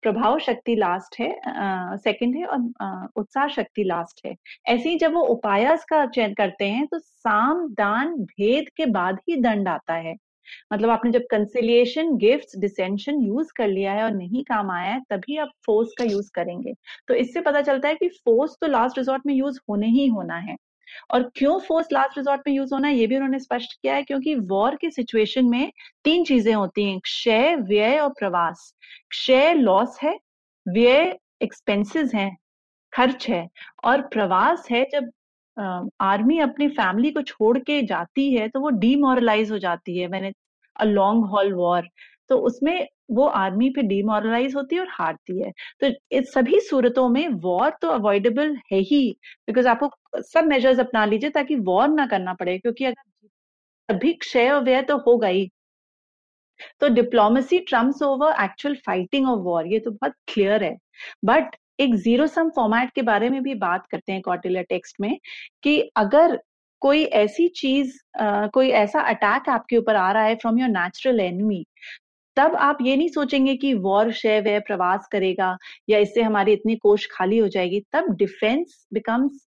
प्रभाव 0.03 0.39
शक्ति 0.39 0.75
लास्ट 0.77 1.19
है 1.21 1.31
सेकंड 1.99 2.37
है 2.37 2.45
और 2.47 3.09
उत्साह 3.17 3.49
शक्ति 3.49 3.85
लास्ट 3.85 4.21
है। 4.27 4.35
ऐसे 4.69 4.89
ही 4.89 4.99
जब 4.99 5.13
वो 5.15 5.23
उपायास 5.27 5.85
का 5.85 6.05
चयन 6.07 6.35
करते 6.35 6.65
हैं 6.65 6.87
तो 6.87 6.99
साम, 6.99 7.67
दान, 7.75 8.15
भेद 8.17 8.69
के 8.77 8.87
बाद 8.89 9.19
ही 9.29 9.37
दंड 9.41 9.69
आता 9.69 9.95
है। 9.97 10.15
मतलब 10.73 10.91
आपने 10.91 11.11
जब 11.11 11.23
कंसिलिएशन 11.31 12.17
गिफ्ट्स 12.19 12.59
डिसेंशन 12.59 13.21
यूज़ 13.21 13.53
कर 13.57 13.69
लिया 13.69 13.93
है 13.93 14.05
और 14.05 14.13
नहीं 14.13 14.43
काम 14.45 14.71
आया 14.71 14.93
है, 14.93 15.01
तभी 15.11 15.37
आप 15.37 15.51
फोर्स 15.67 15.93
का 15.99 16.05
यूज़ 16.05 16.31
करेंगे। 16.35 16.73
तो 17.09 17.15
इससे 17.15 17.41
पता 17.41 17.61
चलता 17.63 17.89
है 17.89 17.95
कि 17.95 18.09
फोर्स 18.25 18.57
तो 18.61 18.67
लास्ट 18.67 18.99
रिजॉर्ट 18.99 19.27
में 19.27 19.35
यूज़ 19.35 19.61
होने 19.71 19.87
ही 19.89 20.07
होना 20.09 20.37
है। 20.39 20.57
और 21.11 21.31
क्यों 21.37 21.59
फोर्स 21.61 21.89
लास्ट 21.93 22.19
रिजॉर्ट 22.19 22.43
में 22.47 22.55
यूज़ 22.55 22.75
होना 22.75 22.89
है, 22.89 22.95
ये 22.95 23.07
भी 23.07 23.17
उन्होंने 23.17 23.39
स्पष्ट 23.39 23.73
किया 23.83 23.95
है 23.95 24.03
क्योंकि 24.03 24.35
वॉर 24.49 24.77
की 24.77 24.91
सिचुएशन 24.91 25.47
में 25.47 25.71
तीन 26.05 26.25
चीज़ें 26.25 26.55
होती 26.55 26.91
हैं, 26.91 26.99
क्षय, 27.01 27.55
व्यय 27.59 27.99
और 27.99 28.11
प्रवास। 28.19 28.73
क्षय 29.11 29.55
लॉस 29.55 29.99
है, 30.03 30.19
व्यय 30.67 31.17
एक्सपेंसेस 31.43 32.15
हैं, 32.15 32.37
खर्च 32.93 33.29
है 33.29 33.49
और 33.85 34.01
प्रवास 34.09 34.67
है 34.71 34.85
जब 34.93 35.11
आर्मी 36.03 36.39
अपनी 36.41 36.69
फैमिली 36.69 37.11
को 37.11 37.23
छोड़ 37.23 37.59
के 37.59 37.81
जाती 37.87 38.33
है 38.35 38.49
तो 38.49 38.61
वो 38.61 38.71
डीमोरलाइज 38.81 39.51
हो 39.51 39.59
जाती 39.59 39.99
है 39.99 40.09
मैंने 40.09 40.33
अ 40.77 40.85
लॉन्ग 40.85 41.25
हॉल 41.27 41.53
वॉर 41.55 41.89
तो 42.31 42.37
उसमें 42.41 42.87
वो 43.11 43.27
आर्मी 43.27 43.69
पे 43.71 43.83
डिमोरलाइज 43.85 44.55
होती 44.57 44.77
है 44.77 44.81
और 44.83 44.89
हारती 44.91 45.41
है। 45.41 45.53
तो 45.81 45.91
इस 46.13 46.33
सभी 46.33 46.61
सूरतों 46.63 47.09
में 47.11 47.27
वॉर 47.43 47.71
तो 47.83 47.89
अवॉइडेबल 47.91 48.57
है 48.73 48.79
ही 48.83 49.03
बिकॉज़ 49.49 49.69
आपको 49.69 50.23
सब 50.25 50.47
मेजर्स 50.47 50.79
अपना 50.81 51.05
लीजिए 51.07 51.31
ताकि 51.31 51.57
वॉर 51.63 51.89
ना 51.91 52.07
करना 52.09 52.35
पड़े, 52.35 52.59
क्योंकि 52.59 52.85
अगर 52.87 53.03
अभी 53.89 54.13
क्षय 54.15 54.53
व्यय 54.61 54.83
तो 54.85 54.97
होगा 55.01 55.29
ही। 55.29 55.51
तो 56.81 56.89
diplomacy 56.91 57.59
trumps 57.61 58.03
over 58.03 58.35
actual 58.45 58.75
fighting 58.87 59.29
of 59.29 59.41
war 59.43 59.67
ये 59.67 59.79
तो 59.81 59.91
बहुत 59.93 60.15
क्लियर 60.29 60.65
है। 60.65 60.77
बट 61.25 61.57
एक 61.81 61.95
ज़ीरो 61.97 62.27
सम 62.29 62.51
फॉर्मेट 62.57 62.91
के 62.95 63.03
बारे 63.03 63.29
में 63.31 63.43
भी 63.43 63.55
बात 63.57 63.87
करते 63.91 64.13
हैं 64.13 64.23
कॉटिलर 64.23 64.63
टेक्स्ट 64.69 64.97
में, 65.01 65.19
कि 65.63 65.81
अगर 65.97 66.39
कोई 66.83 67.03
ऐसी 67.05 67.47
चीज़ 67.57 67.99
कोई 68.55 68.69
ऐसा 68.75 69.01
अटैक 69.09 69.49
आपके 69.51 69.77
ऊपर 69.77 69.97
आ 69.97 70.11
रहा 70.13 70.23
है 70.25 70.35
फ्रॉम 70.37 70.59
योर 70.59 70.69
नेचुरल 70.71 71.21
एनिमी 71.21 71.65
तब 72.41 72.55
आप 72.57 72.79
ये 72.83 72.97
नहीं 72.97 73.09
सोचेंगे 73.09 73.55
कि 73.57 73.73
वॉर 73.77 74.13
शय 74.13 74.41
वह 74.41 74.59
प्रवास 74.67 75.09
करेगा 75.13 75.57
या 75.89 75.99
इससे 75.99 76.23
हमारी 76.23 76.53
इतनी 76.53 76.77
कोश 76.77 77.07
खाली 77.13 77.39
हो 77.39 77.49
जाएगी। 77.49 77.81
तब 77.93 78.15
डिफेंस 78.17 78.87
बिकम्स 78.95 79.47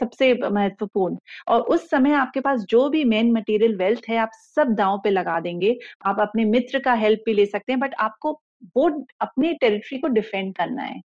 सबसे 0.00 0.32
महत्वपूर्ण। 0.42 1.16
और 1.48 1.60
उस 1.60 1.88
समय 1.90 2.12
आपके 2.14 2.40
पास 2.40 2.60
जो 2.70 2.88
भी 2.90 3.04
मेन 3.04 3.32
मटेरियल 3.32 3.76
वेल्थ 3.76 4.08
है, 4.08 4.16
आप 4.16 4.30
सब 4.56 4.74
दांव 4.74 5.00
पे 5.04 5.10
लगा 5.10 5.38
देंगे। 5.40 5.76
आप 6.06 6.20
अपने 6.20 6.44
मित्र 6.44 6.78
का 6.78 6.92
हेल्प 6.94 7.22
भी 7.26 7.32
ले 7.34 7.46
सकते 7.46 7.72
हैं 7.72 7.80
बट 7.80 7.94
आपको 8.00 8.32
वो 8.76 8.88
अपने 9.20 9.52
टेरिटरी 9.54 9.98
को 9.98 10.08
डिफेंड 10.08 10.54
करना 10.56 10.82
है। 10.82 11.00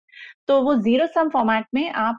तो 0.49 0.61
वो 0.63 0.75
ज़ीरो 0.77 1.07
सम 1.07 1.29
फॉर्मेट 1.29 1.67
में 1.75 1.89
आप 1.91 2.19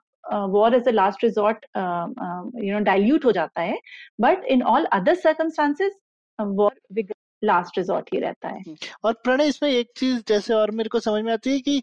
war 0.51 0.75
as 0.75 0.87
a 0.87 0.91
last 0.91 1.23
resort 1.23 1.65
you 1.77 2.73
know 2.73 2.79
dilute 2.85 3.25
हो 3.25 3.31
जाता 3.31 3.61
है। 3.61 3.79
But 4.21 4.45
in 4.47 4.63
all 4.63 4.85
other 4.93 5.15
circumstances 5.15 5.99
war 6.39 6.79
last 7.43 7.77
resort 7.77 8.09
ही 8.13 8.19
रहता 8.19 8.47
है। 8.47 8.63
और 9.03 9.13
प्रणय 9.13 9.47
इसमें 9.47 9.69
एक 9.69 9.89
चीज़ 9.97 10.21
जैसे 10.27 10.53
और 10.53 10.71
मेरे 10.71 10.89
को 10.89 10.99
समझ 10.99 11.23
में 11.23 11.31
आती 11.33 11.49
है 11.49 11.59
कि 11.59 11.77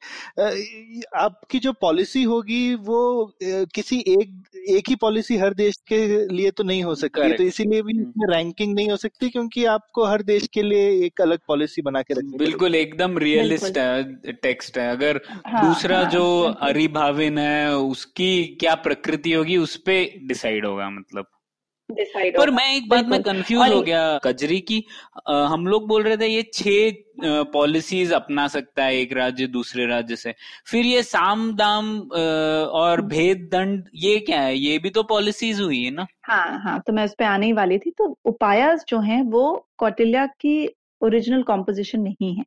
आपकी 1.16 1.58
जो 1.58 1.72
पॉलिसी 1.72 2.22
होगी 2.22 2.74
वो 2.74 3.32
किसी 3.42 3.98
एक 4.08 4.42
एक 4.68 4.88
ही 4.88 4.94
पॉलिसी 4.94 5.36
हर 5.36 5.54
देश 5.54 5.76
के 5.88 6.26
लिए 6.26 6.50
तो 6.50 6.64
नहीं 6.64 6.82
हो 6.84 6.94
सकती। 6.94 7.32
तो 7.32 7.42
इसीलिए 7.42 7.82
भी 7.82 7.92
इसमें 8.00 8.26
रैंकिंग 8.30 8.74
नहीं 8.74 8.88
हो 8.90 8.96
सकती 8.96 9.28
क्योंकि 9.30 9.64
आपको 9.64 10.04
हर 10.04 10.22
देश 10.22 10.46
के 10.46 10.62
लिए 10.62 10.88
एक 11.06 11.20
अलग 11.20 11.38
पॉलिसी 11.48 11.82
बना 11.82 12.02
के 12.02 12.14
रखनी 12.14 12.38
बिल्कुल 12.38 12.74
एकदम 12.74 13.18
रियलिस्ट 13.18 13.78
है 13.78 14.32
टेक्स्ट 14.32 14.78
है। 14.78 14.90
अगर 14.90 15.20
हाँ, 15.46 15.64
दूसरा 15.64 16.00
हाँ, 16.00 16.10
जो 16.10 16.42
अरिभाविन 16.62 17.38
है 17.38 17.76
उसकी 17.76 18.44
क्या 18.60 18.74
प्रकृति 18.74 19.32
होगी 19.32 19.56
उस 19.56 19.76
पर 19.76 20.18
डिसाइड 20.26 20.66
होगा 20.66 20.90
मतलब। 20.90 21.26
पर 21.92 22.50
मैं 22.50 22.76
एक 22.76 22.88
बात 22.88 23.06
में 23.06 23.22
कंफ्यूज 23.22 23.72
हो 23.72 23.80
गया 23.82 24.18
कजरी 24.18 24.60
की 24.60 24.84
आ, 25.28 25.44
हम 25.46 25.66
लोग 25.66 25.86
बोल 25.88 26.02
रहे 26.02 26.16
थे 26.16 26.26
ये 26.26 26.42
छह 26.54 27.42
पॉलिसीज़ 27.52 28.14
अपना 28.14 28.46
सकता 28.48 28.84
है 28.84 28.96
एक 28.96 29.12
राज्य 29.12 29.46
दूसरे 29.46 29.86
राज्य 29.86 30.16
से। 30.16 30.34
फिर 30.66 30.86
ये 30.86 31.02
साम 31.02 31.52
दाम 31.56 31.98
आ, 31.98 32.20
और। 32.80 33.00
भेद 33.06 33.48
दंड 33.52 33.84
ये 33.94 34.18
क्या 34.18 34.40
है? 34.40 34.58
ये 34.58 34.78
भी 34.78 34.90
तो 34.90 35.02
पॉलिसीज़ 35.02 35.62
हुई 35.62 35.82
है 35.84 35.90
ना? 35.90 36.06
हाँ 36.24 36.60
हाँ 36.62 36.80
तो 36.86 36.92
मैं 36.92 37.04
उस 37.04 37.14
पर 37.18 37.24
आने 37.24 37.46
ही 37.46 37.52
वाली 37.52 37.78
थी। 37.78 37.90
तो 37.90 38.18
उपाय 38.24 38.76
जो 38.88 39.00
हैं 39.00 39.22
वो 39.22 39.66
कौटिल्या 39.78 40.26
की 40.26 40.75
ओरिजिनल 41.00 41.42
कॉम्पोजिशन 41.42 42.00
नहीं 42.00 42.34
है। 42.36 42.44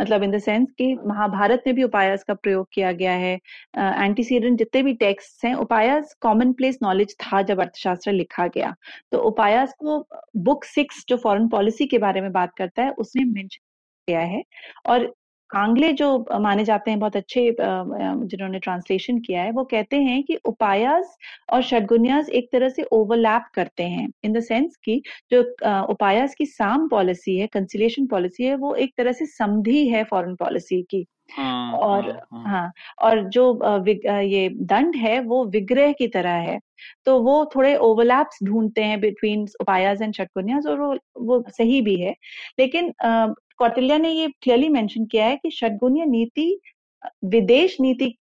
मतलब 0.00 0.22
इन 0.22 0.30
द 0.30 0.38
सेंस 0.38 0.68
कि 0.78 0.94
महाभारत 1.06 1.62
में 1.66 1.74
भी 1.76 1.82
उपायस 1.82 2.22
का 2.24 2.34
प्रयोग 2.34 2.66
किया 2.72 2.92
गया 2.92 3.12
है 3.12 3.32
एंटीसीडेंट 3.76 4.58
जितने 4.58 4.82
भी 4.82 4.94
टेक्स्ट 4.96 5.44
हैं, 5.44 5.54
उपायस 5.56 6.14
कॉमन 6.20 6.52
प्लेस 6.52 6.78
नॉलेज 6.82 7.14
था 7.22 7.42
जब 7.42 7.60
अर्थशास्त्र 7.60 8.12
लिखा 8.12 8.46
गया। 8.46 8.74
तो 9.12 9.18
उपायस 9.28 9.72
को 9.78 9.98
बुक 10.36 10.64
सिक्स 10.64 11.04
जो 11.08 11.16
फॉरेन 11.16 11.48
पॉलिसी 11.48 11.86
के 11.86 11.98
बारे 11.98 12.20
में 12.20 12.32
बात 12.32 12.54
करता 12.58 12.82
है, 12.82 12.90
उसमें 12.92 13.24
मेंशन 13.24 13.60
किया 14.08 14.20
है 14.20 14.42
और 14.86 15.12
आंग्ले 15.50 15.92
जो 15.92 16.08
माने 16.40 16.64
जाते 16.64 16.90
हैं 16.90 17.00
बहुत 17.00 17.16
अच्छे 17.16 17.42
जिन्होंने 17.60 18.58
ट्रांसलेशन 18.58 19.18
किया 19.18 19.42
है 19.42 19.50
वो 19.50 19.64
कहते 19.64 19.96
हैं 19.96 20.22
कि 20.22 20.36
उपायास 20.46 21.16
और 21.52 21.62
षडगुन्यास 21.62 22.28
एक 22.30 22.48
तरह 22.52 22.68
से 22.68 22.82
ओवरलैप 22.92 23.44
करते 23.54 23.82
हैं 23.84 24.08
इन 24.24 24.32
द 24.32 24.40
सेंस 24.42 24.76
कि 24.84 25.00
जो 25.32 25.42
उपायास 25.92 26.34
की 26.34 26.46
साम 26.46 26.88
पॉलिसी 26.88 27.36
है 27.38 27.46
कंसिलेशन 27.46 28.06
पॉलिसी 28.06 28.44
है 28.44 28.54
वो 28.56 28.74
एक 28.76 28.92
तरह 28.98 29.12
से 29.12 29.26
समधि 29.28 29.86
है 29.88 30.04
फॉरेन 30.04 30.34
पॉलिसी 30.36 30.82
की। 30.82 31.04
हाँ, 31.30 31.72
और 31.74 32.04
हाँ, 32.04 32.20
हाँ, 32.32 32.44
हाँ 32.46 32.72
और 33.02 33.22
जो 33.30 33.80
ये 34.22 34.48
दंड 34.64 34.96
है 34.96 35.18
वो 35.22 35.44
विग्रह 35.46 35.92
की 35.92 36.06
तरह 36.08 36.34
है। 36.42 36.58
तो 37.06 37.18
वो 37.22 37.44
थोड़े 37.54 37.74
ओवरलैप्स 37.78 38.38
ढूंढते 38.44 38.84
हैं 38.84 39.00
बिटवीन 39.00 39.46
उपायास 39.62 40.02
एंड 40.02 40.14
षटकुन्यास 40.14 40.66
और 40.66 40.80
वो 40.80 40.96
वो 41.26 41.42
सही 41.50 41.80
भी 41.82 41.96
है। 42.00 42.14
लेकिन 42.60 42.92
कौटिल्य 43.58 43.98
ने 43.98 44.10
ये 44.10 44.28
क्लियरली 44.42 44.68
मेंशन 44.68 45.06
किया 45.06 45.26
है 45.26 45.36
कि 45.36 45.50
षडगुण्य 45.50 46.04
नीति, 46.04 46.60
विदेश 47.24 47.76
नीति 47.80 48.14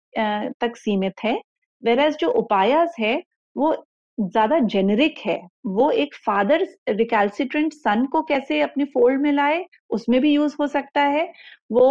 तक 0.61 0.77
सीमित 0.77 1.15
है 1.25 1.41
वेर 1.85 2.11
जो 2.13 2.31
उपायस 2.31 2.95
है, 3.01 3.23
वो 3.57 3.87
ज़्यादा 4.19 4.59
जेनेरिक 4.67 5.19
है 5.27 5.41
वो 5.67 5.91
एक 5.93 6.15
फादर 6.27 6.67
रिकैल्सिट्रेंट 6.91 7.73
सन 7.73 8.05
को 8.13 8.23
कैसे 8.23 8.61
अपने 8.61 8.85
फोल्ड 8.85 9.21
में 9.23 9.33
लाए 9.33 9.65
उसमें 9.91 10.21
भी 10.21 10.33
यूज़ 10.33 10.55
हो 10.61 10.67
सकता 10.67 11.01
है। 11.03 11.25
वो 11.73 11.87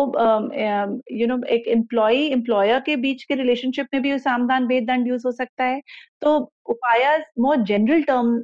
यू 1.12 1.28
नो 1.28 1.40
एक 1.50 1.68
एम्प्लॉय 1.68 2.18
एम्प्लॉयर 2.28 2.80
के 2.80 2.96
बीच 2.96 3.24
के 3.24 3.36
रिलेशनशिप 3.36 3.88
में 3.94 4.02
भी 4.02 4.18
सामदान 4.20 4.66
वेददंड 4.68 5.08
यूज़ 5.08 5.28
हो 5.28 5.32
सकता 5.32 5.64
है। 5.64 5.82
तो 6.22 6.38
उपाय 6.70 7.18
मोर 7.40 7.58
जनरल 7.64 8.02
टर्म 8.04 8.44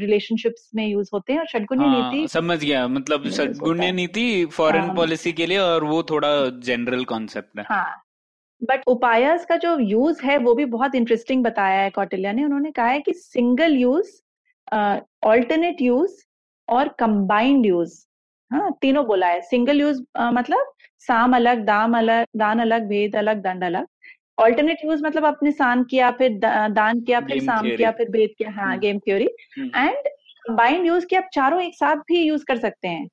रिलेशनशिप्स 0.00 0.70
में 0.74 0.86
यूज़ 0.86 1.10
होते 1.14 1.32
हैं 1.32 1.40
और 1.40 1.46
षडगुण्य 1.46 1.84
हाँ 1.84 2.12
नीति 2.12 2.28
समझ 2.28 2.58
गया 2.64 2.86
मतलब 2.88 3.28
षडगुण्य 3.30 3.90
नीति 3.92 4.44
फॉरेन 4.52 4.82
हाँ। 4.82 4.94
पॉलिसी 4.94 5.32
के 5.32 5.46
लिए 5.46 5.58
और 5.58 5.84
वो 5.84 6.02
थोड़ा 6.02 6.30
जनरल 6.62 7.04
कॉन्सेप्ट 7.04 7.58
है। 7.58 7.64
हाँ। 7.68 8.02
बट 8.62 8.82
उपायस 8.88 9.44
का 9.46 9.56
जो 9.56 9.78
यूज़ 9.80 10.22
है 10.24 10.36
वो 10.38 10.54
भी 10.54 10.64
बहुत 10.66 10.94
इंटरेस्टिंग 10.94 11.44
बताया 11.44 11.80
है 11.80 11.90
कौटिल्या 11.90 12.32
ने। 12.32 12.44
उन्होंने 12.44 12.70
कहा 12.72 12.86
है 12.86 13.00
कि 13.00 13.12
सिंगल 13.14 13.76
यूज़ 13.76 14.10
ऑल्टरनेट 15.26 15.80
यूज़ 15.82 16.22
और 16.68 16.88
कंबाइंड 16.98 17.66
यूज़ 17.66 17.98
हाँ 18.50 18.70
तीनों 18.82 19.04
बोला 19.06 19.26
है। 19.26 19.40
सिंगल 19.42 19.80
यूज़ 19.80 20.02
मतलब 20.34 20.72
साम 21.08 21.36
अलग 21.36 21.64
दाम 21.64 21.96
अलग 21.98 22.26
दान 22.36 22.58
अलग 22.60 22.86
भेद 22.88 23.16
अलग 23.16 23.42
दंड 23.42 23.64
अलग। 23.64 23.86
ऑल्टरनेट 24.38 24.78
यूज़ 24.84 25.02
मतलब 25.04 25.24
आपने 25.24 25.50
सान 25.52 25.82
किया 25.84 26.10
फिर 26.12 26.38
दा, 26.38 26.68
दान 26.68 27.00
किया 27.00 27.20
फिर 27.20 27.40
साम 27.40 27.70
किया 27.70 27.90
फिर 27.90 28.10
भेद 28.10 28.30
किया। 28.38 28.50
हाँ 28.52 28.78
game 28.78 28.98
theory 28.98 29.28
and 29.58 30.08
combined 30.44 30.86
use 30.86 31.06
की 31.06 31.16
आप 31.16 31.28
चारों 31.34 31.60
एक 31.62 31.74
साथ 31.74 31.96
भी 32.08 32.22
यूज़ 32.22 32.44
कर 32.44 32.58
सकते 32.58 32.88
हैं। 32.88 33.08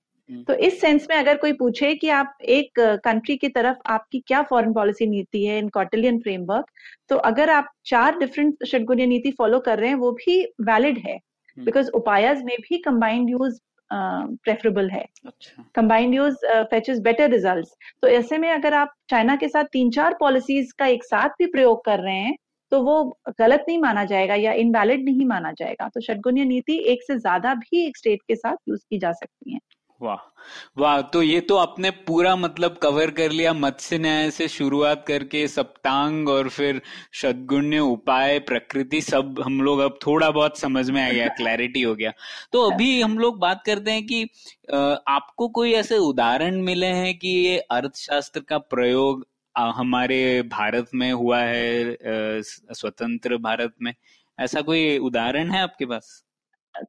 तो 0.48 0.54
इस 0.56 0.80
सेंस 0.82 1.08
में 1.10 1.16
अगर 1.18 1.38
कोई 1.38 1.54
पूछे 1.54 1.94
कि 1.96 2.10
आप 2.12 2.38
एक 2.50 2.80
कंट्री 3.06 3.36
की 3.38 3.48
तरफ़ 3.50 3.78
आपकी 3.88 4.20
क्या 4.28 4.42
फॉरेन 4.44 4.74
पॉलिसी 4.74 5.06
नीति 5.08 5.46
है 5.46 5.58
इन 5.60 5.70
कॉटिलियन 5.70 6.20
फ्रेमवर्क 6.20 6.66
तो 7.10 7.16
अगर 7.30 7.50
आप 7.50 7.70
चार 7.86 8.18
डिफरेंट 8.20 8.66
षडगुण्य 8.68 9.06
नीति 9.08 9.32
फॉलो 9.38 9.60
कर 9.60 9.80
रहे 9.80 9.90
हैं 9.90 9.96
वो 9.98 10.12
भी 10.14 10.42
वैलिड 10.64 10.98
है। 10.98 11.14
हम्म। 11.14 11.66
बिकॉज़ 11.66 11.90
उपायस 11.96 12.42
में 12.46 12.56
भी 12.62 12.78
कंबाइंड 12.82 13.30
यूज़ 13.30 13.60
प्रेफरेबल 13.92 14.90
है। 14.90 15.06
Combined 15.76 16.14
use 16.16 16.36
fetches 16.72 17.00
better 17.02 17.30
result 17.32 17.68
तो 18.02 18.08
ऐसे 18.08 18.38
में 18.38 18.50
अगर 18.52 18.74
आप 18.74 18.94
चाइना 19.10 19.36
के 19.36 19.48
साथ 19.48 19.64
तीन 19.74 19.90
चार 19.92 20.16
पॉलिसीज़ 20.20 20.74
का 20.80 20.88
एक 20.88 21.04
साथ 21.04 21.30
भी 21.40 21.46
प्रयोग 21.48 21.84
कर 21.86 22.00
रहे 22.00 22.16
हैं 22.16 22.36
तो 22.72 22.82
वो 22.84 23.04
गलत 23.40 23.66
नहीं 23.68 23.78
माना 23.80 24.04
जाएगा 24.06 24.36
या 24.36 24.52
इनवैलिड 24.56 25.04
नहीं 25.06 25.26
माना 25.26 25.52
जाएगा। 25.54 25.88
तो 25.88 26.02
षडगुण्य 26.02 26.44
नीति 26.46 26.78
एक 26.92 27.04
से 27.04 27.18
ज़्यादा 27.18 27.54
भी 27.56 27.86
एक 27.88 27.98
स्टेट 27.98 28.20
के 28.28 28.36
साथ 28.36 28.56
यूज़ 28.70 28.82
की 28.90 28.98
जा 29.00 29.12
सकती 29.14 29.54
है। 29.54 29.60
वाह 30.02 30.18
वाह 30.78 31.02
तो 31.02 31.22
ये 31.24 31.40
तो 31.40 31.56
आपने 31.58 31.92
पूरा 31.92 32.36
मतलब 32.36 32.78
कवर 32.78 33.12
कर 33.12 33.32
लिया 33.32 33.54
मत्स्य 33.54 33.98
न्याय 33.98 34.32
से 34.32 34.48
शुरुआत 34.48 35.06
करके 35.08 35.48
सप्तांग 35.48 36.30
और 36.30 36.50
फिर 36.50 36.82
सदगुण्य 37.14 37.80
उपाय 37.80 38.40
प्रकृति 38.40 39.02
सब 39.02 39.42
हम 39.46 39.62
लोग 39.62 39.80
अब 39.80 40.00
थोड़ा 40.08 40.32
बहुत 40.32 40.60
समझ 40.60 40.90
में 40.90 41.08
आ 41.08 41.12
गया 41.12 41.28
क्लैरिटी 41.38 41.82
हो 41.82 41.96
गया। 41.96 42.12
तो 42.52 42.62
अभी 42.72 43.02
हम 43.02 43.20
लोग 43.20 43.40
बात 43.40 43.64
करते 43.66 43.92
हैं 43.92 44.06
कि 44.08 44.24
आपको 45.08 45.48
कोई 45.48 45.74
ऐसे 45.74 45.98
उदाहरण 45.98 46.62
मिले 46.62 46.88
हैं 46.88 47.18
कि 47.20 47.30
ये 47.30 47.60
अर्थशास्त्र 47.60 48.40
का 48.40 48.58
प्रयोग 48.58 49.28
हमारे 49.58 50.42
भारत 50.42 50.90
में 50.96 51.12
हुआ 51.12 51.40
है 51.40 51.98
स्वतंत्र 52.74 53.38
भारत 53.38 53.74
में? 53.82 53.94
ऐसा 54.40 54.62
कोई 54.62 54.98
उदाहरण 54.98 55.52
है 55.52 55.62
आपके 55.62 55.86
पास? 55.86 56.29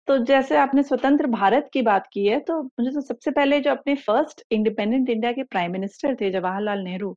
तो 0.07 0.19
जैसे 0.19 0.57
आपने 0.57 0.83
स्वतंत्र 0.83 1.27
भारत 1.27 1.71
की 1.73 1.83
बात 1.83 2.07
की 2.13 2.27
है 2.27 2.41
तो 2.41 2.63
मुझे 2.63 2.91
तो 2.91 3.01
सबसे 3.01 3.31
पहले 3.31 3.61
जो 3.61 3.71
अपने 3.71 3.95
फ़र्स्ट 3.95 4.43
इंडिपेंडेंट 4.51 5.11
इंडिया 5.11 5.33
के 5.33 5.43
प्राइम 5.43 5.73
मिनिस्टर 5.73 6.15
थे 6.15 6.31
जवाहरलाल 6.31 6.79
नेहरू 6.79 7.17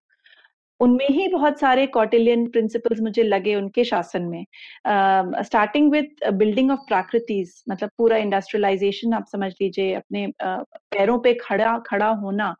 उनमें 0.80 1.08
ही 1.10 1.28
बहुत 1.28 1.60
सारे 1.60 1.86
कॉटिलियन 1.88 2.48
प्रिंसिपल्स 2.48 3.02
मुझे 3.02 3.24
लगे 3.24 3.56
उनके 3.56 3.84
शासन 3.84 4.24
में। 4.24 4.46
स्टार्टिंग 5.44 5.92
विद 5.92 6.16
बिल्डिंग 6.34 6.72
ऑफ़ 6.72 6.80
प्राकृतिस 6.80 7.64
मतलब 7.70 7.90
पूरा 7.98 8.18
इंडस्ट्रियलाइजेशन 8.18 9.14
आप 9.14 9.26
समझ 9.32 9.52
लीजिए 9.62 9.94
अपने 9.94 10.28
uh, 10.28 10.64
पैरों 10.92 11.20
पे 11.20 11.34
खड़ा 11.34 11.78
खड़ा 11.78 12.10
होना 12.10 12.56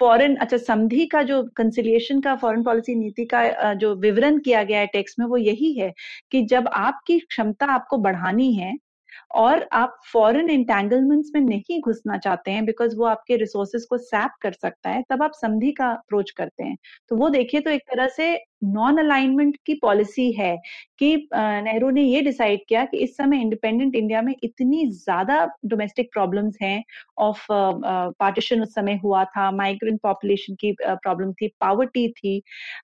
फॉरेन 0.00 0.36
अच्छा 0.36 0.56
संधि 0.56 1.06
का 1.06 1.22
जो 1.22 1.42
कंसिलिएशन 1.56 2.20
का 2.20 2.34
फॉरेन 2.36 2.62
पॉलिसी 2.62 2.94
नीति 2.94 3.24
का 3.24 3.72
जो 3.74 3.94
विवरण 3.96 4.38
किया 4.38 4.62
गया 4.64 4.80
है 4.80 4.86
टेक्स्ट 4.86 5.18
में 5.20 5.26
वो 5.26 5.36
यही 5.36 5.72
है 5.74 5.92
कि 6.30 6.42
जब 6.46 6.68
आपकी 6.68 7.18
क्षमता 7.20 7.66
आपको 7.66 7.98
बढ़ानी 7.98 8.52
है 8.54 8.74
और 9.34 9.66
आप 9.72 9.98
फॉरेन 10.12 10.50
इंटेंगलमेंट्स 10.50 11.30
में 11.34 11.40
नहीं 11.42 11.80
घुसना 11.82 12.16
चाहते 12.18 12.50
हैं 12.50 12.64
बिकॉज़ 12.66 12.96
वो 12.96 13.04
आपके 13.06 13.36
रिसोर्सेज 13.36 13.84
को 13.90 13.98
सैप 13.98 14.30
कर 14.42 14.52
सकता 14.54 14.90
है, 14.90 15.02
तब 15.10 15.22
आप 15.22 15.32
संधि 15.34 15.70
का 15.72 15.90
अप्रोच 15.90 16.30
करते 16.32 16.64
हैं। 16.64 16.76
तो 17.10 17.16
वो 17.16 17.28
देखिए 17.30 17.60
तो 17.60 17.70
एक 17.70 17.82
तरह 17.90 18.08
से 18.08 18.34
नॉन 18.64 18.98
अलाइनमेंट 18.98 19.56
की 19.66 19.74
पॉलिसी 19.82 20.30
है 20.32 20.56
कि 20.98 21.14
नेहरू 21.34 21.90
ने 21.90 22.02
ये 22.02 22.20
डिसाइड 22.22 22.60
किया 22.68 22.84
कि 22.84 22.96
इस 22.98 23.16
समय 23.16 23.40
इंडिपेंडेंट 23.40 23.94
इंडिया 23.96 24.22
में 24.22 24.34
इतनी 24.44 24.86
ज़्यादा 24.92 25.44
डोमेस्टिक 25.66 26.10
प्रॉब्लम्स 26.12 26.56
हैं 26.62 26.82
ऑफ़ 27.20 27.46
पार्टीशन 27.50 28.62
उस 28.62 28.74
समय 28.74 29.00
हुआ 29.04 29.24
था 29.26 29.50
माइग्रेंट 29.52 30.00
पॉपुलेशन 30.02 30.54
की 30.54 30.72
प्रॉब्लम 30.82 31.32
थी 31.32 31.48
पावर्टी 31.60 32.08
थी 32.12 32.38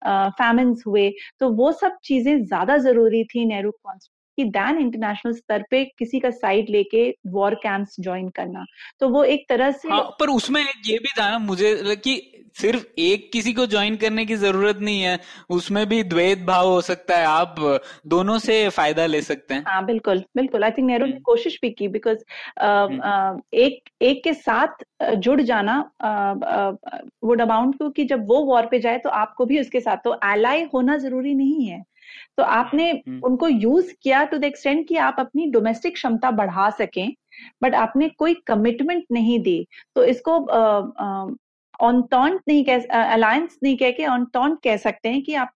फैमिन्स 0.07 0.83
हुए 0.87 1.11
तो 1.41 1.51
वो 1.55 1.73
सब 1.75 1.99
चीज़ें 2.05 2.45
ज़्यादा 2.45 2.77
ज़रूरी 2.81 3.25
थी 3.27 3.45
नेहरू 3.47 3.71
कि 4.39 4.45
दैन 4.47 4.79
इंटरनेशनल 4.79 5.33
स्तर 5.35 5.65
पे 5.71 5.85
किसी 5.99 6.21
का 6.21 6.31
साइड 6.33 6.71
लेके 6.71 7.09
वॉर 7.29 7.55
कैंप्स 7.63 7.97
ज्वाइन 8.01 8.29
करना। 8.37 8.65
तो 9.01 9.09
वो 9.09 9.23
एक 9.27 9.45
तरह 9.49 9.71
से 9.73 9.89
हाँ 9.89 10.03
पर 10.21 10.31
उसमें 10.31 10.63
ये 10.63 10.99
भी 10.99 11.21
था 11.21 11.31
ना 11.31 11.39
मुझे 11.41 11.97
कि 11.99 12.21
सिर्फ़ 12.57 12.85
एक 13.01 13.29
किसी 13.33 13.53
को 13.53 13.67
ज्वाइन 13.67 13.97
करने 13.97 14.25
की 14.27 14.37
ज़रूरत 14.37 14.79
नहीं 14.81 15.01
है 15.01 15.19
उसमें 15.51 15.85
भी 15.89 16.03
द्वैत 16.05 16.39
भाव 16.47 16.69
हो 16.69 16.81
सकता 16.81 17.17
है 17.19 17.27
आप 17.27 17.55
दोनों 18.07 18.39
से 18.39 18.69
फ़ायदा 18.69 19.07
ले 19.07 19.21
सकते 19.23 19.55
हैं। 19.55 19.65
हाँ 19.65 19.85
बिल्कुल 19.87 20.23
बिल्कुल। 20.37 20.65
आई 20.65 20.71
थिंक 20.71 20.87
नेहरू 20.87 21.07
ने 21.07 21.19
कोशिश 21.25 21.59
भी 21.63 21.71
की 21.71 21.89
बिकॉज़ 21.89 22.19
एक 23.57 23.91
एक 24.03 24.23
के 24.25 24.33
साथ 24.35 24.85
जुड़ 25.17 25.41
जाना 25.43 25.79
वुड 27.25 27.41
अमाउंट 27.41 27.79
टू 27.79 27.91
कि 27.91 28.05
जब 28.05 28.27
वो 28.29 28.45
वॉर 28.45 28.67
पे 28.67 28.79
जाए 28.79 28.99
तो 28.99 29.11
आपको 29.19 29.47
भी 29.47 29.61
उसके 29.61 29.81
साथ 29.81 29.97
तो 30.05 30.19
एलाई 30.25 30.67
होना 30.75 30.97
ज़रूरी 30.97 31.35
नहीं 31.35 31.67
है। 31.67 31.83
तो 32.37 32.43
आपने 32.43 32.91
उनको 33.25 33.49
यूज़ 33.49 33.93
किया 34.03 34.25
टू 34.25 34.39
द 34.39 34.45
एक्सटेंड 34.45 34.87
कि 34.89 34.97
आप 34.99 35.17
अपनी 35.19 35.47
डोमेस्टिक 35.51 35.95
क्षमता 35.95 36.31
बढ़ा 36.33 36.69
सकें 36.79 37.13
बट 37.63 37.75
आपने 37.75 38.09
कोई 38.09 38.35
कमिटमेंट 38.47 39.05
नहीं 39.13 39.39
दी। 39.43 39.67
तो 39.97 40.05
इसको 40.05 40.33
ऑन 41.81 42.03
टॉन्ट 42.11 42.41
नहीं 42.49 42.65
कह 42.65 43.03
अलायंस 43.05 43.59
नहीं 43.63 43.77
कह 43.77 43.91
के 43.91 44.07
ऑन 44.07 44.25
टॉन्ट 44.35 44.59
कह 44.65 44.77
सकते 44.79 45.09
हैं 45.09 45.23
कि 45.23 45.35
आप 45.35 45.53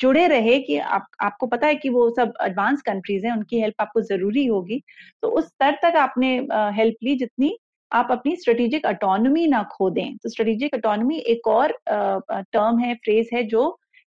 जुड़े 0.00 0.26
रहे 0.28 0.58
कि 0.58 0.76
आप 0.78 1.06
आपको 1.22 1.46
पता 1.46 1.66
है 1.66 1.74
कि 1.74 1.88
वो 1.88 2.08
सब 2.10 2.32
एडवांस 2.42 2.82
कंट्रीज़ 2.82 3.26
हैं 3.26 3.32
उनकी 3.32 3.60
हेल्प 3.60 3.80
आपको 3.80 4.00
ज़रूरी 4.02 4.46
होगी। 4.46 4.82
तो 5.22 5.28
उस 5.28 5.46
स्तर 5.46 5.78
तक 5.82 5.96
आपने 5.96 6.36
हेल्प 6.76 6.96
ली 7.04 7.14
जितनी 7.16 7.56
आप 7.90 8.08
अपनी 8.10 8.34
स्ट्रेटेजिक 8.36 8.86
अटोनॉमी 8.86 9.46
ना 9.46 9.62
खो 9.72 9.90
दें। 9.90 10.16
तो 10.16 10.28
स्ट्रेटेजिक 10.28 10.74
अटोनॉमी 10.74 11.18
एक 11.26 11.46
और 11.48 11.72
टर्म 11.88 12.78
है 12.78 12.94
फ्रेज 12.94 13.28
है 13.34 13.42
जो 13.48 13.68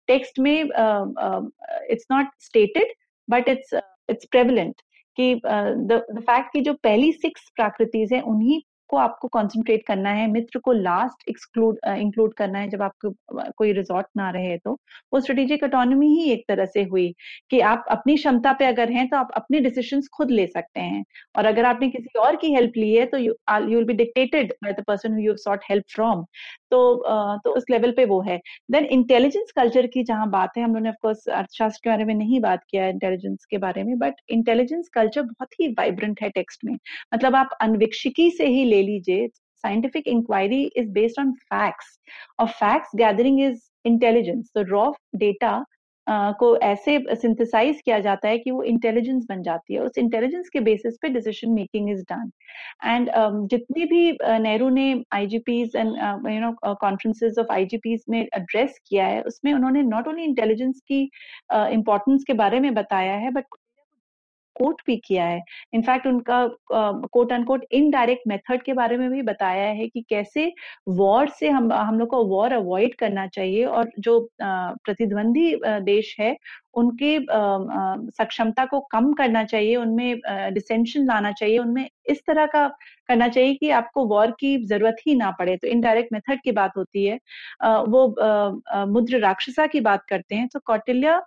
टेक्स्ट 0.07 0.39
में 0.39 0.59
it's 0.61 2.05
not 2.11 2.27
stated 2.41 2.93
but 3.27 3.49
it's 3.49 3.73
it's 4.09 4.25
prevalent 4.31 4.81
कि 5.17 5.33
द 5.45 6.03
फैक्ट 6.19 6.53
कि 6.53 6.61
जो 6.61 6.73
पहली 6.83 7.11
सिक्स 7.13 7.49
प्राकृतिज 7.55 8.13
है, 8.13 8.21
उन्हीं 8.21 8.61
को 8.89 8.97
आपको 8.97 9.27
कंसंट्रेट 9.27 9.83
करना 9.87 10.09
है, 10.09 10.25
मित्र 10.27 10.59
को 10.59 10.71
लास्ट 10.73 11.29
एक्सक्लूड 11.29 11.77
इंक्लूड 11.87 12.33
करना 12.33 12.59
है, 12.59 12.69
जब 12.69 12.81
आपको 12.81 13.09
कोई 13.57 13.71
रिजॉर्ट 13.73 14.07
ना 14.17 14.29
रहे 14.31 14.57
तो। 14.57 14.73
वो 15.13 15.19
स्ट्रेटेजिक 15.19 15.63
अटोनॉमी 15.63 16.07
ही 16.09 16.31
एक 16.31 16.43
तरह 16.47 16.65
से 16.65 16.83
हुई 16.83 17.07
कि 17.51 17.59
आप 17.61 17.85
अपनी 17.91 18.15
क्षमता 18.15 18.53
पे 18.59 18.65
अगर 18.65 18.91
हैं 18.91 19.07
तो 19.09 19.17
आप 19.17 19.31
अपने 19.35 19.59
डिसीज़न 19.59 20.01
खुद 20.13 20.31
ले 20.31 20.45
सकते 20.47 20.79
हैं। 20.79 21.03
और 21.37 21.45
अगर 21.45 21.65
आपने 21.65 21.89
किसी 21.89 22.19
और 22.19 22.35
की 22.35 22.53
हेल्प 22.53 22.73
ली 22.77 22.93
है 22.93 23.05
तो 23.05 23.17
you 23.17 23.33
will 23.49 23.85
be 23.85 23.93
dictated 23.93 24.53
by 24.63 24.73
the 24.73 24.83
person 24.87 25.19
you 25.19 25.35
sought 25.37 25.63
help 25.69 25.85
from 25.95 26.25
तो 26.73 27.39
तो 27.43 27.51
उस 27.57 27.65
लेवल 27.69 27.91
पे 27.91 28.05
वो 28.05 28.21
है। 28.21 28.39
देन 28.71 28.85
इंटेलिजेंस 28.87 29.51
कल्चर 29.55 29.87
की 29.87 30.03
जहाँ 30.03 30.29
बात 30.29 30.57
है, 30.57 30.63
हम 30.63 30.69
लोगों 30.69 30.83
ने 30.83 30.89
ऑफकोर्स 30.89 31.27
अर्थशास्त्र 31.29 31.79
के 31.83 31.89
बारे 31.89 32.05
में 32.05 32.13
नहीं 32.15 32.39
बात 32.41 32.63
किया 32.69 32.87
इंटेलिजेंस 32.87 33.45
के 33.45 33.57
बारे 33.57 33.83
में 33.83 33.97
बट 33.99 34.21
इंटेलिजेंस 34.29 34.89
कल्चर 34.93 35.21
बहुत 35.23 35.59
ही 35.61 35.67
वाइब्रेंट 35.73 36.21
है 36.21 36.29
टेक्स्ट 36.31 36.65
में। 36.65 36.73
मतलब 37.13 37.35
आप 37.35 37.57
अनविक्षिकी 37.61 38.29
से 38.31 38.47
ही 38.47 38.63
ले 38.65 38.81
लीजिए 38.83 39.27
scientific 39.63 40.07
inquiry 40.07 40.63
is 40.77 40.89
based 40.91 41.19
on 41.19 41.31
facts 41.43 41.97
और 42.39 42.47
फैक्ट्स 42.47 42.95
गैदरिंग 42.95 43.39
इज़ 43.41 43.59
इंटेलिजेंस 43.85 44.49
तो 44.55 44.61
रॉ 44.71 44.89
डेटा 45.15 45.53
को 46.09 46.57
ऐसे 46.57 46.97
सिंथेसाइज 47.15 47.81
किया 47.85 47.99
जाता 47.99 48.27
है 48.27 48.37
कि 48.37 48.51
वो 48.51 48.63
इंटेलिजेंस 48.63 49.25
बन 49.29 49.41
जाती 49.43 49.73
है। 49.73 49.79
उस 49.79 49.97
इंटेलिजेंस 49.97 50.49
के 50.49 50.59
बेसिस 50.59 50.97
पे 51.01 51.09
decision 51.09 51.51
making 51.53 51.89
is 51.89 52.01
done 52.11 52.31
and 52.85 53.09
जितने 53.49 53.85
भी 53.85 54.17
नेहरू 54.23 54.69
ने 54.69 55.03
IGPs 55.13 55.75
and 55.75 55.87
you 56.29 56.39
know 56.39 56.75
conferences 56.75 57.39
of 57.39 57.51
IGPs 57.51 58.03
में 58.09 58.19
एड्रेस 58.21 58.79
किया 58.87 59.05
है 59.05 59.21
उसमें 59.23 59.53
उन्होंने 59.53 59.81
नॉट 59.83 60.07
ओनली 60.07 60.23
इंटेलिजेंस 60.23 60.81
की 60.87 61.01
इंपॉर्टेंस 61.53 62.19
uh, 62.21 62.27
के 62.27 62.33
बारे 62.33 62.59
में 62.59 62.73
बताया 62.73 63.13
है 63.13 63.31
बट 63.31 63.45
कोट 64.55 64.81
भी 64.87 64.95
किया 65.05 65.25
है। 65.25 65.41
इनफैक्ट 65.73 66.07
उनका 66.07 66.45
कोट 67.13 67.31
अनकोट 67.33 67.65
इनडायरेक्ट 67.71 68.27
मेथड 68.27 68.63
के 68.63 68.73
बारे 68.73 68.97
में 68.97 69.09
भी 69.11 69.21
बताया 69.23 69.67
है 69.71 69.87
कि 69.87 70.01
कैसे 70.09 70.51
वॉर 70.91 71.29
से 71.39 71.49
हम 71.49 71.71
हम 71.73 71.99
लोग 71.99 72.09
को 72.09 72.23
वॉर 72.27 72.53
अवॉइड 72.53 72.95
करना 72.95 73.27
चाहिए 73.27 73.63
और 73.65 73.89
जो 73.99 74.19
प्रतिद्वंदी 74.41 75.53
देश 75.83 76.15
है 76.19 76.35
उनके 76.73 77.17
सक्षमता 78.13 78.65
को 78.65 78.79
कम 78.91 79.11
करना 79.13 79.43
चाहिए 79.45 79.75
उनमें 79.75 80.19
डिसेंशन 80.53 81.05
लाना 81.05 81.31
चाहिए 81.33 81.57
उनमें 81.59 81.87
इस 82.09 82.21
तरह 82.27 82.45
का 82.47 82.67
करना 83.09 83.27
चाहिए 83.27 83.53
कि 83.55 83.69
आपको 83.71 84.05
वॉर 84.07 84.31
की 84.39 84.57
ज़रूरत 84.67 84.95
ही 85.07 85.15
ना 85.15 85.31
पड़े। 85.39 85.55
तो 85.57 85.67
इनडायरेक्ट 85.67 86.13
मेथड 86.13 86.41
की 86.43 86.51
बात 86.53 86.77
होती 86.77 87.05
है। 87.05 87.15
वो 87.87 88.07
मुद्र 88.93 89.19
राक्षसा 89.19 89.67
की 89.67 89.79
बात 89.81 90.05
करते 90.09 90.35
हैं। 90.35 90.47
तो 90.53 90.59
कौटिल्य 90.65 91.19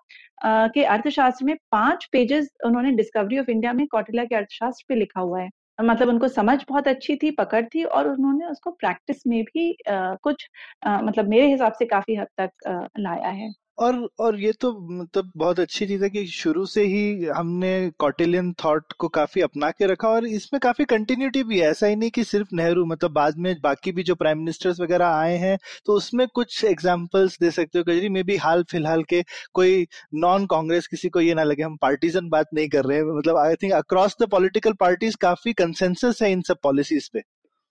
के 0.75 0.85
अर्थशास्त्र 0.87 1.45
में 1.47 1.57
पाँच 1.73 2.09
पेजेस 2.13 2.49
उन्होंने 2.67 2.93
डिस्कवरी 2.97 3.39
ऑफ़ 3.39 3.51
इंडिया 3.51 3.73
में 3.75 3.87
कौटिल्य 3.89 4.27
के 4.27 4.35
अर्थशास्त्र 4.37 4.85
पे 4.89 4.95
लिखा 4.97 5.21
हुआ 5.21 5.41
है। 5.43 5.51
मतलब 5.79 6.09
उनको 6.09 6.29
समझ 6.31 6.59
बहुत 6.69 6.89
अच्छी 6.89 7.17
थी 7.17 7.31
पकड़ 7.39 7.65
थी 7.75 7.83
और 7.87 8.09
उन्होंने 8.11 8.47
उसको 8.47 8.71
प्रैक्टिस 8.73 9.27
में 9.27 9.43
भी 9.45 9.71
आ, 9.91 10.15
कुछ 10.17 10.49
आ, 10.85 11.01
मतलब 11.03 11.29
मेरे 11.31 11.51
हिसाब 11.51 11.73
से 11.75 11.85
काफ़ी 11.87 12.15
हद 12.17 12.27
तक 12.39 12.69
आ, 12.69 12.81
लाया 12.99 13.29
है। 13.31 13.53
और 13.79 13.97
और 14.20 14.39
ये 14.41 14.53
तो 14.61 14.70
मतलब 14.91 15.31
बहुत 15.37 15.59
अच्छी 15.61 15.87
चीज़ 15.87 16.03
है 16.05 16.09
कि 16.11 16.24
शुरू 16.27 16.64
से 16.66 16.83
ही 16.85 17.24
हमने 17.27 17.70
कॉटिलियन 17.99 18.53
थॉट 18.64 18.93
को 18.99 19.09
काफ़ी 19.09 19.41
अपना 19.43 19.70
के 19.70 19.87
रखा 19.87 20.09
और 20.09 20.27
इसमें 20.27 20.59
काफ़ी 20.61 20.85
कंटिन्यूटी 20.85 21.43
भी 21.45 21.59
है। 21.61 21.68
ऐसा 21.70 21.87
ही 21.87 21.97
नहीं 21.97 22.11
कि 22.11 22.24
सिर्फ़ 22.24 22.55
नेहरू 22.55 22.85
मतलब 22.87 23.11
बाद 23.12 23.39
में 23.39 23.55
बाकी 23.62 23.93
भी 23.93 24.03
जो 24.03 24.14
प्राइम 24.14 24.39
मिनिस्टर्स 24.39 24.81
वगैरह 24.81 25.07
आए 25.09 25.37
हैं 25.39 25.57
तो 25.87 25.93
उसमें 25.97 26.27
कुछ 26.35 26.64
एग्जांपल्स 26.64 27.39
दे 27.41 27.51
सकते 27.51 27.79
हो 27.79 27.85
कजरी? 27.85 28.09
मे 28.09 28.22
भी 28.22 28.37
हाल 28.39 28.64
फ़िलहाल 28.70 29.03
के 29.05 29.22
कोई 29.55 29.87
नॉन 30.16 30.47
कांग्रेस 30.47 30.87
किसी 30.87 31.09
को 31.09 31.20
ये 31.20 31.35
ना 31.35 31.43
लगे, 31.45 31.62
हम 31.62 31.77
पार्टीजन 31.83 32.29
बात 32.31 32.47
नहीं 32.55 32.68
कर 32.68 32.85
रहे 32.85 32.99
हैं। 32.99 33.16
मतलब 33.18 33.37
I 33.39 33.55
think 33.62 33.72
across 33.74 34.16
the 34.22 34.29
political 34.31 34.72
parties 34.81 35.16
काफ़ी 35.20 35.53
कंसेंसस 35.55 36.22
है 36.22 36.33
इन 36.33 36.43
सब 36.49 36.59
पॉलिसीज़ 36.62 37.09
पे। 37.12 37.22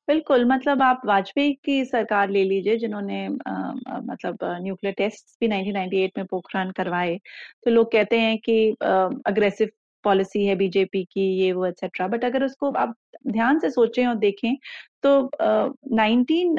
बिल्कुल 0.07 0.43
मतलब 0.45 0.81
आप 0.83 1.01
वाजपेयी 1.05 1.53
की 1.65 1.83
सरकार 1.85 2.29
ले 2.29 2.43
लीजिए, 2.45 2.75
जिन्होंने 2.77 3.27
मतलब 3.29 4.37
न्यूक्लियर 4.63 4.93
टेस्ट 4.97 5.25
भी 5.41 5.47
1998 5.47 6.17
में 6.17 6.25
पोखरान 6.25 6.71
करवाए। 6.71 7.17
तो 7.65 7.71
लोग 7.71 7.91
कहते 7.91 8.19
हैं 8.19 8.37
कि 8.39 8.57
अग्रेसिव 9.27 9.69
पॉलिसी 10.03 10.45
है 10.45 10.55
बीजेपी 10.55 11.03
की, 11.05 11.21
ये, 11.41 11.51
वो 11.53 11.65
एक्सेट्रा 11.65 12.07
बट 12.07 12.25
अगर 12.25 12.43
उसको 12.45 12.71
आप 12.73 12.95
ध्यान 13.27 13.59
से 13.59 13.69
सोचें 13.71 14.05
और 14.07 14.15
देखें 14.17 14.55
तो 15.03 15.29
नाइनटीन 15.95 16.55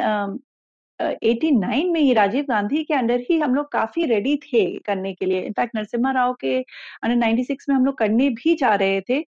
89 1.00 1.90
में 1.92 2.00
ही 2.00 2.12
राजीव 2.14 2.44
गांधी 2.48 2.82
के 2.84 2.94
अंडर 2.94 3.20
ही 3.30 3.38
हम 3.40 3.54
लोग 3.54 3.70
काफ़ी 3.72 4.04
रेडी 4.06 4.36
थे 4.44 4.64
करने 4.86 5.12
के 5.14 5.26
लिए। 5.26 5.40
इनफैक्ट 5.40 5.76
नरसिम्हा 5.76 6.12
राव 6.12 6.32
के 6.40 6.56
अंडर 6.58 7.16
96 7.16 7.68
में 7.68 7.74
हम 7.76 7.84
लोग 7.86 7.98
करने 7.98 8.28
भी 8.30 8.54
जा 8.54 8.74
रहे 8.74 9.00
थे। 9.00 9.20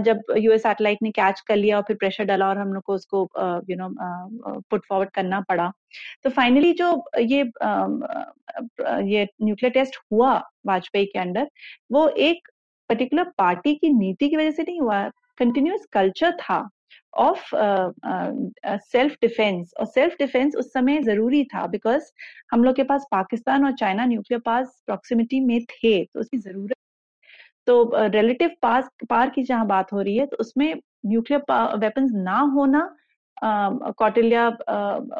जब 0.00 0.22
यूएस 0.36 0.62
सैटेलाइट 0.62 1.02
ने 1.02 1.10
कैच 1.10 1.40
कर 1.40 1.56
लिया 1.56 1.76
और 1.76 1.82
फिर 1.88 1.96
प्रेशर 1.96 2.24
डाला 2.24 2.48
और 2.48 2.58
हम 2.58 2.72
लोग 2.74 2.82
को 2.82 2.94
उसको 2.94 3.28
यू 3.70 3.76
नो 3.76 3.88
पुट 4.60 4.84
फॉरवर्ड 4.88 5.10
करना 5.10 5.40
पड़ा। 5.48 5.70
तो 6.24 6.30
फाइनली 6.30 6.72
जो 6.72 7.04
ये 7.18 7.40
ये 9.06 9.26
न्यूक्लियर 9.42 9.72
टेस्ट 9.72 9.96
हुआ 10.12 10.34
वाजपेयी 10.66 11.06
के 11.06 11.18
अंडर, 11.18 11.48
वो 11.92 12.08
एक 12.08 12.48
पर्टिकुलर 12.90 13.24
पार्टी 13.38 13.74
की 13.74 13.88
नीति 13.90 14.28
की 14.28 14.36
वजह 14.36 14.50
से 14.50 14.62
नहीं 14.62 14.80
हुआ 14.80 15.02
कंटिन्यूस 15.38 15.86
कल्चर 15.92 16.32
था। 16.40 16.58
ऑफ़ 17.14 17.50
सेल्फ 18.66 19.16
डिफेंस 19.22 19.72
और 19.80 19.86
सेल्फ 19.86 20.14
डिफेंस 20.18 20.54
उस 20.56 20.72
समय 20.72 21.02
ज़रूरी 21.02 21.44
था 21.44 21.66
बिकॉज़ 21.66 22.12
हम 22.52 22.64
लोग 22.64 22.76
के 22.76 22.82
पास 22.82 23.06
पाकिस्तान 23.10 23.64
और 23.64 23.72
चाइना 23.72 24.04
न्यूक्लियर 24.04 24.40
पास 24.40 24.82
प्रॉक्सिमिटी 24.86 25.40
में 25.40 25.60
थे 25.64 26.04
तो 26.04 26.20
उसकी 26.20 26.38
ज़रूरत 26.38 26.76
तो 27.66 27.90
रिलेटिव 27.96 28.50
पास 28.62 28.88
पार 29.10 29.30
की 29.30 29.42
जहाँ 29.42 29.66
बात 29.66 29.92
हो 29.92 30.00
रही 30.00 30.16
है 30.16 30.26
तो 30.26 30.36
उसमें 30.36 30.74
न्यूक्लियर 31.06 31.76
वेपन्स 31.78 32.10
ना 32.14 32.38
होना 32.56 32.88
Kautilya 33.98 34.48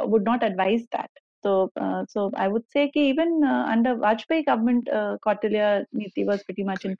would 0.04 0.28
not 0.28 0.42
advise 0.42 0.82
that 0.82 1.20
तो 1.44 1.70
so 1.78 2.30
I 2.38 2.48
would 2.48 2.62
say 2.72 2.84
even 3.08 3.42
under 3.42 3.94
Vajpayee 3.94 4.42
government 4.42 4.88
Kautilya 5.22 5.78
नीति 5.78 6.24
was 6.24 6.44
pretty 6.44 6.62
much 6.62 6.86
in 6.86 6.94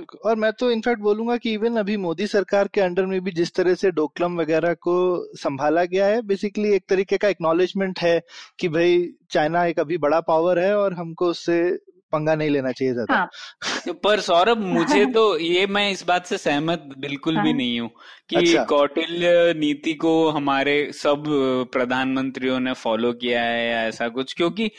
place 0.00 0.20
और 0.24 0.36
मैं 0.36 0.52
तो 0.52 0.70
इनफैक्ट 0.70 1.00
बोलूँगा 1.00 1.36
कि 1.36 1.52
इवन 1.52 1.76
अभी 1.76 1.96
मोदी 1.96 2.26
सरकार 2.26 2.68
के 2.68 2.80
अंडर 2.80 3.06
में 3.06 3.20
भी 3.20 3.30
जिस 3.30 3.54
तरह 3.54 3.74
से 3.74 3.90
डोकलम 3.90 4.40
वगैरह 4.40 4.74
को 4.74 5.26
संभाला 5.34 5.84
गया 5.84 6.06
है 6.06 6.22
बेसिकली 6.22 6.74
एक 6.74 6.84
तरीके 6.88 7.16
का 7.16 7.28
एक्नॉलेजमेंट 7.28 7.98
है 7.98 8.22
कि 8.58 8.68
भाई 8.68 9.14
चाइना 9.30 9.64
एक 9.64 9.80
अभी 9.80 9.98
बड़ा 9.98 10.20
पावर 10.20 10.58
है 10.58 10.76
और 10.78 10.94
हमको 10.94 11.26
उससे 11.26 11.78
पंगा 12.12 12.34
नहीं 12.34 12.50
लेना 12.50 12.72
चाहिए 12.72 12.94
ज़्यादा 12.94 13.14
हाँ। 13.14 13.94
पर 13.94 14.20
सौरभ 14.20 14.58
मुझे 14.58 15.06
तो 15.06 15.38
ये 15.38 15.66
मैं 15.66 15.90
इस 15.90 16.04
बात 16.04 16.26
से 16.26 16.38
सहमत 16.38 16.88
बिल्कुल 16.98 17.36
हाँ। 17.36 17.44
भी 17.44 17.52
नहीं 17.52 17.80
हूँ 17.80 17.90
कि 18.28 18.36
अच्छा। 18.36 18.64
कौटिल्य 18.64 19.54
नीति 19.56 19.94
को 19.94 20.30
हमारे 20.30 20.92
सब 20.92 21.24
प्रधानमंत्रियों 21.72 22.60
ने 22.60 22.72
फॉलो 22.72 23.12
किया 23.12 23.42
है 23.42 23.70
या 23.70 23.82
ऐसा 23.82 24.08
कुछ 24.08 24.32
क्योंकि 24.32 24.66
आ, 24.66 24.70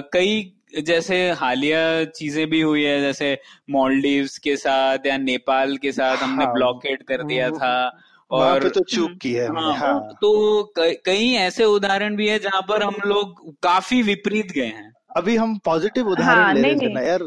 कई 0.00 0.54
जैसे 0.80 1.30
हालिया 1.30 2.04
चीज़ें 2.04 2.50
भी 2.50 2.60
हुई 2.60 2.82
है 2.82 3.00
जैसे 3.00 3.38
मॉलडीव्स 3.70 4.38
के 4.38 4.56
साथ 4.56 4.98
या 5.06 5.16
नेपाल 5.16 5.76
के 5.76 5.92
साथ 5.92 6.16
हमने 6.16 6.44
हाँ, 6.44 6.54
ब्लॉकेट 6.54 7.02
कर 7.02 7.22
दिया 7.22 7.50
था 7.50 7.98
और 8.30 8.68
तो 8.68 8.80
चूक 8.80 9.10
की 9.22 9.32
है 9.32 9.48
हाँ, 9.48 9.74
हाँ, 9.74 10.00
तो 10.20 10.72
कई 10.78 11.32
ऐसे 11.32 11.64
उदाहरण 11.64 12.16
भी 12.16 12.28
है 12.28 12.38
जहाँ 12.38 12.62
पर 12.62 12.82
हम 12.82 12.96
लोग 13.06 13.54
काफ़ी 13.62 14.02
विपरीत 14.02 14.52
गए 14.52 14.66
हैं। 14.66 14.92
अभी 15.16 15.36
हम 15.36 15.56
पॉजिटिव 15.58 16.08
उदाहरण 16.08 16.42
हाँ, 16.42 16.54
ले 16.54 16.62
रहे 16.62 16.74
थे 16.74 16.92
ना 16.92 17.00
यार। 17.00 17.18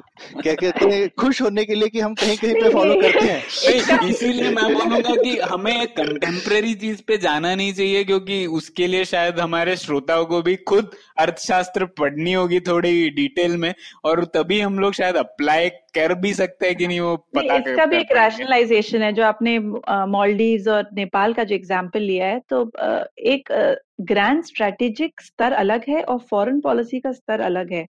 क्या 0.42 0.54
कहते 0.54 0.86
हैं 0.86 1.10
खुश 1.20 1.42
होने 1.42 1.66
के 1.66 1.76
लिए 1.76 1.90
कि 1.90 2.00
हम 2.00 2.14
कहीं 2.14 2.38
कहीं 2.38 2.54
पे 2.54 2.70
फॉलो 2.70 2.96
करते 3.02 3.26
हैं। 3.26 3.44
इसीलिए 4.10 4.50
मैं 4.50 4.74
बोलूँगा 4.74 5.16
कि 5.16 5.38
हमें 5.40 5.88
कंटेम्प्रेरी 5.88 6.74
चीज़ 6.74 7.02
पे 7.08 7.18
जाना 7.18 7.56
नहीं 7.56 7.74
चाहिए 7.74 8.04
क्योंकि 8.04 8.46
उसके 8.46 8.88
लिए 8.88 9.06
शायद 9.06 9.40
हमारे 9.40 9.76
श्रोताओं 9.76 10.26
को 10.26 10.42
भी 10.42 10.56
खुद 10.56 10.92
अर्थशास्त्र 11.18 11.86
पढ़नी 11.86 12.34
होगी 12.34 12.60
थोड़ी 12.60 13.10
डिटेल 13.10 13.58
में 13.58 13.74
और 14.06 14.26
तभी 14.26 14.60
हम 14.60 14.80
लोग 14.80 14.94
शायद 14.94 15.16
अप्लाई 15.16 15.70
कर 15.70 16.14
भी 16.14 16.34
सकते 16.34 16.68
हैं 16.68 16.76
कि 16.76 16.88
नहीं 16.88 17.00
वो 17.00 17.16
पता 17.16 17.58
नहीं, 17.58 17.60
इसका 17.60 17.86
भी 17.86 17.98
एक 17.98 18.12
रैशनलाइजेशन 18.12 19.02
है 19.02 19.14
जो 19.14 19.24
आपने 19.24 19.60
मॉलडीव 20.08 20.72
और 20.72 20.90
नेपाल 20.94 21.34
का 21.34 21.44
जो 21.44 21.56
एग्ज़ाम्पल 21.56 22.00
लिया 22.00 22.28
है 22.28 22.42
तो 22.50 22.72
एक 23.20 23.76
ग्रैंड 24.00 24.44
स्ट्रेटेजिक 24.44 25.22
स्तर 25.22 25.52
अलग 25.54 25.84
है 25.90 26.02
और 26.04 26.20
फॉरेन 26.32 26.60
पॉलिसी 26.62 27.00
का 27.00 27.12
स्तर 27.12 27.40
अलग 27.42 27.74
है। 27.74 27.86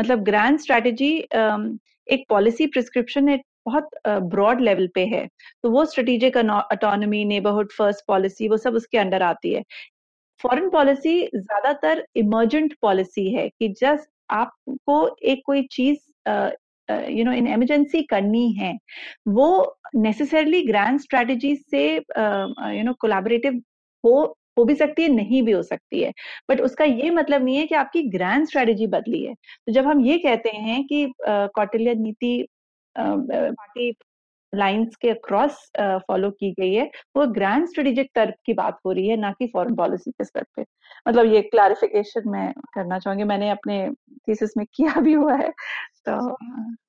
मतलब 0.00 0.22
ग्रैंड 0.24 0.58
स्ट्रेटेजी 0.60 1.12
एक 2.06 2.24
पॉलिसी 2.28 2.66
प्रिस्क्रिप्शन 2.68 3.28
एक 3.28 3.42
बहुत 3.66 3.88
ब्रॉड 4.08 4.60
लेवल 4.60 4.88
पे 4.94 5.04
है। 5.06 5.26
तो 5.62 5.70
वो 5.70 5.84
strategic 5.84 6.36
autonomy 6.36 7.24
neighbourhood 7.24 7.72
first 7.72 8.04
policy 8.08 8.48
वो 8.48 8.56
सब 8.56 8.74
उसके 8.74 8.98
अंडर 8.98 9.22
आती 9.22 9.52
है। 9.54 9.62
फॉरेन 10.40 10.68
पॉलिसी 10.70 11.20
ज़्यादातर 11.26 12.04
इमर्जेंट 12.16 12.74
पॉलिसी 12.82 13.28
है 13.32 13.48
कि 13.48 13.68
जस्ट 13.80 14.08
आपको 14.32 15.16
एक 15.24 15.42
कोई 15.46 15.62
चीज़ 15.72 15.98
यू 16.88 17.24
नो 17.24 17.32
इन 17.32 17.46
एमरजेंसी 17.46 18.02
करनी 18.02 18.50
है। 18.52 18.72
वो 19.28 19.76
नेसेसरली 19.96 20.62
ग्रैंड 20.62 21.00
स्ट्रेटेजी 21.00 21.54
से 21.56 21.86
यू 21.94 22.82
नो 22.84 22.92
कोलैबोरेटिव 23.00 23.62
हो 24.04 24.14
हो 24.60 24.64
भी 24.64 24.74
सकती 24.74 25.02
है, 25.02 25.08
नहीं 25.08 25.42
भी 25.42 25.52
हो 25.52 25.62
सकती 25.62 26.02
है। 26.02 26.12
बट 26.50 26.60
उसका 26.60 26.84
ये 26.84 27.10
मतलब 27.10 27.44
नहीं 27.44 27.56
है 27.56 27.66
कि 27.66 27.74
आपकी 27.74 28.02
ग्रैंड 28.10 28.46
स्ट्रेटेजी 28.46 28.86
बदली 28.88 29.24
है। 29.24 29.34
तो 29.34 29.72
जब 29.72 29.86
हम 29.86 30.00
ये 30.06 30.18
कहते 30.18 30.50
हैं 30.50 30.84
कि 30.86 31.06
कौटिल्य 31.22 31.94
नीति 31.94 32.46
पार्टी 32.96 33.92
लाइंस 34.52 34.96
के 34.96 35.08
अक्रॉस 35.10 35.58
फॉलो 35.80 36.30
की 36.30 36.50
गई 36.52 36.72
है। 36.72 36.90
वो 37.16 37.26
ग्रैंड 37.32 37.66
स्ट्रेटेजिक 37.68 38.10
तर्क 38.14 38.34
की 38.46 38.52
बात 38.54 38.78
हो 38.86 38.92
रही 38.92 39.08
है 39.08 39.16
ना 39.16 39.30
कि 39.32 39.46
फॉरेन 39.46 39.74
पॉलिसी 39.76 40.10
के 40.10 40.24
स्तर 40.24 40.44
पे। 40.56 40.64
मतलब 41.06 41.32
ये 41.34 41.42
क्लैरिफिकेशन 41.44 42.28
मैं 42.30 42.52
करना 42.74 42.98
चाहूँगी। 42.98 43.24
मैंने 43.24 43.50
अपने 43.50 43.86
थीसिस 44.28 44.56
में 44.56 44.66
किया 44.74 45.00
भी 45.00 45.12
हुआ 45.12 45.36
है 45.36 45.50
तो 46.08 46.36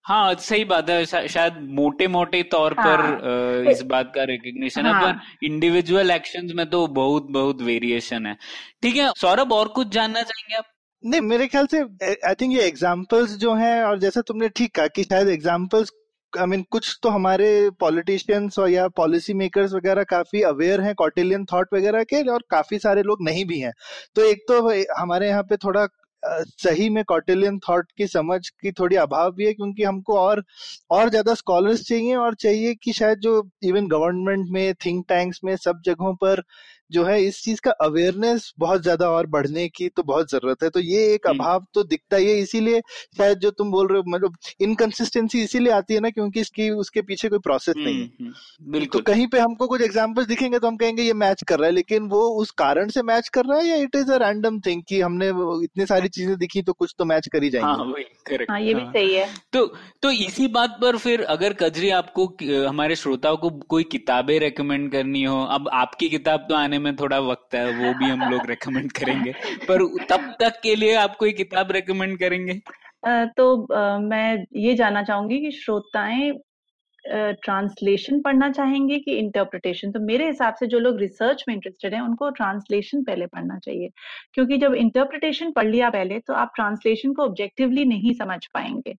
हाँ 0.05 0.33
सही 0.35 0.63
बात 0.65 0.89
है। 0.89 1.05
शायद 1.05 1.57
मोटे 1.71 2.07
मोटे 2.07 2.41
तौर 2.51 2.75
हाँ, 2.79 2.97
पर 2.97 3.69
इस 3.71 3.81
बात 3.85 4.11
का 4.15 4.23
रिकग्निशन 4.25 4.85
हाँ, 4.85 4.93
है। 4.95 5.13
पर 5.13 5.45
इंडिविजुअल 5.45 6.11
एक्शंस 6.11 6.51
में 6.55 6.65
तो 6.69 6.85
बहुत 6.89 7.27
बहुत 7.31 7.61
वेरिएशन 7.61 8.25
है। 8.25 8.35
ठीक 8.83 8.95
है 8.95 9.11
सौरभ 9.17 9.53
और 9.53 9.67
कुछ 9.69 9.87
जानना 9.89 10.21
चाहेंगे 10.21 10.57
आप? 10.57 10.65
नहीं 11.03 11.21
मेरे 11.21 11.47
ख्याल 11.47 11.67
से 11.67 11.79
आई 12.27 12.35
थिंक 12.35 12.53
ये 12.53 12.61
एग्जाम्पल्स 12.61 13.35
जो 13.37 13.53
हैं 13.55 13.81
और 13.83 13.99
जैसा 13.99 14.21
तुमने 14.21 14.49
ठीक 14.49 14.75
कहा 14.75 14.87
कि 14.87 15.03
शायद 15.03 15.27
एग्जांपल्स 15.29 15.91
आई 16.33 16.45
मीन 16.45 16.61
कुछ 16.71 16.97
तो 17.03 17.09
हमारे 17.09 17.47
पॉलिटिशियंस 17.79 18.57
और 18.59 18.69
या 18.69 18.87
पॉलिसी 18.97 19.33
मेकर्स 19.33 19.73
वगैरह 19.73 20.03
काफ़ी 20.09 20.41
अवेयर 20.43 20.81
हैं 20.81 20.93
कॉटिलियन 20.95 21.45
थॉट 21.45 21.73
वगैरह 21.73 22.03
के 22.03 22.21
और 22.31 22.43
काफ़ी 22.51 22.79
सारे 22.79 23.01
लोग 23.03 23.23
नहीं 23.23 23.45
भी 23.45 23.59
हैं। 23.59 23.71
तो 24.15 24.23
एक 24.23 24.45
तो 24.47 24.61
हमारे 24.99 25.27
यहाँ 25.27 25.43
पे 25.43 25.57
थोड़ा 25.57 25.87
सही 26.23 26.89
में 26.89 27.03
कॉटिलियन 27.03 27.57
थॉट 27.59 27.91
की 27.97 28.07
समझ 28.07 28.39
की 28.51 28.71
थोड़ी 28.71 28.95
अभाव 28.95 29.31
भी 29.31 29.45
है 29.45 29.53
क्योंकि 29.53 29.83
हमको 29.83 30.17
और 30.17 30.43
और 30.91 31.09
ज़्यादा 31.09 31.33
स्कॉलर्स 31.33 31.83
चाहिए 31.87 32.15
और 32.15 32.35
चाहिए 32.35 32.73
कि 32.75 32.93
शायद 32.93 33.19
जो 33.19 33.41
इवन 33.63 33.87
गवर्नमेंट 33.87 34.47
में 34.51 34.73
थिंक 34.85 35.05
टैंक्स 35.09 35.39
में 35.43 35.55
सब 35.57 35.81
जगहों 35.85 36.13
पर 36.15 36.41
जो 36.91 37.03
है 37.03 37.21
इस 37.23 37.41
चीज़ 37.43 37.61
का 37.61 37.71
अवेयरनेस 37.81 38.51
बहुत 38.59 38.81
ज़्यादा 38.81 39.09
और 39.09 39.27
बढ़ने 39.29 39.67
की 39.69 39.87
तो 39.89 40.03
बहुत 40.03 40.31
ज़रूरत 40.31 40.63
है। 40.63 40.69
तो 40.69 40.79
ये 40.79 41.03
एक 41.13 41.27
हम्म। 41.27 41.39
अभाव 41.39 41.65
तो 41.73 41.83
दिखता 41.85 42.17
ही 42.17 42.29
है 42.29 42.37
इसीलिए 42.39 42.81
शायद 43.17 43.39
जो 43.39 43.51
तुम 43.51 43.71
बोल 43.71 43.87
रहे 43.87 43.97
हो 43.97 44.03
मतलब 44.07 44.35
इनकंसिस्टेंसी 44.61 45.41
इसीलिए 45.43 45.71
आती 45.73 45.93
है 45.93 45.99
ना 45.99 46.09
क्योंकि 46.09 46.41
इसकी 46.41 46.69
उसके 46.77 47.01
पीछे 47.01 47.29
कोई 47.29 47.39
प्रोसेस 47.39 47.75
नहीं 47.77 47.95
है। 47.95 48.05
हम्म, 48.05 48.31
हम्म, 48.67 48.85
तो 48.85 48.99
कहीं 49.03 49.27
पे 49.27 49.39
हमको 49.39 49.67
कुछ 49.67 49.81
एग्जांपल्स 49.81 50.27
दिखेंगे 50.27 50.59
तो 50.59 50.67
हम 50.67 50.77
कहेंगे 50.77 51.03
ये 51.03 51.13
मैच 51.15 51.43
कर 51.43 51.59
रहा 51.59 51.67
है 51.67 51.73
लेकिन 51.73 52.07
वो 52.09 52.21
उस 52.41 52.51
कारण 52.57 52.89
से 52.89 53.01
मैच 53.03 53.29
कर 53.29 53.45
रहा 53.45 53.57
है 53.59 53.67
या 53.67 53.75
it 53.77 53.95
is 53.95 54.11
a 54.11 54.17
random 54.17 54.59
thing 54.59 54.81
कि 54.87 54.99
हमने 55.01 55.27
इतनी 55.63 55.85
सारी 55.85 56.07
चीज़ें 56.09 56.35
दिखी 56.37 56.61
तो 56.61 56.73
कुछ 56.73 56.93
तो 56.97 57.05
मैच 57.05 57.27
कर 57.27 57.43
ही 57.43 57.49
हाँ 57.55 57.75
जाएँगे 57.75 58.03
करेक्ट 58.27 58.51
हाँ 58.51 58.59
ये 58.61 58.73
भी 58.73 58.85
सही 58.89 59.13
है। 59.13 59.27
तो 59.53 59.65
तो 60.03 60.11
इसी 60.11 60.47
बात 60.49 60.77
पर 60.81 60.97
फिर 60.97 61.23
अगर 61.29 61.53
कजरी 61.53 61.89
आपको 61.91 62.25
हमारे 62.67 62.95
श्रोताओं 62.95 63.37
को 63.37 63.49
कोई 63.69 63.83
किताबें 63.91 64.37
रेकमेंड 64.39 64.91
करनी 64.91 65.23
हो 65.23 65.41
अब 65.51 65.69
आपकी 65.73 66.09
किताब 66.09 66.45
तो 66.49 66.55
आने 66.55 66.79
में 66.81 66.95
थोड़ा 66.95 67.19
वक्त 67.21 67.55
है, 67.55 67.65
वो 67.69 67.93
भी 67.99 68.05
हम 68.05 68.29
लोग 68.31 68.49
रेकमेंड 68.49 68.91
करेंगे। 68.91 69.31
पर 69.67 69.87
तब 70.09 70.31
तक 70.39 70.59
के 70.63 70.75
लिए 70.75 70.95
आप 70.97 71.15
कोई 71.15 71.31
किताब 71.33 71.71
रेकमेंड 71.71 72.17
करेंगे? 72.19 72.61
तो 73.37 73.99
मैं 74.01 74.45
ये 74.57 74.73
जानना 74.75 75.03
चाहूँगी 75.03 75.39
कि 75.41 75.51
श्रोताएँ 75.53 76.31
ट्रांसलेशन 77.05 78.19
पढ़ना 78.21 78.49
चाहेंगे 78.51 78.97
कि 78.99 79.11
इंटरप्रिटेशन 79.17 79.91
तो 79.91 79.99
मेरे 79.99 80.25
हिसाब 80.25 80.55
से 80.55 80.67
जो 80.67 80.79
लोग 80.79 80.99
रिसर्च 80.99 81.43
में 81.47 81.53
इंटरेस्टेड 81.55 81.93
हैं, 81.93 82.01
उनको 82.01 82.29
ट्रांसलेशन 82.29 83.03
पहले 83.03 83.25
पढ़ना 83.25 83.57
चाहिए। 83.59 83.89
क्योंकि 84.33 84.57
जब 84.57 84.73
इंटरप्रिटेशन 84.75 85.51
पढ़ 85.51 85.67
लिया 85.67 85.89
पहले 85.89 86.19
तो 86.19 86.33
आप 86.33 86.51
ट्रांसलेशन 86.55 87.13
को 87.13 87.23
ऑब्जेक्टिवली 87.23 87.85
नहीं 87.85 88.13
समझ 88.13 88.39
पाएँगे। 88.53 88.93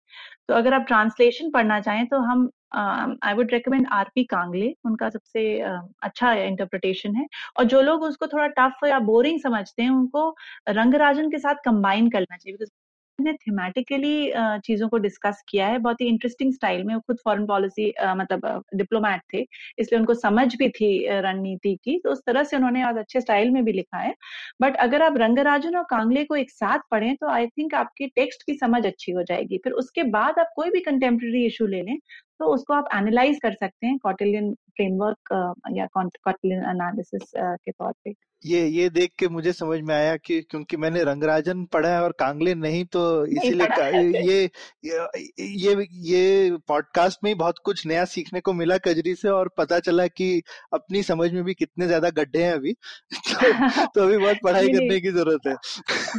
तो 0.48 0.54
अगर 0.54 0.74
आप 0.74 0.86
ट्रांसलेशन 0.88 1.52
पढ़ना 1.52 1.80
चाहें 1.80 2.06
तो 2.08 2.20
हम 2.22 2.50
I 2.72 3.34
would 3.36 3.52
recommend 3.54 3.88
RP 3.94 4.24
Kangle 4.28 4.74
उनका 4.86 5.10
सबसे 5.10 5.60
अ, 5.62 5.78
अच्छा 6.04 6.34
इंटरप्रिटेशन 6.36 7.16
है। 7.16 7.28
और 7.58 7.66
जो 7.68 7.82
लोग 7.82 8.04
उसको 8.04 8.28
थोड़ा 8.28 8.48
टफ 8.60 8.84
या 8.88 9.00
बोरिंग 9.06 9.40
समझते 9.42 9.84
हैं 9.84 9.90
उनको 9.92 10.30
रंगराजन 10.72 11.30
के 11.32 11.40
साथ 11.40 11.56
कंबाइन 11.66 12.10
करना 12.12 12.38
चाहिए 12.38 12.54
बिकॉज़ 12.56 12.72
ने 13.20 13.34
थीमेटिकली 13.36 14.32
चीज़ों 14.66 14.88
को 14.90 14.98
डिस्कस 15.00 15.42
किया 15.50 15.66
है। 15.68 15.78
बहुत 15.80 16.02
ही 16.02 16.06
इंटरेस्टिंग 16.08 16.54
स्टाइल 16.54 16.84
में 16.84 16.94
वो 16.96 17.00
खुद 17.08 17.18
फॉरेन 17.26 17.46
पॉलिसी 17.48 17.92
मतलब 18.18 18.64
डिप्लोमेट 18.76 19.22
थे 19.34 19.42
इसलिए 19.80 20.00
उनको 20.00 20.14
समझ 20.16 20.48
भी 20.58 20.70
थी 20.72 20.90
रणनीति 21.22 21.76
की। 21.84 21.98
तो 22.04 22.12
उस 22.12 22.22
तरह 22.28 22.44
से 22.44 22.56
उन्होंने 22.58 22.82
आज 22.84 22.98
अच्छे 22.98 23.22
स्टाइल 23.22 23.52
में 23.52 23.64
भी 23.66 23.72
लिखा 23.74 23.98
है। 24.00 24.14
बट 24.62 24.76
अगर 24.80 25.02
आप 25.02 25.18
रंगराजन 25.18 25.76
और 25.78 25.84
कांगले 25.90 26.24
को 26.26 26.36
एक 26.38 26.52
साथ 26.52 26.80
पढ़ें 26.92 27.16
तो 27.18 27.28
आई 27.30 27.48
थिंक 27.50 27.76
आपकी 27.76 28.08
टेक्स्ट 28.16 28.44
की 28.46 28.54
समझ 28.56 28.86
अच्छी 28.86 29.12
हो 29.12 29.24
जाएगी। 29.24 29.58
फिर 29.64 29.74
उसके 29.76 30.04
बाद 30.12 30.40
आप 30.40 30.52
कोई 30.56 30.70
भी 30.72 30.80
कंटेम्प्रेरी 30.82 31.46
इशू 31.48 31.68
ले 31.68 31.82
लें 31.84 31.98
तो 32.42 32.48
उसको 32.48 32.74
आप 32.74 32.88
एनालाइज 32.96 33.40
कर 33.44 33.54
सकते 33.54 33.88
हैं 33.88 33.98
कॉटिलियन 34.04 34.54
फ्रेमवर्क 34.78 35.56
या 35.78 35.86
कॉटिलियन 35.94 36.70
एनालिसिस 36.70 37.32
के 37.38 37.72
तौर 37.72 37.94
पे 38.04 38.14
ये 38.46 38.68
ये 38.68 38.90
देख 38.90 39.12
के 39.20 39.28
मुझे 39.28 39.52
समझ 39.54 39.80
में 39.82 39.94
आया 39.96 40.16
कि 40.16 40.40
क्योंकि 40.42 40.78
मैंने 40.78 41.04
रंगराजन 41.04 41.64
पढ़ा 41.66 41.90
है 41.90 42.02
और 42.04 42.12
कांगले 42.12 42.56
नहीं 42.56 42.86
तो 42.86 43.26
इसीलिए 43.26 43.68
है। 43.82 44.06
ये 44.28 44.50
ये 44.86 45.08
ये 45.40 45.88
ये 45.92 46.58
पॉडकास्ट 46.68 47.20
में 47.24 47.32
ही 47.32 47.36
बहुत 47.36 47.56
कुछ 47.66 47.86
नया 47.88 48.06
सीखने 48.06 48.40
को 48.40 48.54
मिला 48.54 48.78
कजरी 48.78 49.16
से 49.16 49.30
और 49.30 49.50
पता 49.58 49.80
चला 49.80 50.08
कि 50.08 50.42
अपनी 50.74 51.04
समझ 51.04 51.32
में 51.34 51.44
भी 51.44 51.54
कितने 51.54 51.88
ज़्यादा 51.88 52.10
गड्ढे 52.10 52.44
हैं 52.44 52.54
अभी 52.54 52.74
तो, 52.74 53.86
तो 53.86 54.04
अभी 54.04 54.18
बहुत 54.18 54.38
पढ़ाई। 54.44 54.68
करने 54.68 55.00
की 55.00 55.12
ज़रूरत 55.12 55.48
है 55.48 55.54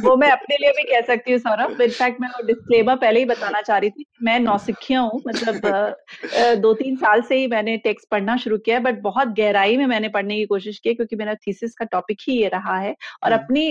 वो 0.03 0.15
मैं 0.15 0.31
अपने 0.31 0.55
लिए 0.55 0.71
भी 0.71 0.83
कह 0.83 1.01
सकती 1.01 1.31
हूँ 1.31 1.39
सौरभ 1.39 1.81
इनफैक्ट 1.81 2.21
मैं 2.21 2.29
वो 2.29 2.47
डिस्क्लेमर 2.47 2.95
पहले 2.95 3.19
ही 3.19 3.25
बताना 3.25 3.61
चाह 3.61 3.77
रही 3.77 3.89
थी 3.89 4.05
मैं 4.23 4.39
नौसिखिया 4.39 4.99
हूँ 4.99 5.21
मतलब 5.27 5.61
दो 6.61 6.73
तीन 6.73 6.95
साल 6.95 7.21
से 7.21 7.35
ही 7.35 7.47
मैंने 7.47 7.77
टेक्स्ट 7.77 8.09
पढ़ना 8.09 8.37
शुरू 8.43 8.57
किया 8.57 8.77
है 8.77 8.83
बट 8.83 9.01
बहुत 9.01 9.27
गहराई 9.37 9.77
में 9.77 9.85
मैंने 9.85 10.09
पढ़ने 10.09 10.35
की 10.35 10.45
कोशिश 10.45 10.79
की 10.79 10.93
क्योंकि 10.93 11.15
मेरा 11.15 11.35
थीसिस 11.37 11.75
का 11.75 11.85
टॉपिक 11.87 12.17
ही 12.27 12.37
ये 12.41 12.47
रहा 12.49 12.77
है 12.77 12.95
और 13.23 13.33
हम्म। 13.33 13.43
अपनी 13.43 13.69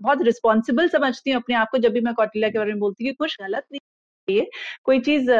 बहुत 0.00 0.22
रिस्पॉन्सिबल 0.22 0.88
समझती 0.88 1.30
हूँ 1.30 1.42
अपने 1.42 1.56
आप 1.56 1.68
को 1.72 1.78
जब 1.78 1.92
भी 1.92 2.00
मैं 2.00 2.14
कौटिल्या 2.14 2.50
के 2.50 2.58
बारे 2.58 2.70
में 2.70 2.80
बोलती 2.80 3.06
हूँ 3.06 3.14
कुछ 3.14 3.36
गलत 3.40 3.66
नहीं 3.72 3.80
चाहिए। 4.28 4.48
कोई 4.84 5.00
चीज़ 5.00 5.30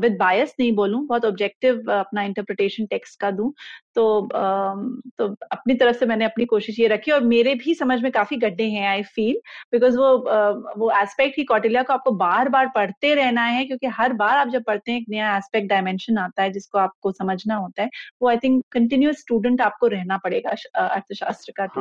विद 0.00 0.16
बायस 0.18 0.54
नहीं 0.60 0.72
बोलूँ 0.72 1.04
बहुत 1.06 1.24
ऑब्जेक्टिव 1.24 1.90
अपना 1.92 2.22
इंटरप्रिटेशन 2.22 2.86
टेक्स्ट 2.86 3.20
का 3.20 3.30
दूँ 3.30 3.52
तो 3.94 4.04
अम, 4.28 5.00
तो 5.18 5.26
अपनी 5.52 5.74
तरफ़ 5.74 5.96
से 5.96 6.06
मैंने 6.06 6.24
अपनी 6.24 6.44
कोशिश 6.44 6.78
ये 6.80 6.88
रखी 6.88 7.10
और 7.10 7.20
मेरे 7.24 7.54
भी 7.54 7.74
समझ 7.74 8.00
में 8.02 8.10
काफ़ी 8.12 8.36
गड्ढे 8.36 8.64
हैं 8.64 8.86
आई 8.88 9.02
फील 9.14 9.40
बिकॉज़ 9.72 9.96
वो 9.98 10.12
अ, 10.18 10.50
वो 10.76 10.90
एस्पेक्ट 11.02 11.38
ही 11.38 11.44
कौटिल्या 11.44 11.82
को 11.82 11.92
आपको 11.92 12.10
बार 12.10 12.48
बार 12.48 12.66
पढ़ते 12.74 13.14
रहना 13.14 13.44
है 13.44 13.64
क्योंकि 13.64 13.86
हर 13.86 14.12
बार 14.12 14.36
आप 14.36 14.48
जब 14.48 14.62
पढ़ते 14.64 14.92
हैं 14.92 14.98
एक 15.00 15.06
नया 15.08 15.36
एस्पेक्ट 15.36 15.68
डायमेंशन 15.68 16.18
आता 16.18 16.42
है 16.42 16.52
जिसको 16.52 16.78
आपको 16.78 17.12
समझना 17.12 17.54
होता 17.56 17.82
है 17.82 17.90
वो 18.22 18.28
आई 18.28 18.36
थिंक 18.36 18.64
कंटिन्यूस 18.72 19.20
स्टूडेंट 19.20 19.60
आपको 19.60 19.86
रहना 19.86 20.16
पड़ेगा 20.16 20.50
अर्थशास्त्र 20.86 21.52
का 21.56 21.66
टू 21.66 21.80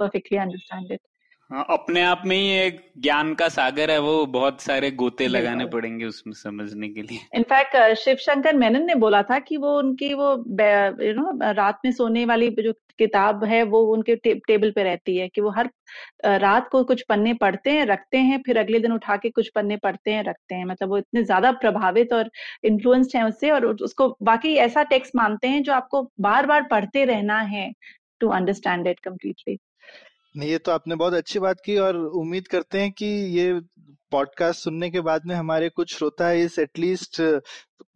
परफेक्टली 0.00 0.38
अंडरस्टैंड 0.38 0.92
इट 0.92 1.00
हाँ 1.50 1.64
अपने 1.70 2.02
आप 2.02 2.22
में 2.26 2.36
ही 2.36 2.48
एक 2.56 2.80
ज्ञान 2.98 3.32
का 3.34 3.48
सागर 3.48 3.90
है 3.90 3.98
वो 3.98 4.24
बहुत 4.26 4.60
सारे 4.60 4.90
गोते 4.92 5.26
लगाने 5.26 5.66
पड़ेंगे 5.66 6.04
उसमें 6.04 6.32
समझने 6.34 6.88
के 6.88 7.02
लिए। 7.02 7.20
इनफैक्ट 7.34 7.76
शिव 7.98 8.16
शंकर 8.16 8.56
मेनन 8.56 8.84
ने 8.86 8.94
बोला 8.94 9.22
था 9.22 9.38
कि 9.38 9.56
वो 9.56 9.76
उनकी 9.78 10.12
वो 10.14 10.30
यू 11.02 11.12
नो 11.14 11.52
रात 11.52 11.78
में 11.84 11.90
सोने 11.92 12.24
वाली 12.24 12.48
जो 12.58 12.72
किताब 12.98 13.44
है 13.44 13.62
वो 13.64 13.80
उनके 13.92 14.16
टे, 14.16 14.34
टेबल 14.46 14.70
पे 14.70 14.82
रहती 14.82 15.16
है 15.16 15.28
कि 15.28 15.40
वो 15.40 15.50
हर 15.50 15.70
रात 16.38 16.68
को 16.68 16.82
कुछ 16.84 17.02
पन्ने 17.02 17.34
पढ़ते 17.34 17.70
हैं 17.70 17.86
रखते 17.86 18.18
हैं 18.18 18.40
फिर 18.46 18.58
अगले 18.58 18.78
दिन 18.78 18.92
उठा 18.92 19.16
के 19.16 19.30
कुछ 19.30 19.48
पन्ने 19.48 19.76
पढ़ते 19.76 20.10
हैं 20.10 20.24
रखते 20.24 20.54
हैं। 20.54 20.64
मतलब 20.64 20.88
वो 20.88 20.98
इतने 20.98 21.22
ज़्यादा 21.24 21.52
प्रभावित 21.54 22.12
और 22.12 22.30
इन्फ्लुएंस्ड 22.64 23.16
हैं 23.16 23.24
उससे 23.24 23.50
और 23.50 23.66
उसको 23.66 24.16
बाकी 24.22 24.54
ऐसा 24.66 24.82
टेक्स्ट 24.92 25.16
मानते 25.16 25.48
हैं 25.48 25.62
जो 25.62 25.72
आपको 25.72 26.02
बार 26.20 26.46
बार 26.46 26.66
पढ़ते 26.70 27.04
रहना 27.04 27.40
है 27.46 27.70
टू 28.20 28.28
अंडरस्टैंड 28.30 28.86
इट 28.86 29.00
कम्प्लीटली 29.00 29.58
नहीं, 30.38 30.50
ये 30.50 30.58
तो 30.58 30.72
आपने 30.72 30.94
बहुत 30.94 31.14
अच्छी 31.14 31.38
बात 31.38 31.60
की 31.64 31.76
और 31.76 31.96
उम्मीद 31.96 32.48
करते 32.48 32.80
हैं 32.80 32.90
कि 32.92 33.06
ये 33.38 33.60
पॉडकास्ट 34.10 34.60
सुनने 34.60 34.90
के 34.90 35.00
बाद 35.00 35.26
में 35.26 35.34
हमारे 35.34 35.68
कुछ 35.68 35.94
श्रोता 35.96 36.30
इस 36.32 36.58
एटलीस्ट 36.58 37.20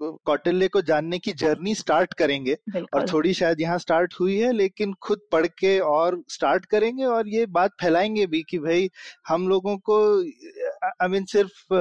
कौटिल्य 0.03 0.69
को 0.69 0.81
जानने 0.83 1.19
की 1.19 1.33
जर्नी 1.33 1.75
स्टार्ट 1.75 2.15
करेंगे। 2.15 2.57
और 2.95 3.09
थोड़ी 3.13 3.33
शायद 3.35 3.61
यहाँ 3.61 3.79
स्टार्ट 3.79 4.15
हुई 4.21 4.37
है 4.37 4.53
लेकिन 4.53 4.93
खुद 5.03 5.21
पढ़ 5.33 5.47
के 5.47 5.79
और 5.79 6.23
स्टार्ट 6.29 6.67
करेंगे 6.67 7.05
और 7.05 7.29
ये 7.29 7.47
बात 7.47 7.71
फैलाएँगे 7.81 8.27
भी 8.27 8.43
कि 8.43 8.59
भाई 8.59 8.91
हम 9.29 9.49
लोगों 9.49 9.77
को 9.91 9.99
आई 11.03 11.09
मीन 11.09 11.25
सिर्फ़ 11.25 11.75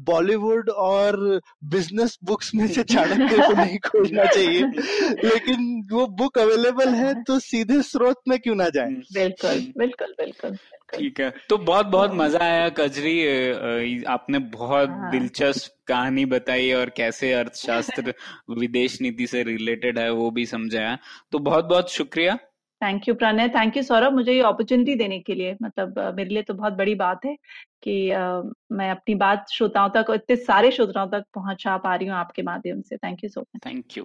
बॉलीवुड 0.00 0.70
और 0.70 1.40
बिज़नेस 1.64 2.18
बुक्स 2.24 2.54
में 2.54 2.66
से 2.68 2.82
चाणक्य 2.82 3.36
को 3.36 3.52
नहीं 3.52 3.78
खोजना 3.78 4.24
चाहिए। 4.24 4.60
लेकिन 5.28 5.86
वो 5.92 6.06
बुक 6.06 6.38
अवेलेबल 6.38 6.88
है। 6.88 7.14
तो 7.22 7.38
सीधे 7.38 7.82
स्रोत 7.82 8.20
में 8.28 8.38
क्यों 8.38 8.54
ना 8.54 8.68
जाए? 8.68 8.90
बिल्कुल 8.90 9.72
बिल्कुल 9.78 10.14
बिल्कुल। 10.18 10.56
ठीक 10.94 11.20
है। 11.20 11.32
तो 11.48 11.58
बहुत 11.58 11.86
बहुत 11.86 12.10
तो- 12.10 12.18
मज़ा 12.18 12.38
आया 12.44 12.68
कजरी 12.68 14.02
आपने 14.04 14.38
बहुत 14.38 14.88
हाँ। 14.88 15.10
दिलचस्प 15.10 15.72
कहानी 15.86 16.24
बताई 16.24 16.72
और 16.72 16.90
कैसे 16.90 17.32
अर्थशास्त्र 17.32 18.14
विदेश 18.50 19.00
नीति 19.00 19.26
से 19.26 19.42
रिलेटेड 19.42 19.98
है 19.98 20.10
वो 20.10 20.30
भी 20.30 20.46
समझाया। 20.46 20.98
तो 21.32 21.38
बहुत 21.38 21.64
बहुत 21.64 21.90
शुक्रिया। 21.90 22.36
Thank 22.82 23.08
you 23.08 23.14
Pranay 23.14 23.48
thank 23.48 23.76
you 23.76 23.82
Saurabh 23.82 24.12
मुझे 24.12 24.32
ये 24.32 24.40
अपॉर्चुनिटी 24.40 24.94
देने 24.94 25.20
के 25.20 25.34
लिए। 25.34 25.56
मतलब 25.62 25.98
मेरे 26.16 26.30
लिए 26.30 26.42
तो 26.42 26.54
बहुत 26.54 26.72
बड़ी 26.72 26.94
बात 26.94 27.24
है 27.24 27.36
कि 27.82 28.10
अ, 28.10 28.42
मैं 28.72 28.90
अपनी 28.90 29.14
बात 29.14 29.46
श्रोताओं 29.50 29.88
तक 29.88 30.10
और 30.10 30.14
इतने 30.16 30.36
सारे 30.36 30.70
श्रोताओं 30.70 31.08
तक 31.08 31.24
पहुँचा 31.34 31.76
पा 31.76 31.94
रही 31.94 32.08
हूँ 32.08 32.16
आपके 32.16 32.42
माध्यम 32.42 32.80
से। 32.80 32.96
Thank 32.96 33.24
you 33.24 33.30
so 33.30 33.40
much 33.40 33.66
thank 33.66 33.96
you 33.96 34.04